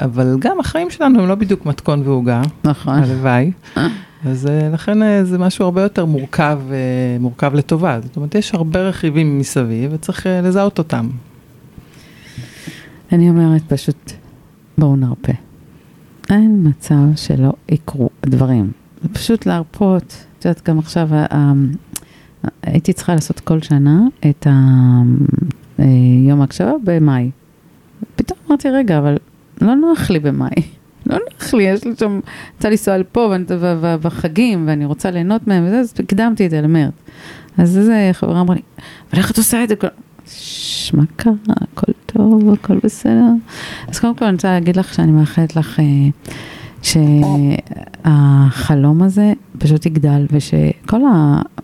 אבל 0.00 0.36
גם 0.38 0.60
החיים 0.60 0.90
שלנו 0.90 1.20
הם 1.20 1.28
לא 1.28 1.34
בדיוק 1.34 1.66
מתכון 1.66 2.02
ועוגה. 2.04 2.42
נכון. 2.64 2.94
הלוואי. 2.94 3.52
אז 4.26 4.46
אה, 4.46 4.68
לכן 4.72 5.02
אה, 5.02 5.24
זה 5.24 5.38
משהו 5.38 5.64
הרבה 5.64 5.82
יותר 5.82 6.04
מורכב, 6.04 6.60
אה, 6.70 6.76
מורכב 7.20 7.54
לטובה. 7.54 7.98
זאת 8.02 8.16
אומרת, 8.16 8.34
יש 8.34 8.54
הרבה 8.54 8.80
רכיבים 8.80 9.38
מסביב 9.38 9.90
וצריך 9.94 10.26
לזהות 10.42 10.78
אותם. 10.78 11.08
אני 13.12 13.30
אומרת 13.30 13.62
פשוט, 13.68 14.12
בואו 14.78 14.96
נרפה. 14.96 15.32
אין 16.30 16.68
מצב 16.68 17.16
שלא 17.16 17.52
יקרו 17.68 18.10
דברים. 18.26 18.72
זה 19.02 19.08
פשוט 19.08 19.46
להרפות. 19.46 20.26
את 20.38 20.44
יודעת, 20.44 20.68
גם 20.68 20.78
עכשיו, 20.78 21.08
הייתי 22.62 22.92
צריכה 22.92 23.14
לעשות 23.14 23.40
כל 23.40 23.60
שנה 23.60 24.00
את 24.30 24.46
יום 26.28 26.40
ההקשבה 26.40 26.72
במאי. 26.84 27.30
פתאום 28.16 28.38
אמרתי, 28.48 28.70
רגע, 28.70 28.98
אבל 28.98 29.16
לא 29.60 29.74
נוח 29.74 30.10
לי 30.10 30.18
במאי. 30.18 30.62
לא 31.06 31.18
נוח 31.32 31.54
לי, 31.54 31.62
יש 31.62 31.84
לי 31.84 31.92
שם, 31.98 32.20
רוצה 32.56 32.70
לנסוע 32.70 32.94
על 32.94 33.02
פה 33.02 33.34
בחגים, 34.02 34.64
ואני 34.68 34.84
רוצה 34.84 35.10
ליהנות 35.10 35.46
מהם 35.46 35.64
וזה, 35.66 35.80
אז 35.80 35.94
הקדמתי 35.98 36.46
את 36.46 36.50
זה 36.50 36.60
למרץ. 36.60 36.94
אז 37.58 37.78
איזה 37.78 38.10
חברה 38.12 38.40
אמרה 38.40 38.54
לי, 38.54 38.62
אבל 39.10 39.18
איך 39.18 39.30
את 39.30 39.38
עושה 39.38 39.64
את 39.64 39.68
זה? 39.68 39.74
מה 40.94 41.02
קרה? 41.16 41.32
הכל 41.48 41.92
טוב, 42.06 42.52
הכל 42.52 42.78
בסדר. 42.84 43.32
אז 43.88 43.98
קודם 43.98 44.14
כל 44.16 44.24
אני 44.24 44.34
רוצה 44.34 44.48
להגיד 44.48 44.76
לך 44.76 44.94
שאני 44.94 45.12
מאחלת 45.12 45.56
לך 45.56 45.80
אה, 45.80 46.08
שהחלום 48.02 49.02
הזה 49.02 49.32
פשוט 49.58 49.86
יגדל, 49.86 50.26
ושכל 50.32 51.00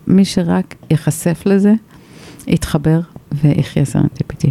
מי 0.07 0.25
שרק 0.25 0.75
ייחשף 0.91 1.43
לזה, 1.47 1.75
יתחבר 2.47 3.01
ויחיה 3.33 3.85
serendipity. 3.85 4.51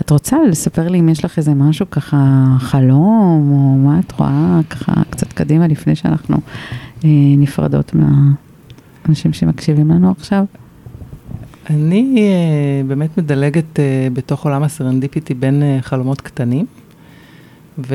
את 0.00 0.10
רוצה 0.10 0.36
לספר 0.48 0.88
לי 0.88 1.00
אם 1.00 1.08
יש 1.08 1.24
לך 1.24 1.38
איזה 1.38 1.54
משהו 1.54 1.90
ככה, 1.90 2.44
חלום, 2.58 3.50
או 3.52 3.76
מה 3.88 3.98
את 3.98 4.12
רואה 4.12 4.60
ככה 4.70 4.92
קצת 5.10 5.32
קדימה 5.32 5.66
לפני 5.66 5.96
שאנחנו 5.96 6.36
אה, 7.04 7.10
נפרדות 7.38 7.92
מהאנשים 7.94 9.32
שמקשיבים 9.32 9.90
לנו 9.90 10.10
עכשיו? 10.10 10.44
אני 11.70 12.16
אה, 12.18 12.82
באמת 12.86 13.18
מדלגת 13.18 13.80
אה, 13.80 14.08
בתוך 14.12 14.44
עולם 14.44 14.62
ה 14.62 14.68
serendipity 14.68 15.34
בין 15.34 15.62
אה, 15.62 15.78
חלומות 15.82 16.20
קטנים, 16.20 16.66
ו... 17.78 17.94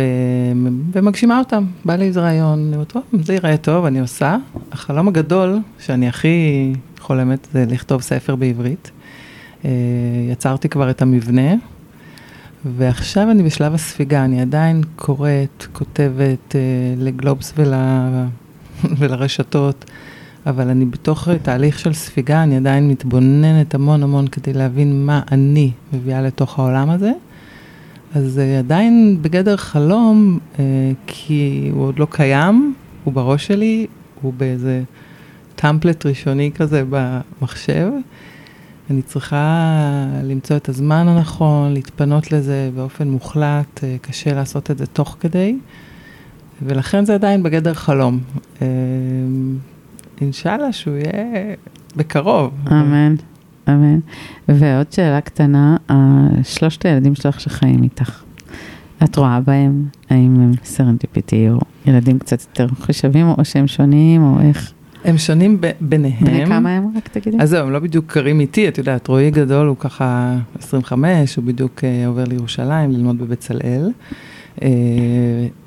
ומגשימה 0.92 1.40
אותם. 1.40 1.66
בא 1.86 1.96
לי 1.96 2.06
איזה 2.06 2.22
רעיון, 2.22 2.60
אני 2.60 2.74
אומרת, 2.74 2.94
זה 3.26 3.34
ייראה 3.34 3.58
טוב, 3.58 3.86
אני 3.86 4.00
עושה. 4.00 4.38
החלום 4.72 5.08
הגדול 5.08 5.60
שאני 5.80 6.08
הכי 6.08 6.74
חולמת 7.00 7.48
זה 7.54 7.66
לכתוב 7.70 8.02
ספר 8.02 8.36
בעברית. 8.36 8.92
אה, 9.66 9.70
יצרתי 10.32 10.70
כבר 10.70 10.90
את 10.90 11.02
המבנה, 11.02 11.54
ועכשיו 12.66 13.32
אני 13.32 13.44
בשלב 13.44 13.74
הספיגה, 13.74 14.26
אני 14.26 14.42
עדיין 14.42 14.82
קוראת, 14.96 15.66
כותבת 15.74 16.56
לגלובס 16.98 17.54
ול... 17.58 17.74
ולרשתות, 18.98 19.86
אבל 20.50 20.70
אני 20.70 20.86
בתוך 20.86 21.28
תהליך 21.42 21.80
של 21.80 21.94
ספיגה, 21.94 22.44
אני 22.44 22.58
עדיין 22.58 22.88
מתבוננת 22.88 23.76
המון 23.76 24.04
המון 24.04 24.28
כדי 24.28 24.54
להבין 24.54 25.06
מה 25.06 25.22
אני 25.32 25.72
מביאה 25.94 26.22
לתוך 26.22 26.60
העולם 26.60 26.90
הזה. 26.90 27.12
אז 28.16 28.32
זה 28.34 28.42
אה, 28.42 28.60
עדיין 28.60 29.18
בגדר 29.22 29.58
חלום, 29.58 30.40
אה, 30.60 30.64
כי 31.08 31.70
הוא 31.74 31.84
עוד 31.84 32.00
לא 32.00 32.08
קיים, 32.10 32.74
הוא 33.04 33.14
בראש 33.14 33.48
שלי, 33.48 33.88
הוא 34.22 34.34
באיזה 34.38 34.84
טמפלט 35.56 36.06
ראשוני 36.06 36.52
כזה 36.56 36.84
במחשב. 36.90 37.92
אני 38.90 39.02
צריכה 39.02 39.76
למצוא 40.24 40.58
את 40.58 40.70
הזמן 40.70 41.08
הנכון, 41.08 41.74
להתפנות 41.74 42.32
לזה 42.32 42.70
באופן 42.76 43.08
מוחלט, 43.08 43.84
אה, 43.84 43.96
קשה 44.02 44.34
לעשות 44.34 44.72
את 44.72 44.78
זה 44.78 44.86
תוך 44.86 45.18
כדי, 45.20 45.58
ולכן 46.62 47.06
זה 47.06 47.14
עדיין 47.14 47.44
בגדר 47.44 47.74
חלום. 47.74 48.20
אה, 50.22 50.26
אינשאללה 50.26 50.72
שהוא 50.72 50.96
יהיה 50.96 51.56
בקרוב. 51.96 52.54
אמן, 52.72 53.16
אמן. 53.70 54.00
ועוד 54.48 54.92
שאלה 54.92 55.22
קטנה, 55.22 55.78
שלושת 56.44 56.86
הילדים 56.86 57.16
שלך 57.16 57.40
שחיים 57.40 57.84
איתך, 57.84 58.24
את 59.04 59.16
רואה 59.16 59.40
בהם, 59.40 59.86
האם 60.10 60.40
הם 60.40 60.52
סרנטיפיטי 60.64 61.50
או 61.50 61.60
ילדים 61.86 62.20
קצת 62.20 62.42
יותר 62.42 62.68
חשבים, 62.82 63.28
או 63.28 63.46
שהם 63.46 63.68
שונים, 63.68 64.24
או 64.24 64.40
איך? 64.40 64.74
הם 65.04 65.18
שונים 65.18 65.62
ב- 65.62 65.72
ביניהם. 65.82 66.26
בני 66.26 66.46
כמה 66.46 66.70
הם 66.70 66.92
רק 66.98 67.08
תגידי? 67.08 67.38
אז 67.40 67.50
זהו, 67.50 67.68
הם 67.68 67.72
לא 67.74 67.80
בדיוק 67.80 68.06
קרים 68.12 68.40
איתי, 68.40 68.68
את 68.68 68.78
יודעת, 68.78 69.08
רועי 69.08 69.32
גדול 69.32 69.68
הוא 69.68 69.78
ככה 69.80 70.38
25, 70.60 71.36
הוא 71.36 71.46
בדיוק 71.46 71.80
uh, 71.80 72.08
עובר 72.08 72.24
לירושלים 72.24 72.92
ללמוד 72.92 73.18
בבצלאל. 73.18 73.90
Uh, 74.60 74.62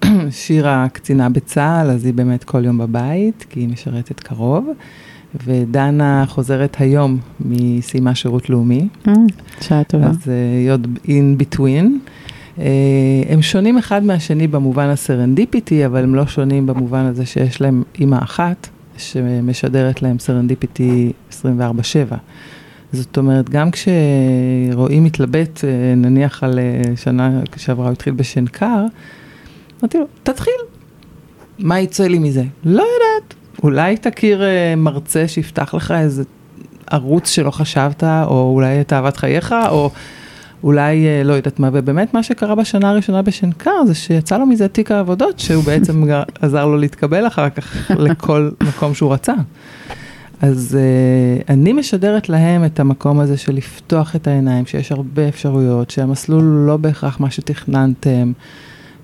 שירה 0.30 0.86
קצינה 0.92 1.28
בצה"ל, 1.28 1.90
אז 1.90 2.04
היא 2.04 2.14
באמת 2.14 2.44
כל 2.44 2.64
יום 2.64 2.78
בבית, 2.78 3.46
כי 3.50 3.60
היא 3.60 3.68
משרתת 3.68 4.20
קרוב. 4.20 4.68
ודנה 5.46 6.24
חוזרת 6.28 6.76
היום 6.78 7.18
מסיימה 7.40 8.14
שירות 8.14 8.50
לאומי. 8.50 8.88
Mm, 9.06 9.10
שעה 9.60 9.84
טובה. 9.84 10.06
אז 10.06 10.28
היא 10.28 10.68
אה, 10.68 10.72
עוד 10.72 10.86
in 11.04 11.42
between. 11.42 11.84
הם 13.28 13.42
שונים 13.42 13.78
אחד 13.78 14.04
מהשני 14.04 14.46
במובן 14.46 14.88
ה 14.88 14.96
serendipity, 14.96 15.86
אבל 15.86 16.02
הם 16.02 16.14
לא 16.14 16.26
שונים 16.26 16.66
במובן 16.66 17.04
הזה 17.04 17.26
שיש 17.26 17.60
להם 17.60 17.82
אימא 17.98 18.18
אחת, 18.22 18.68
שמשדרת 18.96 20.02
להם 20.02 20.18
serendipity 20.18 21.12
24/7. 21.30 21.34
זאת 22.92 23.16
אומרת, 23.16 23.50
גם 23.50 23.68
כשרועי 23.70 25.00
מתלבט, 25.00 25.64
אה, 25.64 25.94
נניח 25.96 26.42
על 26.42 26.58
אה, 26.58 26.96
שנה 26.96 27.40
שעברה 27.56 27.86
הוא 27.86 27.92
התחיל 27.92 28.14
בשנקר, 28.14 28.84
אמרתי 29.80 29.98
לו, 29.98 30.04
תתחיל, 30.22 30.54
מה 31.58 31.80
יצא 31.80 32.06
לי 32.06 32.18
מזה? 32.18 32.44
לא 32.64 32.82
יודעת, 32.82 33.34
אולי 33.62 33.96
תכיר 33.96 34.42
אה, 34.42 34.74
מרצה 34.76 35.28
שיפתח 35.28 35.74
לך 35.74 35.90
איזה 35.90 36.22
ערוץ 36.90 37.30
שלא 37.30 37.50
חשבת, 37.50 38.04
או 38.04 38.52
אולי 38.54 38.80
את 38.80 38.92
אהבת 38.92 39.16
חייך, 39.16 39.54
או 39.70 39.90
אולי, 40.64 41.06
לא 41.24 41.32
יודעת 41.32 41.58
מה, 41.58 41.70
ובאמת 41.72 42.14
מה 42.14 42.22
שקרה 42.22 42.54
בשנה 42.54 42.90
הראשונה 42.90 43.22
בשנקר 43.22 43.84
זה 43.86 43.94
שיצא 43.94 44.38
לו 44.38 44.46
מזה 44.46 44.68
תיק 44.68 44.90
העבודות, 44.90 45.38
שהוא 45.38 45.64
בעצם 45.64 46.04
עזר 46.42 46.66
לו 46.66 46.76
להתקבל 46.76 47.26
אחר 47.26 47.50
כך 47.50 47.90
לכל 47.98 48.50
מקום 48.60 48.94
שהוא 48.94 49.12
רצה. 49.12 49.34
אז 50.42 50.78
uh, 50.78 51.44
אני 51.48 51.72
משדרת 51.72 52.28
להם 52.28 52.64
את 52.64 52.80
המקום 52.80 53.20
הזה 53.20 53.36
של 53.36 53.54
לפתוח 53.54 54.16
את 54.16 54.26
העיניים, 54.26 54.66
שיש 54.66 54.92
הרבה 54.92 55.28
אפשרויות, 55.28 55.90
שהמסלול 55.90 56.44
הוא 56.44 56.66
לא 56.66 56.76
בהכרח 56.76 57.20
מה 57.20 57.30
שתכננתם, 57.30 58.32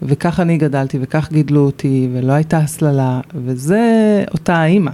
וכך 0.02 0.40
אני 0.40 0.58
גדלתי 0.58 0.98
וכך 1.00 1.28
גידלו 1.32 1.60
אותי, 1.66 2.08
ולא 2.12 2.32
הייתה 2.32 2.58
הסללה, 2.58 3.20
וזה 3.34 3.80
אותה 4.32 4.56
האימא. 4.56 4.90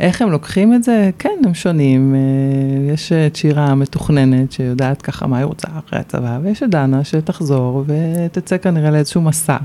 איך 0.00 0.22
הם 0.22 0.30
לוקחים 0.30 0.74
את 0.74 0.82
זה? 0.82 1.10
כן, 1.18 1.38
הם 1.44 1.54
שונים. 1.54 2.14
אה, 2.14 2.92
יש 2.92 3.12
את 3.12 3.36
שירה 3.36 3.66
המתוכננת 3.66 4.52
שיודעת 4.52 5.02
ככה 5.02 5.26
מה 5.26 5.38
היא 5.38 5.44
רוצה 5.44 5.68
אחרי 5.86 5.98
הצבא, 5.98 6.38
ויש 6.42 6.62
את 6.62 6.70
דנה 6.70 7.04
שתחזור 7.04 7.84
ותצא 7.86 8.58
כנראה 8.58 8.90
לאיזשהו 8.90 9.20
מסע, 9.20 9.56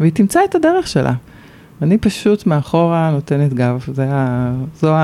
והיא 0.00 0.12
תמצא 0.12 0.40
את 0.44 0.54
הדרך 0.54 0.88
שלה. 0.88 1.12
אני 1.82 1.98
פשוט 1.98 2.46
מאחורה 2.46 3.10
נותנת 3.10 3.54
גב, 3.54 3.84
ה... 3.98 4.52
זו 4.80 4.94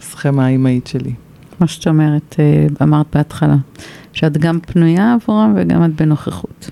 הסכמה 0.00 0.46
האימהית 0.46 0.86
שלי. 0.86 1.12
מה 1.60 1.66
שאת 1.66 1.86
אומרת, 1.86 2.36
אה, 2.38 2.66
אמרת 2.82 3.06
בהתחלה, 3.14 3.56
שאת 4.12 4.38
גם 4.38 4.60
פנויה 4.60 5.14
עבורם 5.14 5.54
וגם 5.56 5.84
את 5.84 5.90
בנוכחות. 6.02 6.70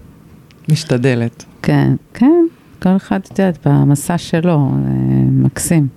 משתדלת. 0.71 1.45
כן, 1.63 1.95
כן, 2.15 2.45
כל 2.83 2.97
אחד, 2.97 3.21
את 3.23 3.39
יודעת, 3.39 3.67
במסע 3.67 4.19
שלו, 4.19 4.71
מקסים. 5.31 5.89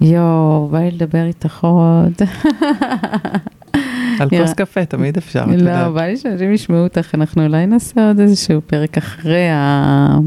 יואו, 0.00 0.68
בא 0.72 0.78
לי 0.78 0.90
לדבר 0.90 1.24
איתך 1.24 1.64
עוד. 1.64 2.12
על 4.20 4.28
כוס 4.28 4.52
קפה, 4.60 4.84
תמיד 4.84 5.16
אפשר, 5.16 5.44
את 5.44 5.58
יודעת. 5.58 5.86
לא, 5.86 5.92
בא 5.92 6.02
לי 6.02 6.16
שאנשים 6.16 6.52
ישמעו 6.52 6.84
אותך, 6.84 7.14
אנחנו 7.14 7.46
אולי 7.46 7.66
נעשה 7.66 8.08
עוד 8.08 8.20
איזשהו 8.20 8.60
פרק 8.66 8.98
אחרי 8.98 9.48
ה... 9.50 10.18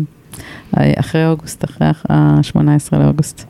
אחרי 0.77 1.27
אוגוסט, 1.27 1.63
אחרי 1.63 1.87
ה-18 2.09 2.97
לאוגוסט. 2.97 3.45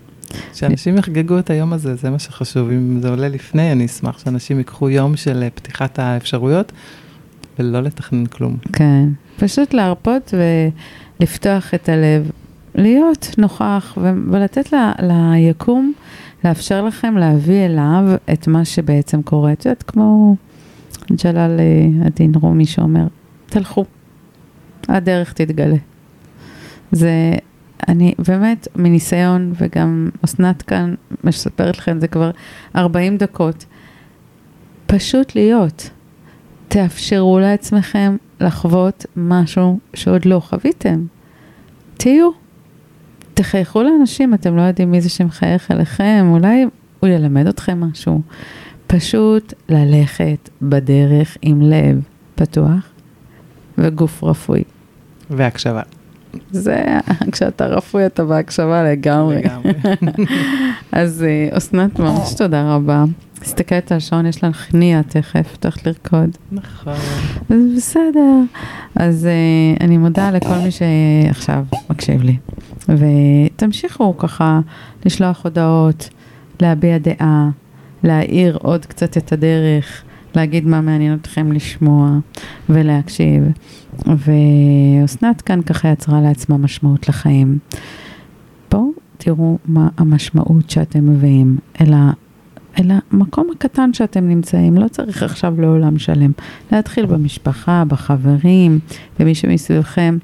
שאנשים 0.54 0.98
יחגגו 0.98 1.40
את 1.40 1.50
היום 1.50 1.74
הזה, 1.74 1.96
זה 1.96 2.10
מה 2.10 2.20
שחשוב. 2.20 2.70
אם 2.70 3.00
זה 3.02 3.10
עולה 3.10 3.30
לפני, 3.30 3.72
אני 3.72 3.86
אשמח 3.86 4.20
שאנשים 4.20 4.58
ייקחו 4.58 4.90
יום 4.90 5.16
של 5.16 5.44
אה, 5.44 5.50
פתיחת 5.50 6.00
האפשרויות, 6.00 6.72
ולא 7.60 7.80
לתכנן 7.80 8.26
כלום. 8.26 8.58
כן, 8.74 9.10
פשוט 9.40 9.74
להרפות 9.74 10.34
ולפתוח 11.20 11.74
את 11.74 11.90
הלב, 11.90 12.32
להיות 12.76 13.36
נוכח 13.38 13.98
ולתת 14.32 14.74
ל- 14.74 14.92
ליקום, 15.02 15.94
לאפשר 16.46 16.86
לכם 16.86 17.18
להביא 17.18 17.66
אליו 17.66 18.04
את 18.34 18.48
מה 18.48 18.66
שבעצם 18.66 19.22
קורה. 19.22 19.54
את 19.54 19.66
יודעת, 19.66 19.84
כמו 19.84 20.36
ג'לאל 21.24 21.60
א-דין 22.06 22.32
רומי 22.36 22.66
שאומר, 22.66 23.08
תלכו, 23.46 23.86
הדרך 24.88 25.34
תתגלה. 25.34 25.76
זה, 26.94 27.36
אני 27.88 28.14
באמת, 28.28 28.68
מניסיון, 28.76 29.54
וגם 29.58 30.10
אסנת 30.26 30.62
כאן 30.62 30.96
מספרת 31.24 31.78
לכם, 31.78 32.00
זה 32.00 32.08
כבר 32.08 32.32
40 32.76 33.18
דקות, 33.18 33.66
פשוט 34.86 35.36
להיות. 35.36 35.90
תאפשרו 36.68 37.40
לעצמכם 37.40 38.18
לחוות 38.42 39.06
משהו 39.16 39.80
שעוד 39.94 40.26
לא 40.26 40.40
חוויתם. 40.40 41.06
תהיו. 41.98 42.30
תחייכו 43.34 43.84
לאנשים, 43.84 44.34
אתם 44.34 44.56
לא 44.58 44.62
יודעים 44.62 44.92
מי 44.92 45.02
זה 45.02 45.10
שמחייך 45.10 45.72
אליכם, 45.72 46.28
אולי 46.30 46.66
הוא 47.00 47.10
ילמד 47.10 47.48
אתכם 47.48 47.80
משהו. 47.80 48.22
פשוט 48.88 49.54
ללכת 49.70 50.50
בדרך 50.62 51.38
עם 51.42 51.62
לב 51.62 52.02
פתוח 52.36 52.92
וגוף 53.78 54.24
רפואי. 54.24 54.64
והקשבה. 55.30 55.82
זה, 56.52 56.84
כשאתה 57.32 57.66
רפוי 57.66 58.06
אתה 58.06 58.24
בהקשבה 58.24 58.84
לגמרי. 58.84 59.36
לגמרי. 59.36 59.74
אז 60.92 61.24
אה, 61.24 61.58
אסנת, 61.58 62.00
ממש 62.00 62.34
תודה 62.34 62.76
רבה. 62.76 63.04
מסתכלת 63.42 63.92
על 63.92 63.98
השעון, 63.98 64.26
יש 64.26 64.44
לך 64.44 64.74
נייה 64.74 65.04
תכף, 65.04 65.58
תלך 65.60 65.88
לרקוד. 65.88 66.30
נכון. 66.52 66.94
אז 67.50 67.58
בסדר. 67.78 68.40
אז 68.96 69.28
uh, 69.28 69.84
אני 69.84 69.98
מודה 69.98 70.32
לכל 70.32 70.58
מי 70.64 70.70
שעכשיו 70.72 71.64
מקשיב 71.90 72.22
לי. 72.22 72.38
ותמשיכו 72.90 74.18
ככה 74.18 74.60
לשלוח 75.06 75.44
הודעות, 75.44 76.10
להביע 76.60 76.98
דעה, 76.98 77.50
להאיר 78.04 78.58
עוד 78.62 78.86
קצת 78.86 79.18
את 79.18 79.32
הדרך, 79.32 80.04
להגיד 80.36 80.66
מה 80.68 80.82
מעניין 80.82 81.14
אתכם 81.22 81.52
לשמוע 81.52 82.20
ולהקשיב. 82.70 83.44
ואסנת 84.06 85.42
כאן 85.42 85.62
ככה 85.62 85.88
יצרה 85.88 86.22
לעצמה 86.22 86.58
משמעות 86.58 87.10
לחיים. 87.10 87.58
בואו 88.72 88.92
תראו 89.18 89.58
מה 89.66 89.90
המשמעות 89.98 90.70
שאתם 90.70 91.10
מביאים 91.10 91.58
אל 91.82 91.94
ה... 91.94 92.12
אל 92.80 92.92
המקום 93.12 93.48
הקטן 93.56 93.94
שאתם 93.94 94.28
נמצאים, 94.28 94.78
לא 94.78 94.88
צריך 94.88 95.24
עכשיו 95.24 95.62
לעולם 95.62 96.00
שלם. 96.00 96.32
להתחיל 96.72 97.06
במשפחה, 97.06 97.84
בחברים, 97.88 98.80
במי 99.20 99.36
שמסביבכם. 99.36 100.18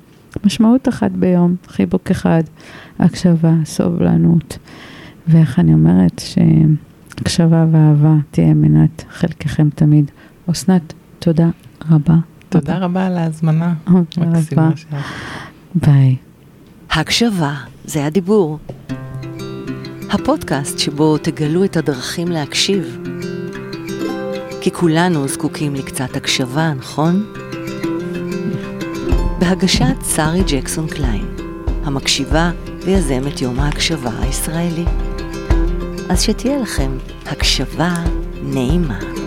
משמעות 0.45 0.89
אחת 0.89 1.11
ביום, 1.11 1.55
חיבוק 1.67 2.11
אחד, 2.11 2.43
הקשבה, 2.99 3.53
סובלנות. 3.65 4.57
ואיך 5.27 5.59
אני 5.59 5.73
אומרת 5.73 6.21
שהקשבה 7.19 7.65
ואהבה 7.71 8.13
תהיה 8.31 8.53
מנת 8.53 9.03
חלקכם 9.09 9.69
תמיד. 9.75 10.11
אסנת, 10.51 10.93
תודה 11.19 11.49
רבה. 11.91 12.15
תודה 12.49 12.77
רבה 12.77 13.05
על 13.05 13.17
ההזמנה. 13.17 13.73
תודה 14.09 14.39
רבה. 14.51 14.69
ביי. 15.75 16.15
הקשבה 16.91 17.53
זה 17.85 18.05
הדיבור. 18.05 18.59
הפודקאסט 20.09 20.79
שבו 20.79 21.17
תגלו 21.17 21.63
את 21.63 21.77
הדרכים 21.77 22.27
להקשיב. 22.27 22.97
כי 24.61 24.71
כולנו 24.71 25.27
זקוקים 25.27 25.75
לקצת 25.75 26.15
הקשבה, 26.15 26.73
נכון? 26.73 27.25
בהגשת 29.39 29.95
שרי 30.15 30.43
ג'קסון 30.47 30.87
קליין, 30.87 31.25
המקשיבה 31.83 32.51
ויזמת 32.85 33.41
יום 33.41 33.59
ההקשבה 33.59 34.11
הישראלי. 34.21 34.85
אז 36.09 36.21
שתהיה 36.21 36.57
לכם 36.57 36.97
הקשבה 37.25 37.93
נעימה. 38.43 39.18